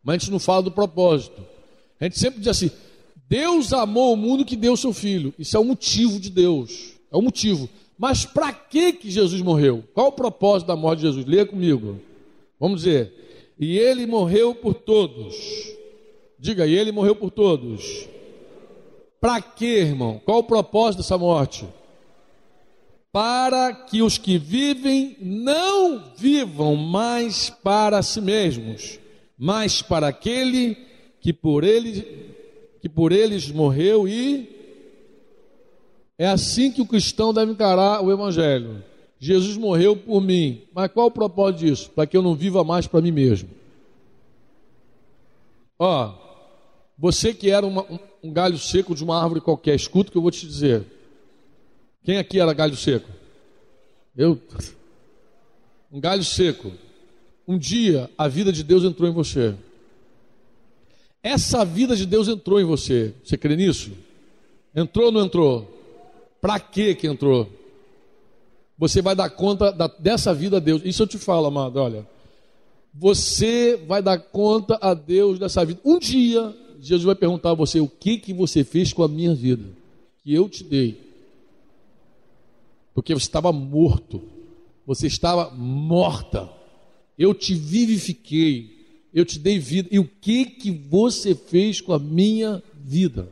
mas 0.03 0.15
a 0.15 0.17
gente 0.17 0.31
não 0.31 0.39
fala 0.39 0.63
do 0.63 0.71
propósito. 0.71 1.41
A 2.01 2.03
gente 2.03 2.19
sempre 2.19 2.39
diz 2.39 2.49
assim: 2.49 2.69
Deus 3.29 3.71
amou 3.71 4.11
o 4.11 4.17
mundo 4.17 4.43
que 4.43 4.57
deu 4.57 4.75
seu 4.75 4.91
filho. 4.91 5.33
Isso 5.39 5.55
é 5.55 5.59
o 5.59 5.63
motivo 5.63 6.19
de 6.19 6.29
Deus. 6.29 6.98
É 7.11 7.17
o 7.17 7.21
motivo. 7.21 7.69
Mas 7.97 8.25
para 8.25 8.53
que 8.53 8.93
que 8.93 9.11
Jesus 9.11 9.41
morreu? 9.41 9.83
Qual 9.93 10.07
o 10.07 10.11
propósito 10.11 10.67
da 10.67 10.75
morte 10.75 10.99
de 11.01 11.07
Jesus? 11.07 11.25
Leia 11.25 11.45
comigo. 11.45 11.99
Vamos 12.59 12.83
dizer. 12.83 13.53
E 13.59 13.77
ele 13.77 14.05
morreu 14.05 14.55
por 14.55 14.73
todos. 14.73 15.35
Diga, 16.39 16.65
e 16.65 16.73
ele 16.73 16.91
morreu 16.91 17.15
por 17.15 17.29
todos. 17.29 18.07
Para 19.19 19.41
quê, 19.41 19.79
irmão? 19.81 20.21
Qual 20.23 20.39
o 20.39 20.43
propósito 20.43 21.01
dessa 21.01 21.17
morte? 21.17 21.67
Para 23.11 23.73
que 23.73 24.01
os 24.01 24.17
que 24.17 24.37
vivem 24.37 25.17
não 25.19 26.03
vivam 26.15 26.75
mais 26.75 27.49
para 27.49 28.01
si 28.01 28.21
mesmos, 28.21 28.99
mas 29.37 29.81
para 29.81 30.07
aquele 30.07 30.77
que 31.19 31.33
por 31.33 31.63
que 32.81 32.87
por 32.87 33.11
eles 33.11 33.51
morreu 33.51 34.07
e 34.07 34.58
é 36.19 36.27
assim 36.27 36.69
que 36.69 36.81
o 36.81 36.85
cristão 36.85 37.33
deve 37.33 37.53
encarar 37.53 38.03
o 38.03 38.11
Evangelho. 38.11 38.83
Jesus 39.17 39.55
morreu 39.55 39.95
por 39.95 40.19
mim, 40.19 40.63
mas 40.73 40.91
qual 40.91 41.07
o 41.07 41.11
propósito 41.11 41.59
disso? 41.59 41.89
Para 41.91 42.05
que 42.05 42.17
eu 42.17 42.21
não 42.21 42.35
viva 42.35 42.61
mais 42.61 42.85
para 42.85 42.99
mim 42.99 43.11
mesmo. 43.11 43.49
Ó, 45.79 46.13
você 46.97 47.33
que 47.33 47.49
era 47.49 47.65
uma, 47.65 47.83
um, 47.83 47.99
um 48.21 48.33
galho 48.33 48.57
seco 48.57 48.93
de 48.93 49.01
uma 49.01 49.17
árvore 49.17 49.39
qualquer, 49.39 49.75
escuta 49.75 50.09
o 50.09 50.11
que 50.11 50.17
eu 50.17 50.21
vou 50.21 50.29
te 50.29 50.45
dizer. 50.45 50.83
Quem 52.03 52.17
aqui 52.17 52.37
era 52.37 52.53
galho 52.53 52.75
seco? 52.75 53.09
Eu. 54.15 54.37
Um 55.89 56.01
galho 56.01 56.23
seco. 56.25 56.73
Um 57.47 57.57
dia 57.57 58.09
a 58.17 58.27
vida 58.27 58.51
de 58.51 58.61
Deus 58.61 58.83
entrou 58.83 59.07
em 59.07 59.13
você. 59.13 59.55
Essa 61.23 61.63
vida 61.63 61.95
de 61.95 62.05
Deus 62.05 62.27
entrou 62.27 62.59
em 62.59 62.65
você. 62.65 63.13
Você 63.23 63.37
crê 63.37 63.55
nisso? 63.55 63.91
Entrou 64.75 65.05
ou 65.05 65.11
não 65.13 65.25
entrou? 65.25 65.78
Para 66.41 66.59
que 66.59 66.95
que 66.95 67.07
entrou? 67.07 67.49
Você 68.77 69.01
vai 69.01 69.13
dar 69.13 69.29
conta 69.29 69.71
da, 69.71 69.87
dessa 69.87 70.33
vida 70.33 70.57
a 70.57 70.59
Deus. 70.59 70.81
Isso 70.85 71.03
eu 71.03 71.07
te 71.07 71.17
falo, 71.17 71.47
amado, 71.47 71.77
olha. 71.77 72.07
Você 72.93 73.75
vai 73.87 74.01
dar 74.01 74.17
conta 74.17 74.77
a 74.81 74.93
Deus 74.93 75.37
dessa 75.37 75.63
vida. 75.65 75.79
Um 75.83 75.99
dia, 75.99 76.55
Jesus 76.79 77.03
vai 77.03 77.15
perguntar 77.15 77.51
a 77.51 77.55
você: 77.55 77.79
o 77.79 77.87
que 77.87 78.17
que 78.17 78.33
você 78.33 78.63
fez 78.63 78.93
com 78.93 79.03
a 79.03 79.07
minha 79.07 79.35
vida? 79.35 79.65
Que 80.23 80.33
eu 80.33 80.47
te 80.47 80.63
dei. 80.63 80.97
Porque 82.93 83.13
você 83.13 83.25
estava 83.25 83.51
morto. 83.51 84.21
Você 84.85 85.07
estava 85.07 85.51
morta. 85.51 86.49
Eu 87.17 87.33
te 87.33 87.53
vivifiquei. 87.53 88.77
Eu 89.13 89.25
te 89.25 89.37
dei 89.39 89.59
vida. 89.59 89.89
E 89.91 89.99
o 89.99 90.05
que 90.05 90.45
que 90.45 90.71
você 90.71 91.35
fez 91.35 91.81
com 91.81 91.93
a 91.93 91.99
minha 91.99 92.63
vida? 92.81 93.29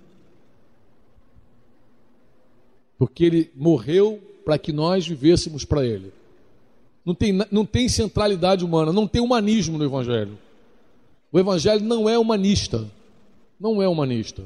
Porque 2.97 3.23
ele 3.25 3.51
morreu 3.55 4.21
para 4.43 4.57
que 4.57 4.71
nós 4.71 5.07
vivêssemos 5.07 5.65
para 5.65 5.85
ele. 5.85 6.11
Não 7.05 7.13
tem, 7.13 7.39
não 7.51 7.65
tem 7.65 7.87
centralidade 7.87 8.65
humana, 8.65 8.91
não 8.91 9.07
tem 9.07 9.21
humanismo 9.21 9.77
no 9.77 9.85
Evangelho. 9.85 10.37
O 11.31 11.39
Evangelho 11.39 11.83
não 11.83 12.09
é 12.09 12.17
humanista. 12.17 12.85
Não 13.59 13.81
é 13.81 13.87
humanista. 13.87 14.43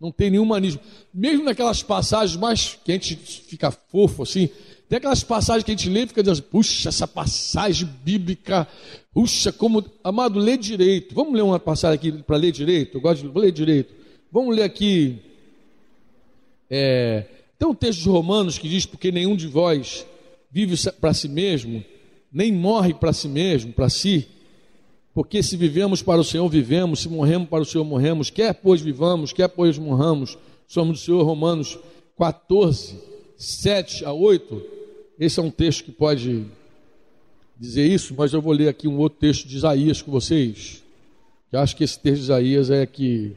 Não 0.00 0.10
tem 0.10 0.30
nenhum 0.30 0.42
humanismo. 0.42 0.80
Mesmo 1.12 1.44
naquelas 1.44 1.82
passagens 1.82 2.36
mais 2.36 2.78
que 2.84 2.92
a 2.92 2.94
gente 2.94 3.16
fica 3.16 3.70
fofo 3.70 4.22
assim, 4.22 4.48
tem 4.88 4.98
aquelas 4.98 5.24
passagens 5.24 5.64
que 5.64 5.70
a 5.70 5.76
gente 5.76 5.88
lê 5.88 6.04
e 6.04 6.06
fica 6.06 6.22
dizendo, 6.22 6.42
puxa, 6.42 6.88
essa 6.88 7.08
passagem 7.08 7.88
bíblica, 8.04 8.68
puxa, 9.12 9.50
como. 9.50 9.84
Amado, 10.02 10.38
lê 10.38 10.56
direito. 10.56 11.14
Vamos 11.14 11.34
ler 11.34 11.42
uma 11.42 11.58
passagem 11.58 11.94
aqui 11.94 12.12
para 12.22 12.36
ler 12.36 12.52
direito? 12.52 12.98
Eu 12.98 13.00
gosto 13.00 13.26
de 13.26 13.38
ler 13.38 13.50
direito. 13.50 13.94
Vamos 14.30 14.54
ler 14.54 14.62
aqui. 14.62 15.18
É, 16.70 17.24
tem 17.64 17.70
um 17.70 17.74
texto 17.74 18.02
de 18.02 18.08
Romanos 18.10 18.58
que 18.58 18.68
diz: 18.68 18.84
Porque 18.84 19.10
nenhum 19.10 19.34
de 19.34 19.46
vós 19.46 20.04
vive 20.50 20.76
para 21.00 21.14
si 21.14 21.28
mesmo, 21.28 21.82
nem 22.30 22.52
morre 22.52 22.92
para 22.92 23.12
si 23.12 23.26
mesmo, 23.26 23.72
para 23.72 23.88
si. 23.88 24.28
Porque 25.14 25.42
se 25.42 25.56
vivemos 25.56 26.02
para 26.02 26.20
o 26.20 26.24
Senhor, 26.24 26.46
vivemos, 26.48 27.00
se 27.00 27.08
morremos 27.08 27.48
para 27.48 27.62
o 27.62 27.64
Senhor, 27.64 27.84
morremos. 27.84 28.28
Quer 28.28 28.52
pois 28.52 28.82
vivamos, 28.82 29.32
quer 29.32 29.48
pois 29.48 29.78
morramos, 29.78 30.36
somos 30.68 30.98
do 30.98 31.04
Senhor. 31.04 31.22
Romanos 31.22 31.78
14, 32.18 32.98
7 33.38 34.04
a 34.04 34.12
8. 34.12 34.62
Esse 35.18 35.40
é 35.40 35.42
um 35.42 35.50
texto 35.50 35.84
que 35.84 35.92
pode 35.92 36.44
dizer 37.56 37.86
isso, 37.86 38.14
mas 38.14 38.32
eu 38.32 38.42
vou 38.42 38.52
ler 38.52 38.68
aqui 38.68 38.86
um 38.88 38.98
outro 38.98 39.20
texto 39.20 39.48
de 39.48 39.56
Isaías 39.56 40.02
com 40.02 40.10
vocês. 40.10 40.82
Eu 41.50 41.60
acho 41.60 41.74
que 41.76 41.84
esse 41.84 41.98
texto 41.98 42.18
de 42.18 42.24
Isaías 42.24 42.70
é 42.70 42.84
que 42.84 43.32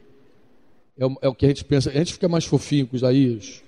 é 0.97 1.05
o, 1.05 1.17
é 1.21 1.27
o 1.29 1.35
que 1.35 1.45
a 1.45 1.49
gente 1.49 1.63
pensa. 1.63 1.91
A 1.91 1.93
gente 1.93 2.13
fica 2.13 2.27
mais 2.27 2.43
fofinho 2.43 2.87
com 2.87 2.95
Isaías. 2.95 3.63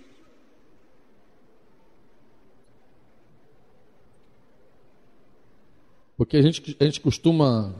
Porque 6.19 6.35
a 6.35 6.41
gente, 6.41 6.75
a 6.77 6.83
gente 6.83 6.99
costuma. 6.99 7.73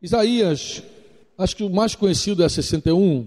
Isaías, 0.00 0.80
acho 1.36 1.56
que 1.56 1.64
o 1.64 1.68
mais 1.68 1.96
conhecido 1.96 2.44
é 2.44 2.48
61, 2.48 3.26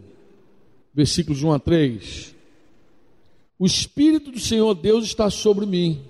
versículos 0.93 1.39
de 1.39 1.45
1 1.45 1.51
a 1.51 1.59
3. 1.59 2.33
O 3.59 3.65
Espírito 3.65 4.31
do 4.31 4.39
Senhor 4.39 4.73
Deus 4.73 5.03
está 5.03 5.29
sobre 5.29 5.65
mim, 5.65 6.01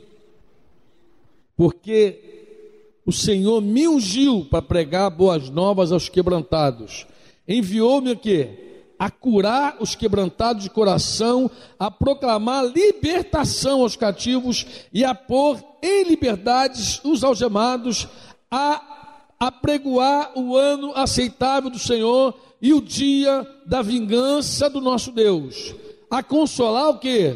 porque 1.58 3.02
o 3.04 3.12
Senhor 3.12 3.60
me 3.60 3.88
ungiu 3.88 4.46
para 4.46 4.62
pregar 4.62 5.10
boas 5.10 5.50
novas 5.50 5.92
aos 5.92 6.08
quebrantados. 6.08 7.08
Enviou-me 7.48 8.12
a 8.12 8.16
quê? 8.16 8.84
A 9.00 9.10
curar 9.10 9.78
os 9.80 9.96
quebrantados 9.96 10.64
de 10.64 10.70
coração, 10.70 11.50
a 11.80 11.90
proclamar 11.90 12.66
libertação 12.66 13.82
aos 13.82 13.96
cativos 13.96 14.68
e 14.94 15.04
a 15.04 15.16
pôr 15.16 15.58
em 15.82 16.04
liberdades 16.04 17.04
os 17.04 17.24
algemados, 17.24 18.08
a 18.56 19.10
apregoar 19.40 20.38
o 20.38 20.56
ano 20.56 20.92
aceitável 20.94 21.72
do 21.72 21.80
Senhor 21.80 22.36
e 22.62 22.72
o 22.72 22.80
dia 22.80 23.48
da 23.66 23.82
vingança 23.82 24.70
do 24.70 24.80
nosso 24.80 25.12
Deus, 25.12 25.74
a 26.08 26.22
consolar 26.22 26.92
o 26.92 27.00
que? 27.00 27.36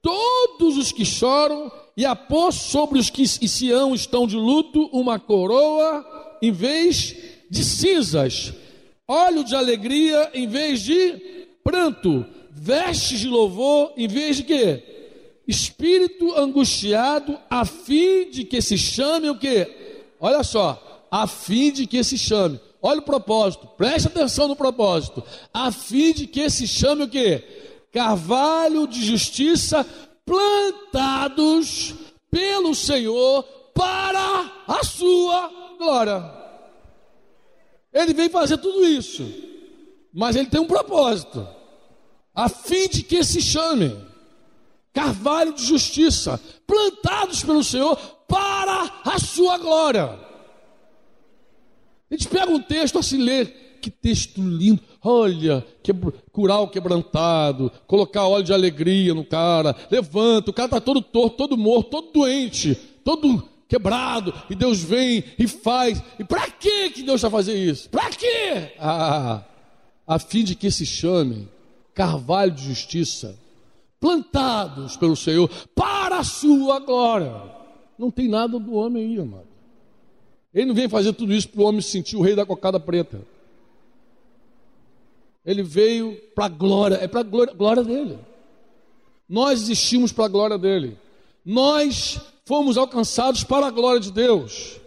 Todos 0.00 0.78
os 0.78 0.90
que 0.90 1.04
choram 1.04 1.70
e 1.94 2.06
a 2.06 2.16
pôr 2.16 2.52
sobre 2.54 2.98
os 2.98 3.10
que 3.10 3.22
em 3.22 3.46
Sião 3.46 3.94
estão 3.94 4.26
de 4.26 4.34
luto 4.34 4.88
uma 4.94 5.18
coroa 5.18 6.02
em 6.40 6.50
vez 6.50 7.14
de 7.50 7.62
cinzas, 7.62 8.54
óleo 9.06 9.44
de 9.44 9.54
alegria 9.54 10.30
em 10.32 10.48
vez 10.48 10.80
de 10.80 11.46
pranto, 11.62 12.24
vestes 12.50 13.20
de 13.20 13.28
louvor 13.28 13.92
em 13.94 14.08
vez 14.08 14.38
de 14.38 14.44
quê? 14.44 14.82
Espírito 15.46 16.34
angustiado, 16.34 17.38
a 17.50 17.66
fim 17.66 18.30
de 18.30 18.44
que 18.44 18.62
se 18.62 18.78
chame 18.78 19.28
o 19.28 19.36
que? 19.38 19.83
Olha 20.20 20.42
só, 20.42 21.06
a 21.10 21.26
fim 21.26 21.70
de 21.70 21.86
que 21.86 22.02
se 22.02 22.18
chame. 22.18 22.60
Olha 22.82 23.00
o 23.00 23.04
propósito, 23.04 23.66
preste 23.76 24.08
atenção 24.08 24.48
no 24.48 24.56
propósito. 24.56 25.22
A 25.52 25.72
fim 25.72 26.12
de 26.12 26.26
que 26.26 26.50
se 26.50 26.66
chame 26.66 27.04
o 27.04 27.08
que? 27.08 27.42
Carvalho 27.92 28.86
de 28.86 29.02
justiça 29.02 29.86
plantados 30.26 31.94
pelo 32.30 32.74
Senhor 32.74 33.42
para 33.74 34.64
a 34.66 34.84
sua 34.84 35.50
glória. 35.78 36.30
Ele 37.92 38.12
vem 38.12 38.28
fazer 38.28 38.58
tudo 38.58 38.84
isso, 38.84 39.24
mas 40.12 40.34
ele 40.34 40.48
tem 40.48 40.60
um 40.60 40.66
propósito, 40.66 41.46
a 42.34 42.48
fim 42.48 42.88
de 42.88 43.02
que 43.02 43.22
se 43.22 43.40
chame 43.40 43.96
carvalho 44.92 45.52
de 45.52 45.64
justiça, 45.64 46.40
plantados 46.66 47.42
pelo 47.42 47.64
Senhor 47.64 47.98
para 48.28 48.90
a 49.04 49.18
sua 49.18 49.58
glória. 49.58 50.18
A 52.10 52.14
gente 52.14 52.28
pega 52.28 52.50
um 52.50 52.60
texto 52.60 52.98
assim, 52.98 53.18
lê, 53.18 53.46
que 53.80 53.90
texto 53.90 54.40
lindo. 54.40 54.80
Olha, 55.02 55.64
que, 55.82 55.92
curar 56.32 56.60
o 56.60 56.68
quebrantado, 56.68 57.70
colocar 57.86 58.26
óleo 58.26 58.44
de 58.44 58.52
alegria 58.52 59.12
no 59.12 59.24
cara, 59.24 59.76
levanta, 59.90 60.50
o 60.50 60.54
cara 60.54 60.66
está 60.66 60.80
todo 60.80 61.02
torto, 61.02 61.36
todo 61.36 61.56
morto, 61.56 61.90
todo 61.90 62.12
doente, 62.12 62.74
todo 63.04 63.48
quebrado, 63.68 64.32
e 64.48 64.54
Deus 64.54 64.80
vem 64.80 65.24
e 65.38 65.46
faz. 65.46 66.02
E 66.18 66.24
para 66.24 66.50
que 66.50 66.90
que 66.90 67.02
Deus 67.02 67.16
está 67.16 67.30
fazendo 67.30 67.58
isso? 67.58 67.90
Para 67.90 68.10
quê? 68.10 68.72
Ah, 68.78 69.42
a 70.06 70.18
fim 70.18 70.44
de 70.44 70.54
que 70.54 70.70
se 70.70 70.86
chame 70.86 71.48
carvalho 71.94 72.52
de 72.52 72.64
justiça, 72.64 73.38
plantados 74.00 74.96
pelo 74.96 75.16
Senhor 75.16 75.48
para 75.74 76.18
a 76.18 76.24
sua 76.24 76.78
glória. 76.80 77.63
Não 77.98 78.10
tem 78.10 78.28
nada 78.28 78.58
do 78.58 78.74
homem 78.74 79.04
aí, 79.04 79.20
amado. 79.20 79.46
Ele 80.52 80.66
não 80.66 80.74
vem 80.74 80.88
fazer 80.88 81.12
tudo 81.12 81.32
isso 81.32 81.48
para 81.48 81.60
o 81.60 81.64
homem 81.64 81.80
sentir 81.80 82.16
o 82.16 82.22
rei 82.22 82.36
da 82.36 82.46
cocada 82.46 82.78
preta. 82.78 83.20
Ele 85.44 85.62
veio 85.62 86.16
para 86.34 86.46
a 86.46 86.48
glória, 86.48 86.94
é 86.96 87.08
para 87.08 87.20
a 87.20 87.24
glória, 87.24 87.52
glória 87.52 87.82
dele. 87.82 88.18
Nós 89.28 89.62
existimos 89.62 90.12
para 90.12 90.26
a 90.26 90.28
glória 90.28 90.56
dele. 90.56 90.96
Nós 91.44 92.20
fomos 92.44 92.76
alcançados 92.76 93.42
para 93.42 93.66
a 93.66 93.70
glória 93.70 94.00
de 94.00 94.12
Deus. 94.12 94.80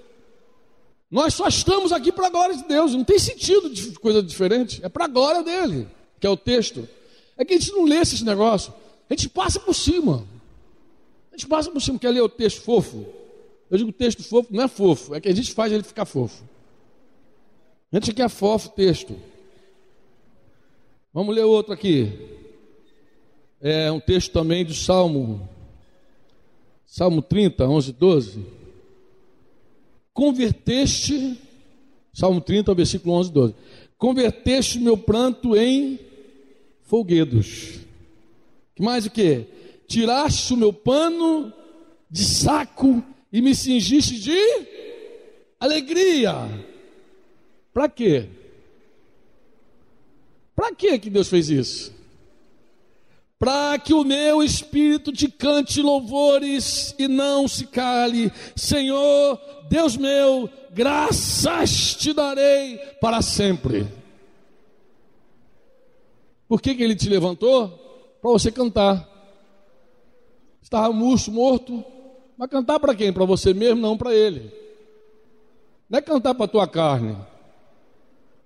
Nós 1.10 1.34
só 1.34 1.48
estamos 1.48 1.92
aqui 1.92 2.12
para 2.12 2.28
a 2.28 2.30
glória 2.30 2.56
de 2.56 2.68
Deus, 2.68 2.94
não 2.94 3.04
tem 3.04 3.18
sentido 3.18 3.70
de 3.70 3.92
coisa 3.94 4.22
diferente, 4.22 4.82
é 4.84 4.90
para 4.90 5.06
a 5.06 5.08
glória 5.08 5.42
dele, 5.42 5.88
que 6.20 6.28
é 6.28 6.30
o 6.30 6.36
texto. 6.36 6.88
É 7.38 7.46
que 7.46 7.54
a 7.54 7.58
gente 7.58 7.72
não 7.72 7.86
lê 7.86 7.98
esses 7.98 8.22
negócios, 8.22 8.74
a 9.10 9.14
gente 9.14 9.30
passa 9.30 9.60
por 9.60 9.74
cima. 9.74 10.26
Gente 11.38 11.50
passa 11.50 11.70
por 11.70 11.80
cima, 11.80 12.00
quer 12.00 12.10
ler 12.10 12.22
o 12.22 12.28
texto 12.28 12.64
fofo. 12.64 13.06
Eu 13.70 13.78
digo 13.78 13.92
texto 13.92 14.24
fofo, 14.24 14.52
não 14.52 14.64
é 14.64 14.68
fofo, 14.68 15.14
é 15.14 15.22
que 15.22 15.30
a 15.30 15.36
gente 15.36 15.54
faz 15.54 15.72
ele 15.72 15.84
ficar 15.84 16.04
fofo. 16.04 16.44
A 17.92 17.98
gente 17.98 18.12
quer 18.12 18.28
fofo 18.28 18.70
texto. 18.70 19.16
Vamos 21.14 21.36
ler 21.36 21.44
outro 21.44 21.74
aqui. 21.74 22.12
É 23.62 23.92
um 23.92 24.00
texto 24.00 24.32
também 24.32 24.66
do 24.66 24.74
Salmo, 24.74 25.48
Salmo 26.88 27.22
30, 27.22 27.68
11, 27.68 27.94
12. 27.94 28.46
Converteste, 30.12 31.40
Salmo 32.12 32.42
30, 32.42 32.74
versículo 32.74 33.14
11, 33.14 33.32
12. 33.32 33.56
Converteste 33.96 34.80
meu 34.80 34.98
pranto 34.98 35.56
em 35.56 36.00
folguedos. 36.82 37.80
Que 38.76 38.82
mais 38.82 39.06
o 39.06 39.12
que? 39.12 39.46
Tiraste 39.88 40.54
o 40.54 40.58
meu 40.58 40.74
pano 40.74 41.54
de 42.10 42.24
saco 42.24 43.04
e 43.32 43.42
me 43.42 43.56
cingiste 43.56 44.20
de 44.20 44.38
alegria. 45.60 46.34
Para 47.74 47.88
quê? 47.90 48.28
Para 50.56 50.74
que 50.76 50.98
que 51.00 51.10
Deus 51.10 51.28
fez 51.30 51.50
isso? 51.50 51.96
Para 53.40 53.78
que 53.78 53.94
o 53.94 54.04
meu 54.04 54.44
espírito 54.44 55.12
te 55.12 55.30
cante 55.30 55.82
louvores 55.82 56.96
e 56.98 57.08
não 57.08 57.48
se 57.48 57.68
cale. 57.68 58.32
Senhor, 58.56 59.40
Deus 59.70 59.96
meu, 59.96 60.50
graças 60.74 61.96
te 61.96 62.14
darei 62.14 62.78
para 63.00 63.22
sempre. 63.22 63.88
Por 66.48 66.62
que, 66.62 66.74
que 66.74 66.82
ele 66.82 66.96
te 66.96 67.10
levantou? 67.10 67.70
Para 68.22 68.32
você 68.32 68.52
cantar. 68.52 69.17
Estava 70.68 70.92
murcho, 70.92 71.32
morto. 71.32 71.82
Mas 72.38 72.50
cantar 72.50 72.78
para 72.78 72.94
quem? 72.94 73.14
Para 73.14 73.24
você 73.24 73.54
mesmo? 73.54 73.80
Não, 73.80 73.98
para 73.98 74.14
ele. 74.14 74.52
Não 75.90 75.98
é 75.98 76.02
cantar 76.02 76.36
para 76.36 76.44
a 76.44 76.50
tua 76.50 76.68
carne. 76.68 77.16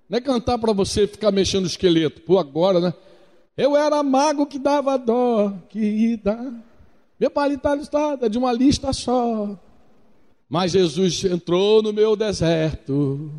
Não 0.08 0.18
é 0.18 0.20
cantar 0.20 0.56
para 0.56 0.72
você 0.72 1.08
ficar 1.08 1.32
mexendo 1.32 1.64
o 1.64 1.66
esqueleto. 1.66 2.20
Por 2.20 2.38
agora, 2.38 2.78
né? 2.78 2.94
Eu 3.56 3.76
era 3.76 4.00
mago 4.04 4.46
que 4.46 4.56
dava 4.56 4.96
dó, 4.96 5.52
que 5.68 6.16
dá. 6.16 6.52
Meu 7.18 7.28
palito 7.28 7.68
está 7.80 8.14
de 8.14 8.38
uma 8.38 8.52
lista 8.52 8.92
só. 8.92 9.58
Mas 10.48 10.70
Jesus 10.70 11.24
entrou 11.24 11.82
no 11.82 11.92
meu 11.92 12.14
deserto 12.14 13.32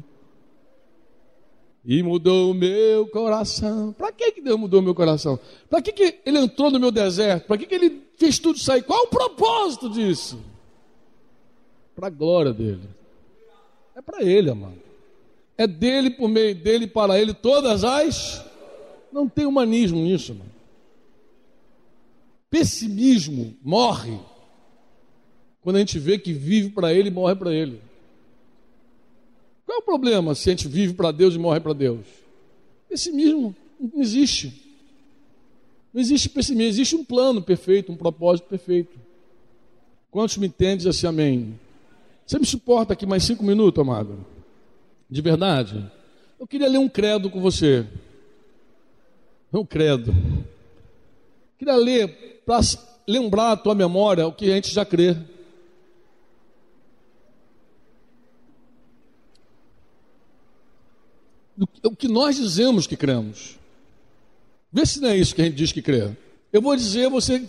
e 1.85 2.01
mudou 2.01 2.51
o 2.51 2.53
meu 2.53 3.07
coração. 3.07 3.93
Para 3.93 4.11
que, 4.11 4.31
que 4.31 4.41
Deus 4.41 4.57
mudou 4.57 4.79
o 4.79 4.83
meu 4.83 4.95
coração? 4.95 5.39
Para 5.69 5.81
que, 5.81 5.91
que 5.91 6.19
ele 6.25 6.39
entrou 6.39 6.71
no 6.71 6.79
meu 6.79 6.91
deserto? 6.91 7.47
Para 7.47 7.57
que, 7.57 7.65
que 7.65 7.75
ele 7.75 8.03
fez 8.17 8.39
tudo 8.39 8.57
sair? 8.57 8.83
Qual 8.83 9.03
o 9.03 9.07
propósito 9.07 9.89
disso? 9.89 10.39
Para 11.95 12.07
a 12.07 12.09
glória 12.09 12.53
dele. 12.53 12.87
É 13.95 14.01
para 14.01 14.23
ele, 14.23 14.49
amado. 14.49 14.81
É 15.57 15.67
dele, 15.67 16.09
por 16.09 16.29
meio 16.29 16.55
dele, 16.55 16.87
para 16.87 17.19
ele, 17.19 17.33
todas 17.33 17.83
as. 17.83 18.43
Não 19.11 19.27
tem 19.27 19.45
humanismo 19.45 19.99
nisso, 19.99 20.33
mano. 20.33 20.51
Pessimismo 22.49 23.55
morre 23.61 24.17
quando 25.61 25.77
a 25.77 25.79
gente 25.79 25.97
vê 25.99 26.17
que 26.17 26.33
vive 26.33 26.69
para 26.69 26.93
ele 26.93 27.09
e 27.09 27.11
morre 27.11 27.35
para 27.35 27.53
ele. 27.53 27.81
Qual 29.65 29.77
é 29.77 29.81
o 29.81 29.83
problema 29.83 30.35
se 30.35 30.49
a 30.49 30.51
gente 30.51 30.67
vive 30.67 30.93
para 30.93 31.11
Deus 31.11 31.35
e 31.35 31.39
morre 31.39 31.59
para 31.59 31.73
Deus? 31.73 32.05
Pessimismo 32.89 33.55
não 33.79 34.01
existe. 34.01 34.61
Não 35.93 36.01
existe 36.01 36.29
pessimismo, 36.29 36.69
existe 36.69 36.95
um 36.95 37.03
plano 37.03 37.41
perfeito, 37.41 37.91
um 37.91 37.95
propósito 37.95 38.47
perfeito. 38.47 38.97
Quantos 40.09 40.37
me 40.37 40.47
entendem 40.47 40.87
assim, 40.87 41.07
amém? 41.07 41.59
Você 42.25 42.39
me 42.39 42.45
suporta 42.45 42.93
aqui 42.93 43.05
mais 43.05 43.23
cinco 43.23 43.43
minutos, 43.43 43.81
amado? 43.81 44.25
De 45.09 45.21
verdade? 45.21 45.89
Eu 46.39 46.47
queria 46.47 46.67
ler 46.67 46.77
um 46.77 46.89
credo 46.89 47.29
com 47.29 47.39
você. 47.39 47.85
Um 49.53 49.65
credo. 49.65 50.13
Queria 51.57 51.75
ler 51.75 52.41
para 52.45 52.59
lembrar 53.07 53.51
a 53.51 53.57
tua 53.57 53.75
memória 53.75 54.27
o 54.27 54.33
que 54.33 54.51
a 54.51 54.55
gente 54.55 54.73
já 54.73 54.83
crê. 54.83 55.15
O 61.83 61.95
que 61.95 62.07
nós 62.07 62.35
dizemos 62.35 62.87
que 62.87 62.97
cremos. 62.97 63.57
Vê 64.71 64.85
se 64.85 64.99
não 64.99 65.09
é 65.09 65.17
isso 65.17 65.35
que 65.35 65.41
a 65.41 65.45
gente 65.45 65.55
diz 65.55 65.71
que 65.71 65.81
crê. 65.81 66.09
Eu 66.51 66.61
vou 66.61 66.75
dizer, 66.75 67.09
você, 67.09 67.43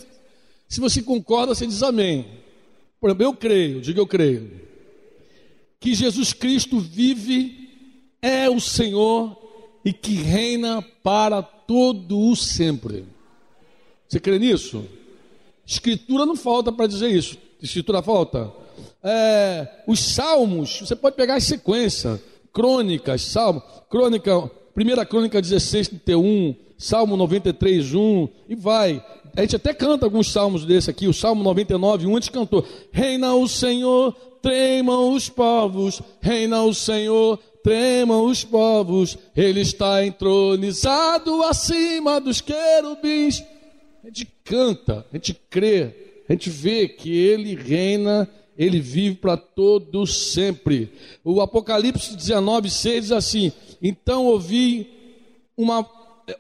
se 0.69 0.81
você 0.81 1.03
concorda, 1.03 1.55
você 1.55 1.67
diz 1.67 1.83
amém. 1.83 2.27
Por 3.01 3.09
exemplo, 3.11 3.25
eu 3.25 3.35
creio, 3.35 3.81
diga 3.81 4.01
eu 4.01 4.07
creio 4.07 4.65
que 5.85 5.95
Jesus 5.95 6.33
Cristo 6.33 6.81
vive, 6.81 7.69
é 8.23 8.49
o 8.49 8.59
Senhor 8.59 9.37
e 9.85 9.93
que 9.93 10.15
reina 10.15 10.81
para 11.03 11.43
todo 11.43 12.19
o 12.19 12.35
sempre. 12.35 13.05
Você 14.09 14.19
crê 14.19 14.39
nisso? 14.39 14.83
Escritura 15.67 16.25
não 16.25 16.37
falta 16.37 16.73
para 16.73 16.87
dizer 16.87 17.11
isso. 17.11 17.37
Escritura 17.61 18.01
falta. 18.01 18.51
É, 19.03 19.83
os 19.87 20.01
salmos, 20.01 20.81
você 20.81 20.97
pode 20.97 21.17
pegar 21.17 21.35
a 21.35 21.41
sequência, 21.41 22.19
crônicas, 22.55 23.23
salmo, 23.23 23.61
crônica, 23.91 24.51
primeira 24.75 25.05
crônica 25.05 25.43
16, 25.43 25.89
31, 25.89 26.55
salmo 26.79 27.17
93, 27.17 27.93
1, 27.95 28.29
e 28.49 28.55
vai. 28.55 29.05
A 29.37 29.41
gente 29.43 29.57
até 29.57 29.75
canta 29.75 30.07
alguns 30.07 30.31
salmos 30.31 30.65
desse 30.65 30.89
aqui, 30.89 31.09
o 31.09 31.13
salmo 31.13 31.43
99, 31.43 32.07
1, 32.07 32.11
a 32.11 32.15
gente 32.15 32.31
cantou. 32.31 32.65
Reina 32.93 33.35
o 33.35 33.49
Senhor 33.49 34.15
tremam 34.41 35.15
os 35.15 35.31
povos, 35.31 36.03
reina 36.21 36.63
o 36.63 36.75
Senhor, 36.75 37.39
tremam 37.63 38.27
os 38.27 38.45
povos, 38.45 39.17
Ele 39.35 39.63
está 39.63 40.05
entronizado 40.05 41.43
acima 41.43 42.21
dos 42.21 42.43
querubins. 42.43 43.43
A 44.05 44.09
gente 44.09 44.29
canta, 44.45 45.07
a 45.11 45.17
gente 45.17 45.33
crê, 45.49 46.23
a 46.29 46.33
gente 46.35 46.51
vê 46.51 46.87
que 46.87 47.17
Ele 47.17 47.55
reina, 47.55 48.29
Ele 48.57 48.81
vive 48.81 49.17
para 49.17 49.37
todo 49.37 50.07
sempre. 50.07 50.93
O 51.25 51.41
Apocalipse 51.41 52.17
19, 52.17 52.71
6 52.71 53.03
diz 53.03 53.13
assim: 53.13 53.53
Então 53.83 54.27
ouvi 54.27 54.89
uma, 55.57 55.89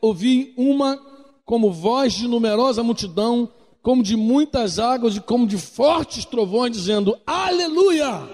ouvi 0.00 0.52
uma 0.56 0.98
como 1.44 1.72
voz 1.72 2.14
de 2.14 2.26
numerosa 2.26 2.82
multidão 2.82 3.50
como 3.84 4.02
de 4.02 4.16
muitas 4.16 4.78
águas 4.78 5.14
e 5.14 5.20
como 5.20 5.46
de 5.46 5.58
fortes 5.58 6.24
trovões, 6.24 6.72
dizendo: 6.72 7.16
Aleluia! 7.26 8.26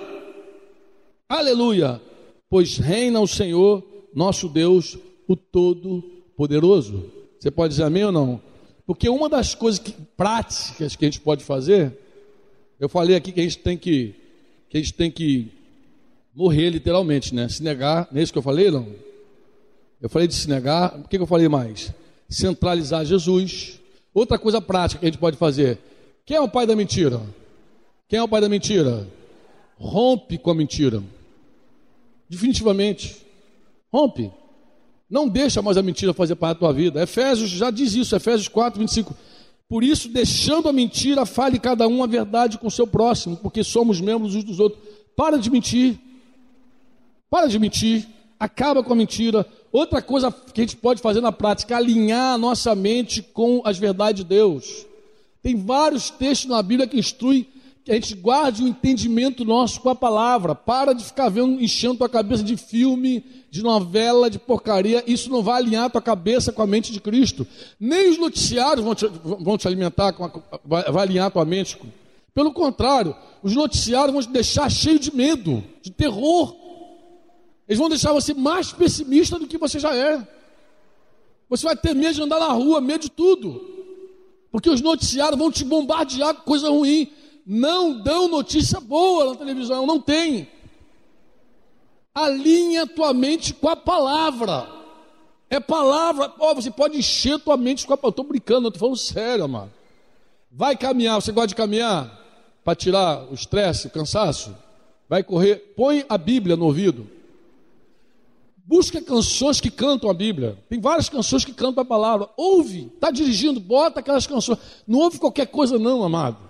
Aleluia! 1.29 2.01
Pois 2.49 2.79
reina 2.79 3.21
o 3.21 3.27
Senhor, 3.27 3.83
nosso 4.15 4.49
Deus, 4.49 4.97
o 5.27 5.35
Todo-Poderoso. 5.35 7.05
Você 7.39 7.51
pode 7.51 7.73
dizer 7.73 7.83
amém 7.83 8.05
ou 8.05 8.13
não? 8.13 8.41
Porque 8.87 9.09
uma 9.09 9.29
das 9.29 9.55
coisas 9.55 9.81
que, 9.81 9.93
práticas 10.17 10.95
que 10.95 11.05
a 11.05 11.09
gente 11.09 11.21
pode 11.21 11.43
fazer, 11.43 11.99
eu 12.81 12.89
falei 12.89 13.15
aqui 13.15 13.31
que 13.31 13.41
a 13.41 13.45
gente 13.45 13.59
tem 13.59 13.77
que, 13.77 14.15
que 14.69 14.77
a 14.77 14.81
gente 14.81 14.95
tem 14.95 15.11
que 15.11 15.53
morrer 16.35 16.71
literalmente, 16.71 17.35
né? 17.35 17.49
Se 17.49 17.63
negar, 17.63 18.09
não 18.11 18.19
é 18.19 18.23
isso 18.25 18.33
que 18.33 18.39
eu 18.39 18.43
falei, 18.43 18.71
não? 18.71 18.89
Eu 20.01 20.09
falei 20.09 20.27
de 20.27 20.35
se 20.35 20.49
negar, 20.49 20.99
o 20.99 21.07
que, 21.07 21.17
que 21.17 21.23
eu 21.23 21.27
falei 21.27 21.49
mais? 21.49 21.93
Centralizar 22.29 23.05
Jesus, 23.05 23.81
Outra 24.13 24.39
coisa 24.39 24.61
prática 24.61 25.01
que 25.01 25.07
a 25.07 25.09
gente 25.09 25.21
pode 25.21 25.37
fazer. 25.37 25.79
Quem 26.27 26.37
é 26.37 26.41
o 26.41 26.49
pai 26.49 26.67
da 26.67 26.75
mentira? 26.75 27.21
Quem 28.09 28.19
é 28.19 28.23
o 28.23 28.29
pai 28.29 28.41
da 28.41 28.49
mentira? 28.49 29.07
Rompe 29.77 30.37
com 30.37 30.51
a 30.51 30.55
mentira. 30.55 31.03
Definitivamente. 32.29 33.17
Rompe. 33.93 34.31
Não 35.09 35.29
deixa 35.29 35.63
mais 35.63 35.77
a 35.77 35.83
mentira 35.83 36.13
fazer 36.13 36.35
parte 36.35 36.57
da 36.57 36.61
tua 36.61 36.73
vida. 36.73 37.03
Efésios 37.03 37.51
já 37.51 37.71
diz 37.71 37.95
isso, 37.95 38.15
Efésios 38.15 38.49
4, 38.49 38.81
25. 38.81 39.15
Por 39.71 39.85
isso, 39.85 40.09
deixando 40.09 40.69
a 40.69 40.73
mentira, 40.73 41.25
fale 41.25 41.57
cada 41.57 41.87
um 41.87 42.03
a 42.03 42.07
verdade 42.09 42.59
com 42.59 42.67
o 42.67 42.71
seu 42.73 42.89
próximo, 42.89 43.37
porque 43.37 43.63
somos 43.63 44.01
membros 44.01 44.35
uns 44.35 44.43
dos 44.43 44.59
outros. 44.59 44.83
Para 45.17 45.39
de 45.39 45.49
mentir. 45.49 45.97
Para 47.31 47.47
de 47.47 47.57
mentir. 47.57 48.05
Acaba 48.39 48.83
com 48.83 48.93
a 48.93 48.97
mentira. 48.97 49.47
Outra 49.71 50.03
coisa 50.03 50.33
que 50.33 50.61
a 50.61 50.65
gente 50.65 50.77
pode 50.77 51.01
fazer 51.01 51.21
na 51.21 51.31
prática, 51.31 51.77
alinhar 51.77 52.35
a 52.35 52.39
nossa 52.39 52.75
mente 52.75 53.23
com 53.23 53.63
as 53.65 53.79
verdades 53.79 54.25
de 54.25 54.29
Deus. 54.29 54.85
Tem 55.41 55.55
vários 55.55 56.11
textos 56.11 56.51
na 56.51 56.61
Bíblia 56.61 56.89
que 56.89 56.99
instruem 56.99 57.47
a 57.91 57.95
gente 57.95 58.15
guarde 58.15 58.63
o 58.63 58.69
entendimento 58.69 59.45
nosso 59.45 59.81
com 59.81 59.89
a 59.89 59.95
palavra. 59.95 60.55
Para 60.55 60.93
de 60.93 61.05
ficar 61.05 61.29
vendo, 61.29 61.61
enchendo 61.61 61.97
tua 61.97 62.09
cabeça 62.09 62.43
de 62.43 62.57
filme, 62.57 63.25
de 63.51 63.63
novela, 63.63 64.31
de 64.31 64.39
porcaria. 64.39 65.03
Isso 65.07 65.31
não 65.31 65.43
vai 65.43 65.61
alinhar 65.61 65.91
tua 65.91 66.01
cabeça 66.01 66.53
com 66.53 66.63
a 66.63 66.67
mente 66.67 66.93
de 66.93 67.01
Cristo. 67.01 67.47
Nem 67.79 68.11
os 68.11 68.19
noticiários 68.19 68.85
vão 68.85 68.95
te, 68.95 69.07
vão 69.07 69.59
te 69.59 69.67
alimentar, 69.67 70.13
com 70.13 70.25
a, 70.25 70.31
vai 70.65 71.03
alinhar 71.03 71.31
tua 71.31 71.45
mente. 71.45 71.77
Pelo 72.33 72.53
contrário, 72.53 73.15
os 73.43 73.55
noticiários 73.55 74.13
vão 74.13 74.23
te 74.23 74.29
deixar 74.29 74.71
cheio 74.71 74.99
de 74.99 75.15
medo, 75.15 75.65
de 75.83 75.91
terror. 75.91 76.55
Eles 77.69 77.79
vão 77.79 77.89
deixar 77.89 78.13
você 78.13 78.33
mais 78.33 78.73
pessimista 78.73 79.39
do 79.39 79.47
que 79.47 79.59
você 79.59 79.81
já 79.81 79.95
é. 79.95 80.27
Você 81.49 81.67
vai 81.67 81.77
ter 81.77 81.95
medo 81.95 82.15
de 82.15 82.23
andar 82.23 82.39
na 82.39 82.53
rua, 82.53 82.81
medo 82.81 83.03
de 83.03 83.11
tudo. 83.11 83.69
Porque 84.53 84.71
os 84.71 84.81
noticiários 84.81 85.39
vão 85.39 85.51
te 85.51 85.65
bombardear 85.65 86.35
com 86.35 86.43
coisa 86.43 86.71
ruim. 86.71 87.11
Não 87.53 88.01
dão 88.01 88.29
notícia 88.29 88.79
boa 88.79 89.31
na 89.31 89.35
televisão, 89.35 89.85
não 89.85 90.01
tem. 90.01 90.49
Alinha 92.15 92.87
tua 92.87 93.13
mente 93.13 93.53
com 93.53 93.69
a 93.69 93.75
palavra. 93.75 94.69
É 95.49 95.59
palavra. 95.59 96.33
Oh, 96.39 96.55
você 96.55 96.71
pode 96.71 96.97
encher 96.97 97.41
tua 97.41 97.57
mente 97.57 97.85
com 97.89 97.93
a 97.93 97.97
palavra. 97.97 98.13
Estou 98.13 98.25
brincando, 98.25 98.69
estou 98.69 98.79
falando 98.79 98.97
sério, 98.97 99.43
amado. 99.47 99.73
Vai 100.49 100.77
caminhar, 100.77 101.21
você 101.21 101.33
gosta 101.33 101.49
de 101.49 101.57
caminhar? 101.57 102.21
Para 102.63 102.77
tirar 102.77 103.25
o 103.29 103.35
estresse, 103.35 103.89
o 103.89 103.91
cansaço? 103.91 104.57
Vai 105.09 105.25
correr, 105.25 105.75
põe 105.77 106.05
a 106.09 106.17
Bíblia 106.17 106.55
no 106.55 106.67
ouvido. 106.67 107.11
Busca 108.65 109.03
canções 109.03 109.61
que 109.61 109.73
cantam 109.73 110.09
a 110.09 110.15
Bíblia. 110.15 110.57
Tem 110.69 110.81
várias 110.81 111.09
canções 111.09 111.45
que 111.45 111.53
cantam 111.53 111.83
a 111.83 111.85
palavra. 111.85 112.29
Ouve, 112.37 112.93
está 112.95 113.11
dirigindo, 113.11 113.59
bota 113.59 113.99
aquelas 113.99 114.25
canções. 114.25 114.61
Não 114.87 115.01
ouve 115.01 115.19
qualquer 115.19 115.47
coisa, 115.47 115.81
não, 115.81 116.05
amado. 116.05 116.50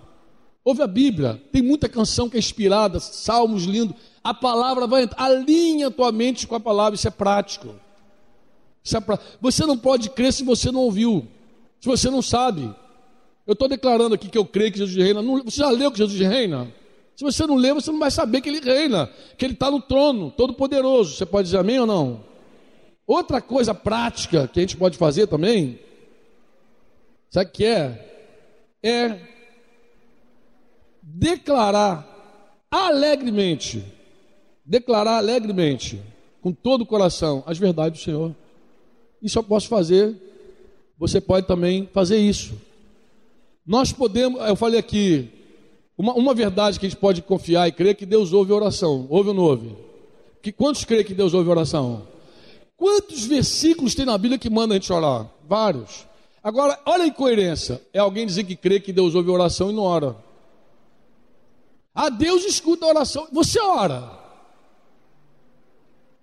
Ouve 0.70 0.82
a 0.82 0.86
Bíblia. 0.86 1.42
Tem 1.50 1.60
muita 1.60 1.88
canção 1.88 2.28
que 2.28 2.36
é 2.36 2.38
inspirada, 2.38 3.00
salmos 3.00 3.64
lindos. 3.64 3.96
A 4.22 4.32
palavra 4.32 4.86
vai 4.86 5.02
entrar. 5.02 5.24
Alinha 5.24 5.88
a 5.88 5.90
tua 5.90 6.12
mente 6.12 6.46
com 6.46 6.54
a 6.54 6.60
palavra. 6.60 6.94
Isso 6.94 7.08
é 7.08 7.10
prático. 7.10 7.74
Isso 8.84 8.96
é 8.96 9.00
prático. 9.00 9.28
Você 9.40 9.66
não 9.66 9.76
pode 9.76 10.10
crer 10.10 10.32
se 10.32 10.44
você 10.44 10.70
não 10.70 10.82
ouviu. 10.82 11.26
Se 11.80 11.88
você 11.88 12.08
não 12.08 12.22
sabe. 12.22 12.72
Eu 13.44 13.54
estou 13.54 13.66
declarando 13.66 14.14
aqui 14.14 14.28
que 14.28 14.38
eu 14.38 14.44
creio 14.44 14.70
que 14.70 14.78
Jesus 14.78 14.96
reina. 14.96 15.20
você 15.42 15.56
já 15.56 15.70
leu 15.70 15.90
que 15.90 15.98
Jesus 15.98 16.20
reina? 16.20 16.72
Se 17.16 17.24
você 17.24 17.44
não 17.48 17.56
lê, 17.56 17.74
você 17.74 17.90
não 17.90 17.98
vai 17.98 18.12
saber 18.12 18.40
que 18.40 18.48
ele 18.48 18.60
reina, 18.60 19.10
que 19.36 19.44
ele 19.44 19.54
está 19.54 19.72
no 19.72 19.82
trono, 19.82 20.30
todo 20.30 20.54
poderoso. 20.54 21.16
Você 21.16 21.26
pode 21.26 21.46
dizer 21.46 21.58
amém 21.58 21.80
ou 21.80 21.86
não? 21.86 22.24
Outra 23.04 23.40
coisa 23.40 23.74
prática 23.74 24.46
que 24.46 24.60
a 24.60 24.62
gente 24.62 24.76
pode 24.76 24.96
fazer 24.96 25.26
também, 25.26 25.80
sabe 27.28 27.50
o 27.50 27.52
que 27.52 27.64
é? 27.64 28.78
É 28.84 29.39
declarar 31.14 32.06
alegremente, 32.70 33.84
declarar 34.64 35.16
alegremente, 35.18 36.00
com 36.40 36.52
todo 36.52 36.82
o 36.82 36.86
coração, 36.86 37.42
as 37.46 37.58
verdades 37.58 38.00
do 38.00 38.04
Senhor. 38.04 38.34
Isso 39.20 39.38
eu 39.38 39.42
posso 39.42 39.68
fazer, 39.68 40.14
você 40.98 41.20
pode 41.20 41.46
também 41.46 41.88
fazer 41.92 42.18
isso. 42.18 42.54
Nós 43.66 43.92
podemos, 43.92 44.40
eu 44.48 44.56
falei 44.56 44.78
aqui, 44.78 45.28
uma, 45.98 46.14
uma 46.14 46.34
verdade 46.34 46.78
que 46.78 46.86
a 46.86 46.88
gente 46.88 46.98
pode 46.98 47.22
confiar 47.22 47.68
e 47.68 47.72
crer 47.72 47.94
que 47.94 48.06
Deus 48.06 48.32
ouve 48.32 48.52
oração. 48.52 49.06
Ouve 49.10 49.30
ou 49.30 49.34
não 49.34 49.42
ouve? 49.42 49.76
Que, 50.42 50.50
quantos 50.50 50.84
creem 50.84 51.04
que 51.04 51.12
Deus 51.12 51.34
ouve 51.34 51.50
oração? 51.50 52.06
Quantos 52.76 53.26
versículos 53.26 53.94
tem 53.94 54.06
na 54.06 54.16
Bíblia 54.16 54.38
que 54.38 54.48
manda 54.48 54.72
a 54.72 54.78
gente 54.78 54.90
orar? 54.90 55.30
Vários. 55.46 56.06
Agora, 56.42 56.80
olha 56.86 57.04
a 57.04 57.06
incoerência. 57.06 57.82
É 57.92 57.98
alguém 57.98 58.24
dizer 58.24 58.44
que 58.44 58.56
crê 58.56 58.80
que 58.80 58.94
Deus 58.94 59.14
ouve 59.14 59.28
oração 59.30 59.70
e 59.70 59.74
não 59.74 59.82
ora. 59.82 60.16
Ah, 61.94 62.08
Deus 62.08 62.44
escuta 62.44 62.86
a 62.86 62.88
oração. 62.88 63.28
Você 63.32 63.60
ora. 63.60 64.18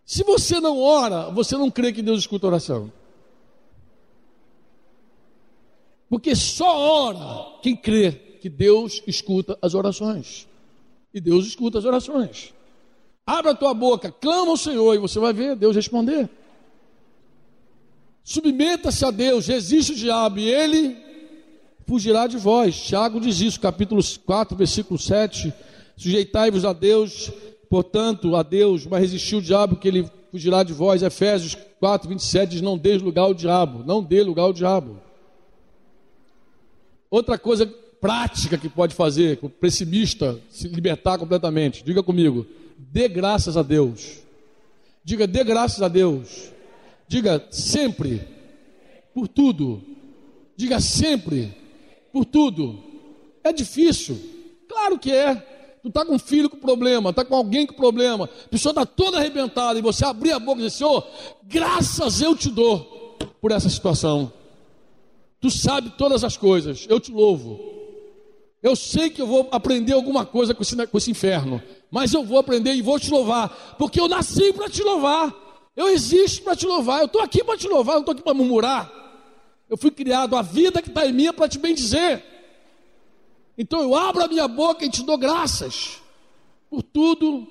Se 0.06 0.24
você 0.24 0.60
não 0.60 0.80
ora, 0.80 1.30
você 1.32 1.58
não 1.58 1.70
crê 1.70 1.92
que 1.92 2.02
Deus 2.02 2.20
escuta 2.20 2.48
a 2.48 2.50
oração. 2.50 2.92
Porque 6.10 6.36
só 6.36 6.78
ora 6.78 7.60
quem 7.62 7.76
crê 7.76 8.12
que 8.12 8.50
Deus 8.50 9.04
escuta 9.06 9.58
as 9.62 9.74
orações. 9.74 10.48
E 11.14 11.20
Deus 11.20 11.46
escuta 11.46 11.80
as 11.80 11.86
orações. 11.86 12.54
Abra 13.26 13.52
a 13.52 13.56
tua 13.56 13.74
boca, 13.74 14.10
clama 14.10 14.52
ao 14.52 14.58
Senhor 14.58 14.96
e 14.96 15.00
você 15.00 15.20
vai 15.20 15.34
ver 15.34 15.56
Deus 15.58 15.76
responder. 15.76 16.30
Submeta-se 18.24 19.04
a 19.04 19.12
Deus, 19.12 19.48
resiste 19.48 19.92
o 19.92 19.96
diabo 19.96 20.40
e 20.40 20.50
ele 20.50 21.07
fugirá 21.88 22.28
de 22.28 22.38
vós. 22.38 22.76
Tiago 22.76 23.20
diz 23.20 23.40
isso, 23.40 23.60
capítulo 23.60 24.02
4, 24.26 24.56
versículo 24.56 25.00
7. 25.00 25.54
Sujeitai-vos 25.96 26.66
a 26.66 26.74
Deus, 26.74 27.32
portanto, 27.70 28.36
a 28.36 28.44
Deus, 28.44 28.86
mas 28.86 29.00
resistiu 29.00 29.40
o 29.40 29.42
diabo 29.42 29.78
que 29.78 29.88
ele 29.88 30.10
fugirá 30.30 30.62
de 30.62 30.74
vós. 30.74 31.02
Efésios 31.02 31.58
4, 31.80 32.10
27 32.10 32.50
diz: 32.52 32.62
Não 32.62 32.78
dê 32.78 32.98
lugar 32.98 33.24
ao 33.24 33.34
diabo, 33.34 33.84
não 33.86 34.04
dê 34.04 34.22
lugar 34.22 34.44
ao 34.44 34.54
diabo. 34.54 35.02
Outra 37.10 37.38
coisa 37.38 37.66
prática 38.02 38.58
que 38.58 38.70
pode 38.70 38.94
fazer, 38.94 39.40
o 39.42 39.50
pessimista 39.50 40.40
se 40.50 40.68
libertar 40.68 41.18
completamente, 41.18 41.84
diga 41.84 42.04
comigo: 42.04 42.46
dê 42.78 43.08
graças 43.08 43.56
a 43.56 43.64
Deus. 43.64 44.20
Diga, 45.04 45.26
dê 45.26 45.42
graças 45.42 45.82
a 45.82 45.88
Deus. 45.88 46.52
Diga 47.08 47.42
sempre, 47.50 48.28
por 49.14 49.30
tudo. 49.30 49.82
Diga 50.58 50.82
sempre, 50.82 51.56
por 52.18 52.26
tudo. 52.26 52.80
É 53.44 53.54
difícil, 53.54 54.20
claro 54.68 54.98
que 54.98 55.12
é. 55.12 55.36
Tu 55.84 55.90
está 55.90 56.04
com 56.04 56.16
um 56.16 56.20
filho 56.20 56.50
com 56.50 56.58
problema, 56.58 57.12
está 57.12 57.24
com 57.24 57.36
alguém 57.36 57.68
com 57.68 57.76
problema, 57.76 58.26
a 58.26 58.50
pessoa 58.50 58.72
está 58.72 58.86
toda 58.86 59.18
arrebentada 59.18 59.78
e 59.78 59.82
você 59.82 60.04
abrir 60.04 60.32
a 60.32 60.40
boca 60.40 60.60
e 60.60 60.64
dizer: 60.64 60.78
Senhor, 60.78 61.08
graças 61.44 62.20
eu 62.20 62.36
te 62.36 62.50
dou 62.50 63.16
por 63.40 63.52
essa 63.52 63.70
situação. 63.70 64.34
Tu 65.40 65.52
sabe 65.52 65.94
todas 65.96 66.24
as 66.24 66.36
coisas, 66.36 66.88
eu 66.90 67.00
te 67.00 67.12
louvo. 67.12 67.60
Eu 68.64 68.76
sei 68.76 69.12
que 69.12 69.22
eu 69.22 69.28
vou 69.28 69.48
aprender 69.52 69.94
alguma 69.94 70.26
coisa 70.26 70.56
com 70.56 70.64
esse, 70.64 70.88
com 70.88 70.98
esse 70.98 71.12
inferno, 71.12 71.62
mas 71.92 72.12
eu 72.12 72.24
vou 72.24 72.40
aprender 72.40 72.74
e 72.74 72.82
vou 72.82 73.00
te 73.00 73.12
louvar, 73.12 73.76
porque 73.78 74.02
eu 74.02 74.08
nasci 74.08 74.52
para 74.52 74.68
te 74.68 74.82
louvar. 74.82 75.32
Eu 75.76 75.90
existo 75.90 76.42
para 76.42 76.56
te 76.56 76.66
louvar, 76.66 77.02
eu 77.02 77.06
estou 77.06 77.22
aqui 77.22 77.44
para 77.44 77.56
te 77.56 77.68
louvar, 77.68 77.94
eu 77.94 77.98
não 77.98 78.02
estou 78.02 78.14
aqui 78.14 78.24
para 78.24 78.34
murmurar. 78.34 79.07
Eu 79.70 79.78
fui 79.78 79.92
criado, 79.92 80.36
a 80.36 80.42
vida 80.42 80.82
que 80.82 80.90
está 80.90 81.06
em 81.06 81.14
mim 81.14 81.28
é 81.28 81.34
para 81.34 81.50
te 81.50 81.60
bendizer. 81.60 82.24
Então 83.58 83.82
eu 83.82 83.96
abro 83.96 84.24
a 84.24 84.28
minha 84.28 84.48
boca 84.48 84.86
e 84.86 84.90
te 84.90 85.04
dou 85.04 85.18
graças 85.18 86.02
por 86.70 86.84
tudo, 86.84 87.48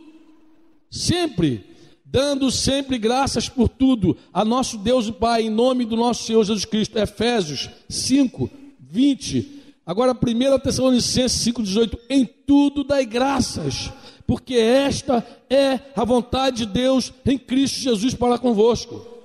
sempre 0.90 1.76
dando 2.04 2.50
sempre 2.50 2.96
graças 2.96 3.48
por 3.48 3.68
tudo 3.68 4.16
a 4.32 4.44
nosso 4.44 4.78
Deus 4.78 5.08
e 5.08 5.12
Pai, 5.12 5.42
em 5.42 5.50
nome 5.50 5.84
do 5.84 5.96
nosso 5.96 6.24
Senhor 6.24 6.44
Jesus 6.44 6.64
Cristo. 6.64 6.96
Efésios 6.98 7.68
5, 7.88 8.48
20. 8.80 9.64
Agora, 9.84 10.12
1 10.12 10.58
Tessalonicenses 10.60 11.40
5, 11.42 11.62
18. 11.62 11.98
Em 12.08 12.24
tudo 12.24 12.84
dai 12.84 13.04
graças, 13.04 13.90
porque 14.26 14.54
esta 14.54 15.26
é 15.50 15.80
a 15.94 16.04
vontade 16.04 16.64
de 16.64 16.66
Deus 16.66 17.12
em 17.26 17.36
Cristo 17.36 17.80
Jesus 17.80 18.14
para 18.14 18.38
convosco. 18.38 19.15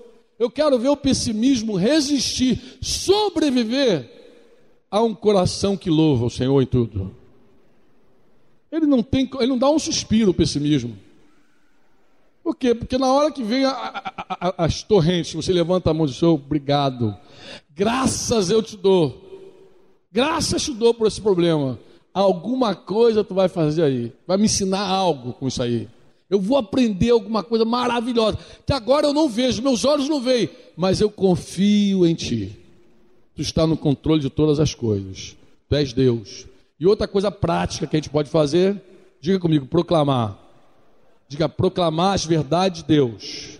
Eu 0.41 0.49
quero 0.49 0.79
ver 0.79 0.89
o 0.89 0.97
pessimismo 0.97 1.75
resistir, 1.75 2.59
sobreviver 2.81 4.09
a 4.89 4.99
um 4.99 5.13
coração 5.13 5.77
que 5.77 5.87
louva 5.87 6.25
o 6.25 6.31
Senhor 6.31 6.59
em 6.59 6.65
tudo. 6.65 7.15
Ele 8.71 8.87
não 8.87 9.03
tem, 9.03 9.29
ele 9.35 9.45
não 9.45 9.59
dá 9.59 9.69
um 9.69 9.77
suspiro 9.77 10.31
o 10.31 10.33
pessimismo. 10.33 10.97
Por 12.43 12.55
quê? 12.55 12.73
Porque 12.73 12.97
na 12.97 13.13
hora 13.13 13.31
que 13.31 13.43
vem 13.43 13.65
a, 13.65 13.69
a, 13.69 14.47
a, 14.47 14.65
as 14.65 14.81
torrentes, 14.81 15.31
você 15.31 15.53
levanta 15.53 15.91
a 15.91 15.93
mão 15.93 16.07
e 16.07 16.09
diz, 16.09 16.23
obrigado. 16.23 17.15
Graças 17.69 18.49
eu 18.49 18.63
te 18.63 18.75
dou. 18.75 19.21
Graças 20.11 20.63
te 20.63 20.73
dou 20.73 20.91
por 20.91 21.05
esse 21.05 21.21
problema. 21.21 21.79
Alguma 22.11 22.73
coisa 22.73 23.23
tu 23.23 23.35
vai 23.35 23.47
fazer 23.47 23.83
aí. 23.83 24.11
Vai 24.25 24.37
me 24.37 24.45
ensinar 24.45 24.87
algo 24.87 25.33
com 25.33 25.47
isso 25.47 25.61
aí. 25.61 25.87
Eu 26.31 26.39
vou 26.39 26.57
aprender 26.57 27.09
alguma 27.09 27.43
coisa 27.43 27.65
maravilhosa. 27.65 28.37
Que 28.65 28.71
agora 28.71 29.05
eu 29.05 29.13
não 29.13 29.27
vejo, 29.27 29.61
meus 29.61 29.83
olhos 29.83 30.07
não 30.07 30.21
veem. 30.21 30.49
Mas 30.77 31.01
eu 31.01 31.11
confio 31.11 32.07
em 32.07 32.15
ti. 32.15 32.57
Tu 33.35 33.41
está 33.41 33.67
no 33.67 33.75
controle 33.75 34.21
de 34.21 34.29
todas 34.29 34.57
as 34.57 34.73
coisas. 34.73 35.35
Tu 35.67 35.75
és 35.75 35.91
Deus. 35.91 36.47
E 36.79 36.87
outra 36.87 37.05
coisa 37.05 37.29
prática 37.29 37.85
que 37.85 37.97
a 37.97 37.99
gente 37.99 38.09
pode 38.09 38.29
fazer, 38.29 38.81
diga 39.19 39.39
comigo, 39.39 39.65
proclamar. 39.65 40.39
Diga, 41.27 41.49
proclamar 41.49 42.13
as 42.13 42.25
verdades 42.25 42.81
de 42.81 42.87
Deus. 42.87 43.59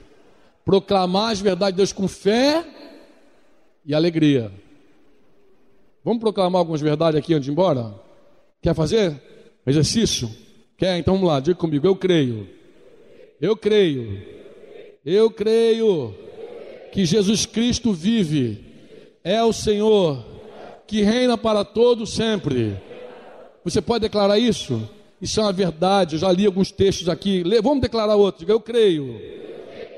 Proclamar 0.63 1.33
as 1.33 1.41
verdades 1.41 1.73
de 1.73 1.77
Deus 1.77 1.91
com 1.91 2.07
fé 2.07 2.65
e 3.85 3.93
alegria. 3.93 4.49
Vamos 6.05 6.21
proclamar 6.21 6.59
algumas 6.59 6.79
verdades 6.79 7.19
aqui 7.19 7.33
antes 7.33 7.43
de 7.43 7.51
ir 7.51 7.53
embora? 7.53 7.93
Quer 8.61 8.73
fazer? 8.73 9.21
Exercício? 9.67 10.31
Quer? 10.77 10.97
Então 10.97 11.15
vamos 11.15 11.27
lá, 11.27 11.41
diga 11.41 11.57
comigo. 11.57 11.85
Eu 11.85 11.97
creio. 11.97 12.60
Eu 13.41 13.57
creio. 13.57 14.21
Eu 15.03 15.31
creio 15.31 16.13
que 16.91 17.05
Jesus 17.05 17.45
Cristo 17.45 17.91
vive. 17.91 18.63
É 19.23 19.43
o 19.43 19.51
Senhor 19.51 20.23
que 20.85 21.01
reina 21.01 21.37
para 21.37 21.65
todo 21.65 22.05
sempre. 22.05 22.77
Você 23.63 23.81
pode 23.81 24.01
declarar 24.01 24.37
isso? 24.37 24.87
Isso 25.19 25.39
é 25.39 25.43
uma 25.43 25.53
verdade. 25.53 26.15
Eu 26.15 26.19
já 26.19 26.31
li 26.31 26.45
alguns 26.45 26.71
textos 26.71 27.09
aqui. 27.09 27.43
Vamos 27.63 27.81
declarar 27.81 28.15
outro. 28.15 28.45
Eu 28.47 28.59
creio. 28.59 29.19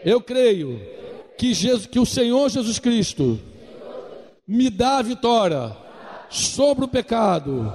Eu 0.05 0.21
creio 0.21 0.79
que, 1.37 1.53
Jesus, 1.53 1.85
que 1.85 1.99
o 1.99 2.05
Senhor 2.05 2.49
Jesus 2.49 2.79
Cristo 2.79 3.39
me 4.47 4.69
dá 4.69 4.97
a 4.99 5.01
vitória 5.01 5.75
sobre 6.29 6.85
o 6.85 6.87
pecado, 6.87 7.71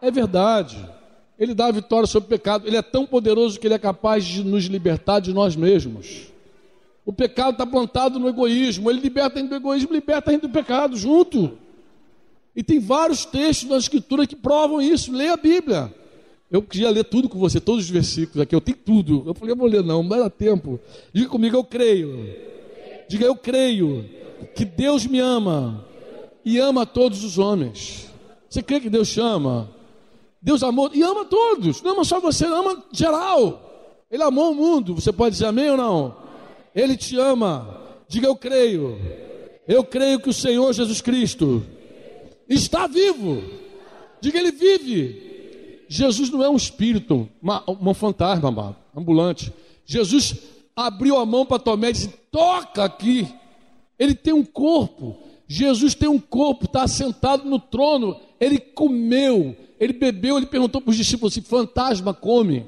É 0.00 0.10
verdade. 0.10 0.76
Ele 1.42 1.54
dá 1.54 1.66
a 1.66 1.72
vitória 1.72 2.06
sobre 2.06 2.28
o 2.28 2.28
pecado. 2.28 2.68
Ele 2.68 2.76
é 2.76 2.82
tão 2.82 3.04
poderoso 3.04 3.58
que 3.58 3.66
ele 3.66 3.74
é 3.74 3.78
capaz 3.78 4.24
de 4.24 4.44
nos 4.44 4.66
libertar 4.66 5.18
de 5.18 5.34
nós 5.34 5.56
mesmos. 5.56 6.28
O 7.04 7.12
pecado 7.12 7.54
está 7.54 7.66
plantado 7.66 8.20
no 8.20 8.28
egoísmo. 8.28 8.88
Ele 8.88 9.00
liberta 9.00 9.40
a 9.40 9.42
gente 9.42 9.50
do 9.50 9.56
egoísmo, 9.56 9.92
liberta 9.92 10.30
a 10.30 10.32
gente 10.32 10.42
do 10.42 10.50
pecado 10.50 10.96
junto. 10.96 11.58
E 12.54 12.62
tem 12.62 12.78
vários 12.78 13.24
textos 13.24 13.68
na 13.68 13.76
Escritura 13.76 14.24
que 14.24 14.36
provam 14.36 14.80
isso. 14.80 15.10
Leia 15.10 15.32
a 15.32 15.36
Bíblia. 15.36 15.92
Eu 16.48 16.62
queria 16.62 16.90
ler 16.90 17.02
tudo 17.02 17.28
com 17.28 17.40
você, 17.40 17.58
todos 17.58 17.86
os 17.86 17.90
versículos 17.90 18.40
aqui. 18.40 18.54
Eu 18.54 18.60
tenho 18.60 18.78
tudo. 18.78 19.24
Eu 19.26 19.34
falei, 19.34 19.52
eu 19.52 19.56
vou 19.56 19.66
ler, 19.66 19.82
não, 19.82 20.00
não 20.00 20.16
dá 20.16 20.30
tempo. 20.30 20.78
Diga 21.12 21.28
comigo, 21.28 21.56
eu 21.56 21.64
creio. 21.64 22.36
Diga, 23.08 23.26
eu 23.26 23.34
creio 23.34 24.08
que 24.54 24.64
Deus 24.64 25.08
me 25.08 25.18
ama 25.18 25.84
e 26.44 26.60
ama 26.60 26.86
todos 26.86 27.24
os 27.24 27.36
homens. 27.36 28.08
Você 28.48 28.62
crê 28.62 28.78
que 28.78 28.88
Deus 28.88 29.08
chama? 29.08 29.81
Deus 30.42 30.62
amou 30.62 30.90
e 30.92 31.02
ama 31.02 31.24
todos, 31.24 31.80
não 31.82 31.92
ama 31.92 32.04
só 32.04 32.18
você, 32.18 32.44
ama 32.44 32.82
geral. 32.90 33.70
Ele 34.10 34.22
amou 34.22 34.50
o 34.50 34.54
mundo. 34.54 34.94
Você 34.94 35.12
pode 35.12 35.34
dizer 35.34 35.46
amém 35.46 35.70
ou 35.70 35.76
não? 35.76 36.16
Ele 36.74 36.96
te 36.96 37.16
ama. 37.16 37.80
Diga 38.08 38.26
eu 38.26 38.36
creio. 38.36 38.98
Eu 39.66 39.84
creio 39.84 40.18
que 40.20 40.28
o 40.28 40.34
Senhor 40.34 40.72
Jesus 40.72 41.00
Cristo 41.00 41.64
está 42.48 42.86
vivo. 42.86 43.42
Diga 44.20 44.38
ele 44.38 44.50
vive. 44.50 45.86
Jesus 45.88 46.28
não 46.30 46.42
é 46.42 46.48
um 46.48 46.56
espírito, 46.56 47.28
uma, 47.40 47.62
um 47.68 47.94
fantasma, 47.94 48.48
amado, 48.48 48.76
ambulante. 48.96 49.52
Jesus 49.84 50.36
abriu 50.74 51.18
a 51.18 51.26
mão 51.26 51.46
para 51.46 51.58
Tomé 51.58 51.90
e 51.90 51.92
disse: 51.92 52.08
toca 52.30 52.82
aqui. 52.84 53.28
Ele 53.98 54.14
tem 54.14 54.32
um 54.32 54.44
corpo. 54.44 55.16
Jesus 55.52 55.94
tem 55.94 56.08
um 56.08 56.18
corpo, 56.18 56.64
está 56.64 56.88
sentado 56.88 57.44
no 57.44 57.58
trono. 57.58 58.18
Ele 58.40 58.58
comeu, 58.58 59.54
ele 59.78 59.92
bebeu, 59.92 60.38
ele 60.38 60.46
perguntou 60.46 60.80
para 60.80 60.90
os 60.90 60.96
discípulos 60.96 61.34
se 61.34 61.42
fantasma 61.42 62.14
come. 62.14 62.64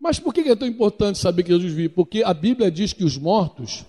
Mas 0.00 0.18
por 0.18 0.34
que 0.34 0.40
é 0.40 0.56
tão 0.56 0.66
importante 0.66 1.16
saber 1.16 1.44
que 1.44 1.50
Jesus 1.50 1.72
vive? 1.72 1.88
Porque 1.88 2.24
a 2.24 2.34
Bíblia 2.34 2.72
diz 2.72 2.92
que 2.92 3.04
os 3.04 3.16
mortos 3.16 3.86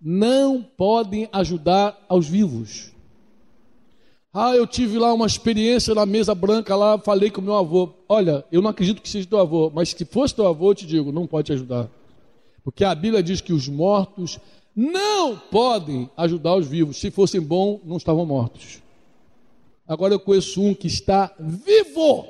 não 0.00 0.62
podem 0.62 1.28
ajudar 1.32 2.00
aos 2.08 2.28
vivos. 2.28 2.92
Ah, 4.32 4.54
eu 4.54 4.64
tive 4.64 5.00
lá 5.00 5.12
uma 5.12 5.26
experiência 5.26 5.92
na 5.92 6.06
mesa 6.06 6.36
branca 6.36 6.76
lá, 6.76 6.98
falei 7.00 7.32
com 7.32 7.40
meu 7.40 7.56
avô. 7.56 7.94
Olha, 8.08 8.44
eu 8.52 8.62
não 8.62 8.70
acredito 8.70 9.02
que 9.02 9.08
seja 9.08 9.26
teu 9.26 9.40
avô, 9.40 9.72
mas 9.74 9.88
se 9.88 10.04
fosse 10.04 10.36
teu 10.36 10.46
avô, 10.46 10.70
eu 10.70 10.74
te 10.76 10.86
digo, 10.86 11.10
não 11.10 11.26
pode 11.26 11.46
te 11.46 11.52
ajudar. 11.52 11.88
Porque 12.62 12.84
a 12.84 12.94
Bíblia 12.94 13.24
diz 13.24 13.40
que 13.40 13.52
os 13.52 13.66
mortos 13.66 14.38
não 14.74 15.36
podem 15.36 16.10
ajudar 16.16 16.56
os 16.56 16.66
vivos. 16.66 16.98
Se 16.98 17.10
fossem 17.10 17.40
bons, 17.40 17.80
não 17.84 17.96
estavam 17.96 18.24
mortos. 18.24 18.82
Agora 19.86 20.14
eu 20.14 20.20
conheço 20.20 20.62
um 20.62 20.74
que 20.74 20.86
está 20.86 21.32
vivo, 21.38 22.26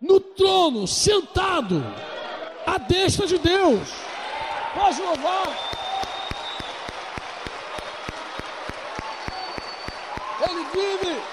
no 0.00 0.18
trono, 0.18 0.86
sentado, 0.86 1.84
à 2.66 2.78
destra 2.78 3.26
de 3.26 3.38
Deus. 3.38 3.88
Pode 4.74 5.00
louvar. 5.00 5.72
Ele 10.48 10.64
vive. 10.72 11.31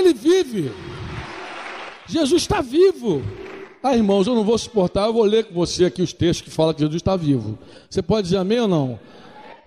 Ele 0.00 0.14
vive. 0.14 0.72
Jesus 2.06 2.42
está 2.42 2.60
vivo. 2.60 3.22
Ah, 3.82 3.94
irmãos, 3.94 4.26
eu 4.26 4.34
não 4.34 4.44
vou 4.44 4.58
suportar, 4.58 5.06
eu 5.06 5.12
vou 5.12 5.24
ler 5.24 5.44
com 5.44 5.54
você 5.54 5.84
aqui 5.84 6.02
os 6.02 6.12
textos 6.12 6.42
que 6.42 6.50
falam 6.50 6.74
que 6.74 6.80
Jesus 6.80 6.96
está 6.96 7.16
vivo. 7.16 7.58
Você 7.88 8.02
pode 8.02 8.24
dizer 8.24 8.38
amém 8.38 8.60
ou 8.60 8.68
não? 8.68 8.98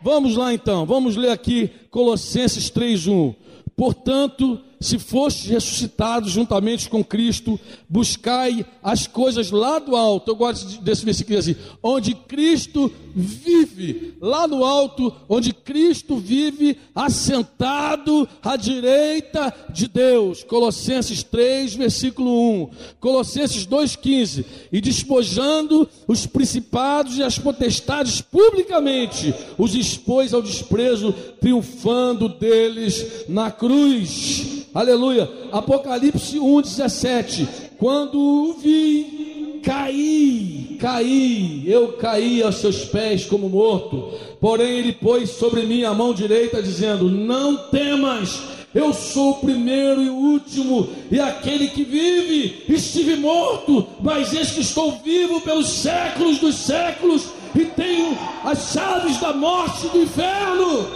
Vamos 0.02 0.36
lá 0.36 0.54
então, 0.54 0.86
vamos 0.86 1.16
ler 1.16 1.30
aqui 1.30 1.70
Colossenses 1.90 2.70
3:1. 2.70 3.34
Portanto, 3.76 4.60
se 4.84 5.00
fostes 5.00 5.50
ressuscitados 5.50 6.32
juntamente 6.32 6.90
com 6.90 7.04
Cristo, 7.04 7.60
buscai 7.90 8.66
as 8.82 9.08
coisas 9.08 9.52
lá 9.52 9.80
do 9.80 9.96
alto. 9.96 10.32
Eu 10.32 10.36
gosto 10.36 10.82
desse 10.82 11.06
versículo 11.06 11.40
assim: 11.40 11.56
onde 11.82 12.14
Cristo 12.14 12.92
vive, 13.16 14.16
lá 14.20 14.48
no 14.48 14.64
alto, 14.64 15.14
onde 15.30 15.54
Cristo 15.54 16.18
vive 16.18 16.78
assentado 16.96 18.28
à 18.42 18.56
direita 18.56 19.54
de 19.70 19.88
Deus. 19.88 20.44
Colossenses 20.44 21.22
3, 21.24 21.76
versículo 21.76 22.64
1. 22.64 22.70
Colossenses 23.00 23.68
2,15. 23.68 24.46
E 24.72 24.82
despojando 24.82 25.88
os 26.08 26.26
principados 26.26 27.18
e 27.18 27.24
as 27.24 27.38
potestades 27.38 28.22
publicamente, 28.22 29.34
os 29.58 29.76
expôs 29.76 30.34
ao 30.34 30.42
desprezo, 30.42 31.14
triunfando 31.40 32.28
deles 32.28 33.26
na 33.30 33.52
cruz. 33.52 34.64
Aleluia. 34.74 35.30
Apocalipse 35.52 36.40
1:17. 36.40 37.48
Quando 37.78 38.20
o 38.20 38.54
vi, 38.54 39.60
caí, 39.64 40.78
caí, 40.80 41.64
eu 41.68 41.94
caí 41.94 42.42
aos 42.42 42.56
seus 42.56 42.86
pés 42.86 43.26
como 43.26 43.50
morto. 43.50 44.12
Porém 44.40 44.80
ele 44.80 44.94
pôs 44.94 45.30
sobre 45.30 45.64
mim 45.64 45.84
a 45.84 45.94
mão 45.94 46.14
direita 46.14 46.62
dizendo: 46.62 47.10
Não 47.10 47.56
temas, 47.70 48.42
eu 48.74 48.92
sou 48.94 49.32
o 49.32 49.40
primeiro 49.42 50.02
e 50.02 50.10
o 50.10 50.16
último, 50.16 50.90
e 51.12 51.20
aquele 51.20 51.68
que 51.68 51.84
vive. 51.84 52.64
Estive 52.68 53.16
morto, 53.18 53.86
mas 54.02 54.34
eis 54.34 54.52
que 54.52 54.62
estou 54.62 54.94
vivo 55.04 55.40
pelos 55.42 55.68
séculos 55.70 56.40
dos 56.40 56.56
séculos, 56.56 57.28
e 57.56 57.66
tenho 57.66 58.18
as 58.44 58.74
chaves 58.74 59.20
da 59.20 59.32
morte 59.32 59.86
e 59.86 59.90
do 59.90 60.02
inferno. 60.02 60.88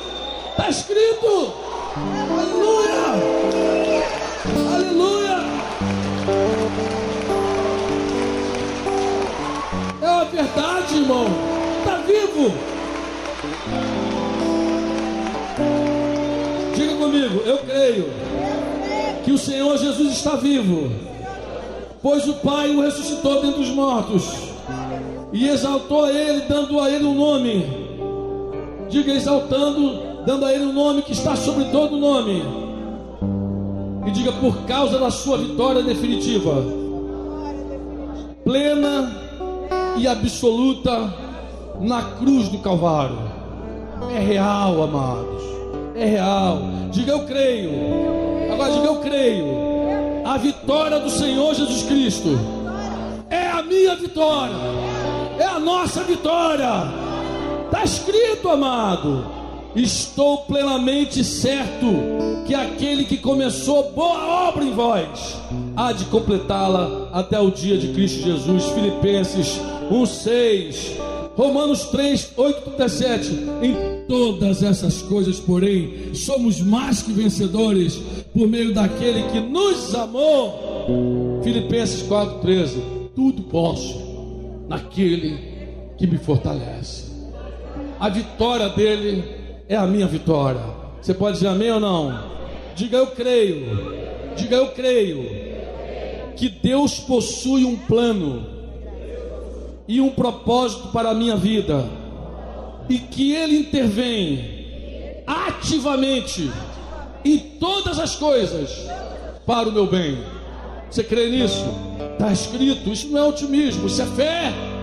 Está 0.51 0.69
escrito. 0.69 1.53
Aleluia! 1.95 3.46
Verdade, 10.37 10.97
irmão. 10.97 11.25
Está 11.79 11.97
vivo. 11.97 12.53
Diga 16.75 16.95
comigo, 16.95 17.41
eu 17.45 17.57
creio 17.59 18.05
que 19.25 19.31
o 19.31 19.37
Senhor 19.37 19.77
Jesus 19.77 20.11
está 20.13 20.35
vivo, 20.35 20.91
pois 22.03 22.27
o 22.27 22.33
Pai 22.35 22.69
o 22.69 22.81
ressuscitou 22.81 23.41
dentre 23.41 23.61
os 23.61 23.69
mortos 23.69 24.25
e 25.33 25.49
exaltou 25.49 26.05
a 26.05 26.11
Ele, 26.11 26.41
dando 26.47 26.79
a 26.79 26.89
Ele 26.89 27.05
um 27.05 27.15
nome. 27.15 27.87
Diga 28.89 29.11
exaltando, 29.11 30.23
dando 30.25 30.45
a 30.45 30.53
Ele 30.53 30.65
um 30.65 30.73
nome 30.73 31.01
que 31.01 31.13
está 31.13 31.35
sobre 31.35 31.65
todo 31.65 31.97
nome 31.97 32.43
e 34.05 34.11
diga: 34.11 34.31
por 34.33 34.65
causa 34.65 34.99
da 34.99 35.09
sua 35.09 35.37
vitória 35.39 35.81
definitiva, 35.81 36.63
plena 38.43 39.26
e 39.97 40.07
absoluta 40.07 41.13
na 41.79 42.01
cruz 42.17 42.49
do 42.49 42.59
Calvário. 42.59 43.17
É 44.13 44.19
real, 44.19 44.83
amados. 44.83 45.43
É 45.95 46.05
real. 46.05 46.59
Diga: 46.91 47.11
eu 47.11 47.25
creio. 47.25 47.71
Agora 48.51 48.71
diga: 48.71 48.85
eu 48.85 48.95
creio. 48.97 49.45
A 50.25 50.37
vitória 50.37 50.99
do 50.99 51.09
Senhor 51.09 51.53
Jesus 51.55 51.83
Cristo 51.83 52.37
é 53.29 53.47
a 53.47 53.63
minha 53.63 53.95
vitória, 53.95 54.55
é 55.39 55.45
a 55.45 55.59
nossa 55.59 56.03
vitória. 56.03 56.67
Está 57.65 57.83
escrito, 57.83 58.49
amado. 58.49 59.36
Estou 59.75 60.39
plenamente 60.39 61.23
certo 61.23 61.85
que 62.47 62.55
aquele 62.55 63.05
que 63.05 63.17
começou 63.17 63.91
boa 63.91 64.47
obra 64.49 64.63
em 64.63 64.71
vós 64.71 65.35
há 65.75 65.91
de 65.91 66.05
completá-la 66.05 67.09
até 67.11 67.39
o 67.39 67.51
dia 67.51 67.77
de 67.77 67.89
Cristo 67.89 68.21
Jesus. 68.21 68.65
Filipenses 68.71 69.59
1:6, 69.91 70.97
Romanos 71.35 71.83
3, 71.85 72.33
8 72.35 72.61
37. 72.61 73.31
Em 73.61 73.75
todas 74.07 74.63
essas 74.63 75.01
coisas, 75.01 75.39
porém, 75.39 76.13
somos 76.15 76.59
mais 76.61 77.01
que 77.01 77.11
vencedores 77.11 77.99
por 78.33 78.47
meio 78.47 78.73
daquele 78.73 79.23
que 79.23 79.39
nos 79.39 79.93
amou. 79.93 81.41
Filipenses 81.43 82.01
4:13. 82.03 82.81
Tudo 83.15 83.43
posso 83.43 84.01
naquele 84.67 85.37
que 85.97 86.07
me 86.07 86.17
fortalece. 86.17 87.07
A 87.99 88.09
vitória 88.09 88.69
dele 88.69 89.36
é 89.67 89.75
a 89.75 89.85
minha 89.85 90.07
vitória. 90.07 90.61
Você 91.01 91.13
pode 91.13 91.35
dizer 91.35 91.47
amém 91.47 91.71
ou 91.71 91.79
não? 91.79 92.37
Diga 92.75 92.97
eu 92.97 93.07
creio. 93.07 93.65
Diga 94.35 94.55
eu 94.55 94.67
creio. 94.69 95.25
Que 96.35 96.49
Deus 96.49 96.99
possui 96.99 97.65
um 97.65 97.75
plano 97.75 98.45
e 99.87 99.99
um 99.99 100.09
propósito 100.09 100.89
para 100.89 101.09
a 101.09 101.13
minha 101.13 101.35
vida. 101.35 101.85
E 102.89 102.99
que 102.99 103.33
Ele 103.33 103.57
intervém 103.57 105.23
ativamente 105.25 106.49
em 107.25 107.37
todas 107.37 107.99
as 107.99 108.15
coisas 108.15 108.87
para 109.45 109.67
o 109.67 109.71
meu 109.71 109.87
bem. 109.87 110.17
Você 110.89 111.03
crê 111.03 111.29
nisso? 111.29 111.65
Está 112.13 112.31
escrito. 112.31 112.89
Isso 112.89 113.09
não 113.09 113.19
é 113.19 113.23
otimismo, 113.23 113.87
isso 113.87 114.01
é 114.01 114.05
fé. 114.05 114.76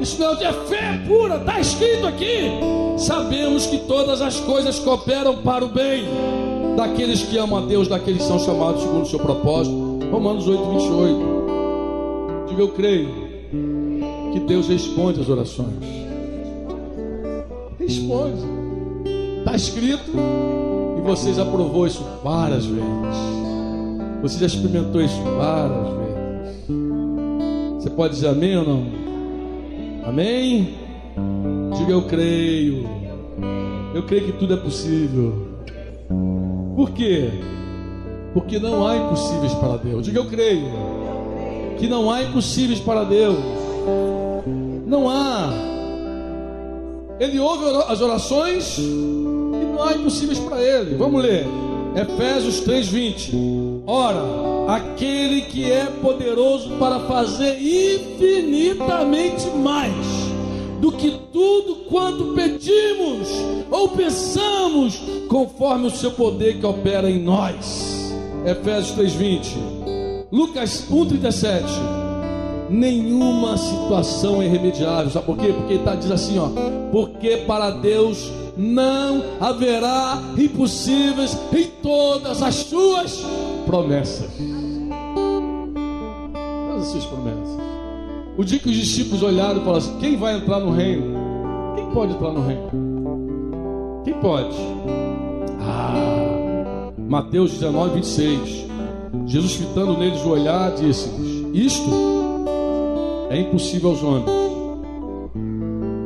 Isso 0.00 0.20
não 0.20 0.32
é 0.32 0.52
fé 0.52 1.00
pura, 1.06 1.36
está 1.36 1.60
escrito 1.60 2.06
aqui. 2.06 2.50
Sabemos 2.96 3.66
que 3.66 3.78
todas 3.78 4.20
as 4.20 4.38
coisas 4.40 4.78
cooperam 4.78 5.38
para 5.38 5.64
o 5.64 5.68
bem 5.68 6.04
daqueles 6.76 7.22
que 7.22 7.36
amam 7.36 7.64
a 7.64 7.66
Deus, 7.66 7.88
daqueles 7.88 8.22
que 8.22 8.28
são 8.28 8.38
chamados 8.38 8.82
segundo 8.82 9.02
o 9.02 9.06
seu 9.06 9.18
propósito. 9.18 9.76
Romanos 10.10 10.46
8, 10.46 10.64
28. 10.70 11.38
Diga 12.48 12.62
eu 12.62 12.68
creio 12.68 13.08
que 14.32 14.40
Deus 14.40 14.68
responde 14.68 15.20
as 15.20 15.28
orações. 15.28 15.84
Responde. 17.78 18.42
Está 19.40 19.56
escrito 19.56 20.12
e 20.98 21.00
você 21.00 21.32
já 21.32 21.44
provou 21.44 21.86
isso 21.86 22.04
várias 22.22 22.66
vezes. 22.66 23.38
Você 24.22 24.38
já 24.38 24.46
experimentou 24.46 25.00
isso 25.00 25.20
várias 25.36 25.88
vezes. 25.88 26.08
Você 27.78 27.90
pode 27.90 28.14
dizer 28.14 28.28
amém 28.28 28.56
ou 28.56 28.64
não? 28.64 28.97
Amém? 30.08 30.74
Diga 31.76 31.92
eu 31.92 32.02
creio. 32.02 32.88
Eu 33.94 34.02
creio 34.04 34.24
que 34.24 34.32
tudo 34.32 34.54
é 34.54 34.56
possível. 34.56 35.48
Por 36.74 36.92
quê? 36.92 37.28
Porque 38.32 38.58
não 38.58 38.86
há 38.86 38.96
impossíveis 38.96 39.52
para 39.52 39.76
Deus. 39.76 40.06
Diga 40.06 40.20
eu 40.20 40.24
creio. 40.24 40.64
Que 41.78 41.86
não 41.86 42.10
há 42.10 42.22
impossíveis 42.22 42.80
para 42.80 43.04
Deus. 43.04 43.38
Não 44.86 45.10
há. 45.10 45.50
Ele 47.20 47.38
ouve 47.38 47.66
as 47.88 48.00
orações 48.00 48.78
e 48.78 48.80
não 48.80 49.82
há 49.82 49.92
impossíveis 49.92 50.38
para 50.38 50.62
ele. 50.62 50.94
Vamos 50.96 51.22
ler. 51.22 51.44
Efésios 51.94 52.60
3:20. 52.62 53.67
Ora, 53.90 54.20
aquele 54.68 55.40
que 55.40 55.72
é 55.72 55.86
poderoso 55.86 56.72
para 56.78 57.00
fazer 57.00 57.58
infinitamente 57.58 59.48
mais 59.48 59.94
do 60.78 60.92
que 60.92 61.18
tudo 61.32 61.86
quanto 61.88 62.34
pedimos 62.34 63.30
ou 63.70 63.88
pensamos, 63.88 65.00
conforme 65.26 65.86
o 65.86 65.90
seu 65.90 66.10
poder 66.10 66.60
que 66.60 66.66
opera 66.66 67.08
em 67.08 67.18
nós. 67.18 68.14
Efésios 68.44 68.94
3:20. 68.94 69.56
Lucas 70.30 70.84
1:37. 70.90 71.64
Nenhuma 72.68 73.56
situação 73.56 74.42
é 74.42 74.44
irremediável. 74.44 75.10
Sabe 75.10 75.24
por 75.24 75.38
quê? 75.38 75.50
Porque 75.50 75.72
está 75.72 75.94
diz 75.94 76.10
assim, 76.10 76.38
ó, 76.38 76.50
porque 76.92 77.38
para 77.38 77.70
Deus 77.70 78.30
não 78.58 79.22
haverá 79.40 80.20
impossíveis 80.36 81.38
em 81.52 81.66
todas 81.80 82.42
as 82.42 82.56
suas 82.56 83.24
promessas. 83.64 84.28
Todas 86.68 86.82
as 86.82 86.88
suas 86.88 87.04
promessas. 87.06 87.58
O 88.36 88.44
dia 88.44 88.58
que 88.58 88.68
os 88.68 88.74
discípulos 88.74 89.22
olharam 89.22 89.60
e 89.60 89.64
falaram 89.64 89.78
assim: 89.78 89.98
quem 90.00 90.16
vai 90.16 90.36
entrar 90.36 90.58
no 90.58 90.72
reino? 90.72 91.16
Quem 91.76 91.86
pode 91.90 92.12
entrar 92.14 92.32
no 92.32 92.44
reino? 92.44 94.02
Quem 94.04 94.14
pode? 94.14 94.56
Ah, 95.60 96.90
Mateus 96.98 97.52
19, 97.52 97.94
26. 97.94 98.66
Jesus 99.26 99.52
fitando 99.54 99.96
neles 99.96 100.20
o 100.24 100.30
olhar, 100.30 100.72
disse-lhes: 100.72 101.46
Isto 101.54 101.90
é 103.30 103.40
impossível 103.40 103.90
aos 103.90 104.02
homens, 104.02 104.30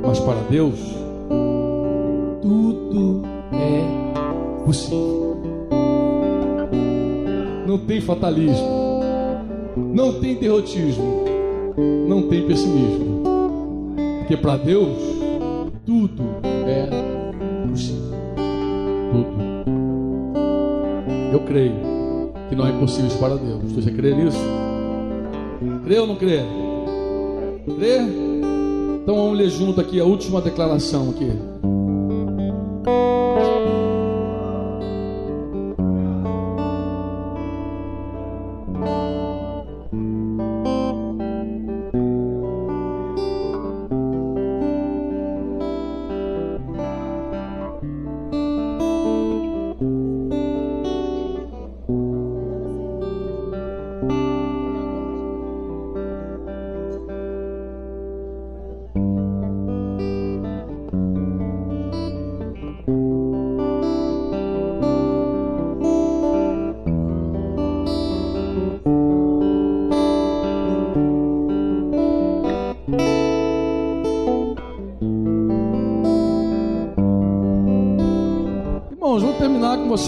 mas 0.05 0.19
para 0.21 0.41
Deus 0.51 1.02
possível. 4.65 5.37
Não 7.67 7.79
tem 7.79 8.01
fatalismo, 8.01 9.01
não 9.77 10.21
tem 10.21 10.35
derrotismo, 10.35 11.25
não 12.07 12.23
tem 12.29 12.47
pessimismo, 12.47 13.23
porque 14.19 14.37
para 14.37 14.57
Deus 14.57 14.99
tudo 15.87 16.23
é 16.67 16.89
possível. 17.69 18.13
Tudo. 19.13 19.43
Eu 21.33 21.41
creio 21.41 21.75
que 22.49 22.55
não 22.55 22.67
é 22.67 22.71
impossível 22.71 23.19
para 23.19 23.37
Deus. 23.37 23.73
Você 23.73 23.91
crê 23.91 24.15
nisso? 24.15 24.39
Crê 25.85 25.99
ou 25.99 26.07
não 26.07 26.17
crê? 26.17 26.41
Crê? 27.79 27.99
Então 29.03 29.17
vamos 29.17 29.39
ler 29.39 29.49
junto 29.49 29.81
aqui 29.81 29.99
a 29.99 30.05
última 30.05 30.41
declaração 30.41 31.11
aqui. 31.11 31.52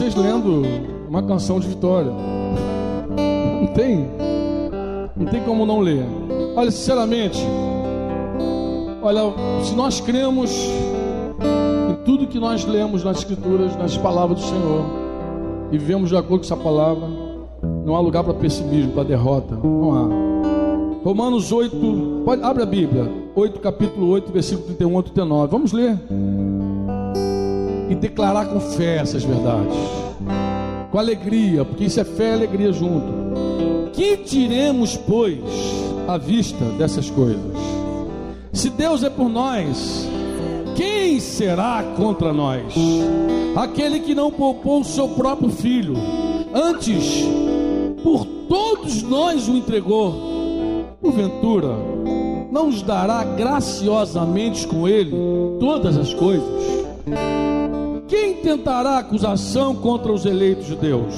Vocês 0.05 0.15
lendo 0.15 0.63
uma 1.09 1.23
canção 1.23 1.59
de 1.59 1.67
vitória. 1.67 2.13
Não 3.61 3.67
tem. 3.69 4.07
Não 5.17 5.27
tem 5.27 5.43
como 5.43 5.65
não 5.65 5.81
ler. 5.81 6.05
Olha, 6.55 6.71
sinceramente, 6.71 7.41
olha, 9.01 9.21
se 9.63 9.75
nós 9.75 10.01
cremos 10.01 10.69
em 11.91 12.05
tudo 12.05 12.27
que 12.27 12.39
nós 12.39 12.67
lemos 12.67 13.03
nas 13.03 13.19
escrituras, 13.19 13.75
nas 13.77 13.97
palavras 13.97 14.41
do 14.41 14.47
Senhor, 14.47 14.85
e 15.73 15.79
vivemos 15.79 16.11
de 16.11 16.17
acordo 16.17 16.41
com 16.41 16.55
essa 16.55 16.57
palavra, 16.57 17.09
não 17.87 17.97
há 17.97 18.01
lugar 18.01 18.25
para 18.25 18.35
pessimismo, 18.35 18.93
para 18.93 19.05
derrota. 19.05 19.57
Não 19.57 19.95
há. 19.95 20.35
Romanos 21.03 21.51
8, 21.51 22.23
pode, 22.25 22.43
abre 22.43 22.63
a 22.63 22.67
Bíblia, 22.67 23.11
8, 23.35 23.59
capítulo 23.61 24.09
8, 24.09 24.33
versículo 24.33 24.67
31 24.67 24.99
a 24.99 25.03
39. 25.03 25.51
Vamos 25.51 25.73
ler 25.73 25.99
e 27.89 27.95
declarar 27.95 28.47
com 28.47 28.61
fé 28.61 28.97
essas 28.97 29.25
verdades, 29.25 29.75
com 30.91 30.99
alegria, 30.99 31.65
porque 31.65 31.85
isso 31.85 32.01
é 32.01 32.05
fé 32.05 32.31
e 32.31 32.35
alegria 32.35 32.73
junto. 32.73 33.91
Que 33.93 34.17
diremos, 34.17 34.97
pois, 34.97 35.41
à 36.09 36.19
vista 36.19 36.65
dessas 36.79 37.11
coisas? 37.11 37.57
Se 38.53 38.71
Deus 38.71 39.03
é 39.03 39.11
por 39.11 39.29
nós, 39.29 40.09
quem 40.77 41.21
será 41.21 41.83
contra 41.97 42.33
nós? 42.33 42.75
Aquele 43.57 44.01
que 44.01 44.15
não 44.15 44.31
poupou 44.31 44.81
o 44.81 44.85
seu 44.85 45.09
próprio 45.09 45.51
filho, 45.51 45.95
antes 46.53 47.25
por 48.03 48.25
todos 48.49 49.03
nós 49.03 49.49
o 49.49 49.57
entregou, 49.57 50.35
porventura 51.01 51.69
não 52.51 52.67
nos 52.67 52.83
dará 52.83 53.25
graciosamente 53.25 54.67
com 54.67 54.87
ele 54.87 55.13
todas 55.59 55.97
as 55.97 56.15
coisas? 56.15 56.49
Quem 58.07 58.35
tentará 58.35 58.99
acusação 58.99 59.75
contra 59.75 60.13
os 60.13 60.27
eleitos 60.27 60.67
de 60.67 60.77
Deus? 60.77 61.15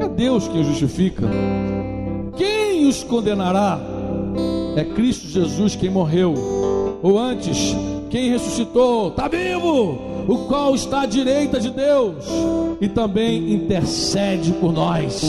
É 0.00 0.08
Deus 0.08 0.48
quem 0.48 0.64
justifica. 0.64 1.28
Quem 2.36 2.86
os 2.86 3.02
condenará? 3.04 3.78
É 4.76 4.84
Cristo 4.84 5.28
Jesus 5.28 5.76
quem 5.76 5.90
morreu, 5.90 6.34
ou 7.02 7.18
antes, 7.18 7.76
quem 8.08 8.30
ressuscitou, 8.30 9.08
está 9.08 9.28
vivo, 9.28 9.98
o 10.26 10.46
qual 10.46 10.74
está 10.74 11.02
à 11.02 11.06
direita 11.06 11.60
de 11.60 11.70
Deus 11.70 12.24
e 12.80 12.88
também 12.88 13.52
intercede 13.52 14.52
por 14.52 14.72
nós. 14.72 15.22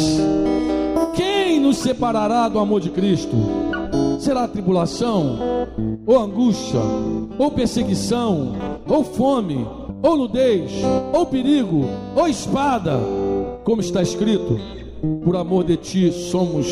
Quem 1.15 1.59
nos 1.59 1.77
separará 1.77 2.47
do 2.47 2.59
amor 2.59 2.79
de 2.79 2.89
Cristo? 2.91 3.35
Será 4.19 4.47
tribulação, 4.47 5.37
ou 6.05 6.17
angústia, 6.17 6.79
ou 7.37 7.51
perseguição, 7.51 8.53
ou 8.87 9.03
fome, 9.03 9.65
ou 10.01 10.17
nudez, 10.17 10.71
ou 11.13 11.25
perigo, 11.25 11.85
ou 12.15 12.27
espada, 12.27 12.99
como 13.63 13.81
está 13.81 14.01
escrito: 14.01 14.59
por 15.23 15.35
amor 15.35 15.63
de 15.63 15.77
ti 15.77 16.11
somos 16.11 16.67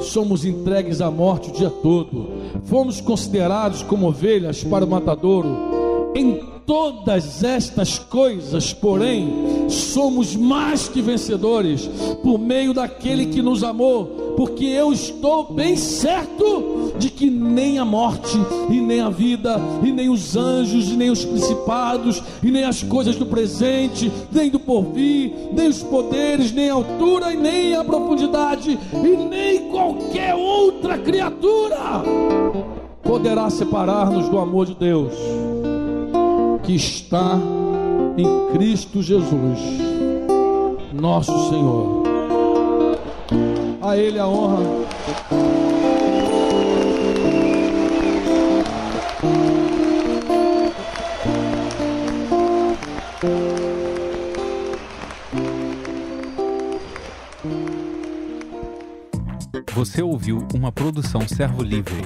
somos 0.00 0.44
entregues 0.44 1.00
à 1.00 1.10
morte 1.10 1.50
o 1.50 1.52
dia 1.52 1.70
todo. 1.70 2.28
Fomos 2.64 3.00
considerados 3.00 3.82
como 3.82 4.08
ovelhas 4.08 4.62
para 4.62 4.84
o 4.84 4.88
matadouro. 4.88 5.73
Em 6.14 6.40
todas 6.66 7.42
estas 7.42 7.98
coisas, 7.98 8.72
porém, 8.72 9.68
somos 9.68 10.34
mais 10.36 10.88
que 10.88 11.02
vencedores 11.02 11.90
por 12.22 12.38
meio 12.38 12.72
daquele 12.72 13.26
que 13.26 13.42
nos 13.42 13.62
amou, 13.64 14.34
porque 14.36 14.64
eu 14.64 14.92
estou 14.92 15.52
bem 15.52 15.76
certo 15.76 16.92
de 16.98 17.10
que 17.10 17.28
nem 17.28 17.78
a 17.78 17.84
morte, 17.84 18.38
e 18.70 18.80
nem 18.80 19.00
a 19.00 19.10
vida, 19.10 19.60
e 19.82 19.90
nem 19.90 20.08
os 20.08 20.36
anjos, 20.36 20.88
e 20.88 20.96
nem 20.96 21.10
os 21.10 21.24
principados, 21.24 22.22
e 22.42 22.50
nem 22.50 22.64
as 22.64 22.82
coisas 22.82 23.16
do 23.16 23.26
presente, 23.26 24.10
nem 24.32 24.48
do 24.48 24.60
porvir, 24.60 25.32
nem 25.52 25.68
os 25.68 25.82
poderes, 25.82 26.52
nem 26.52 26.70
a 26.70 26.74
altura, 26.74 27.32
e 27.32 27.36
nem 27.36 27.74
a 27.74 27.84
profundidade, 27.84 28.78
e 28.92 29.16
nem 29.16 29.68
qualquer 29.70 30.34
outra 30.34 30.96
criatura 30.96 32.02
poderá 33.02 33.50
separar-nos 33.50 34.28
do 34.28 34.38
amor 34.38 34.66
de 34.66 34.74
Deus 34.74 35.12
que 36.64 36.74
está 36.74 37.38
em 38.16 38.52
Cristo 38.52 39.02
Jesus, 39.02 39.60
nosso 40.92 41.50
Senhor. 41.50 42.04
A 43.82 43.96
Ele 43.96 44.18
a 44.18 44.26
honra. 44.26 44.64
Você 59.74 60.02
ouviu 60.02 60.46
uma 60.54 60.72
produção 60.72 61.28
Servo 61.28 61.62
Livre. 61.62 62.04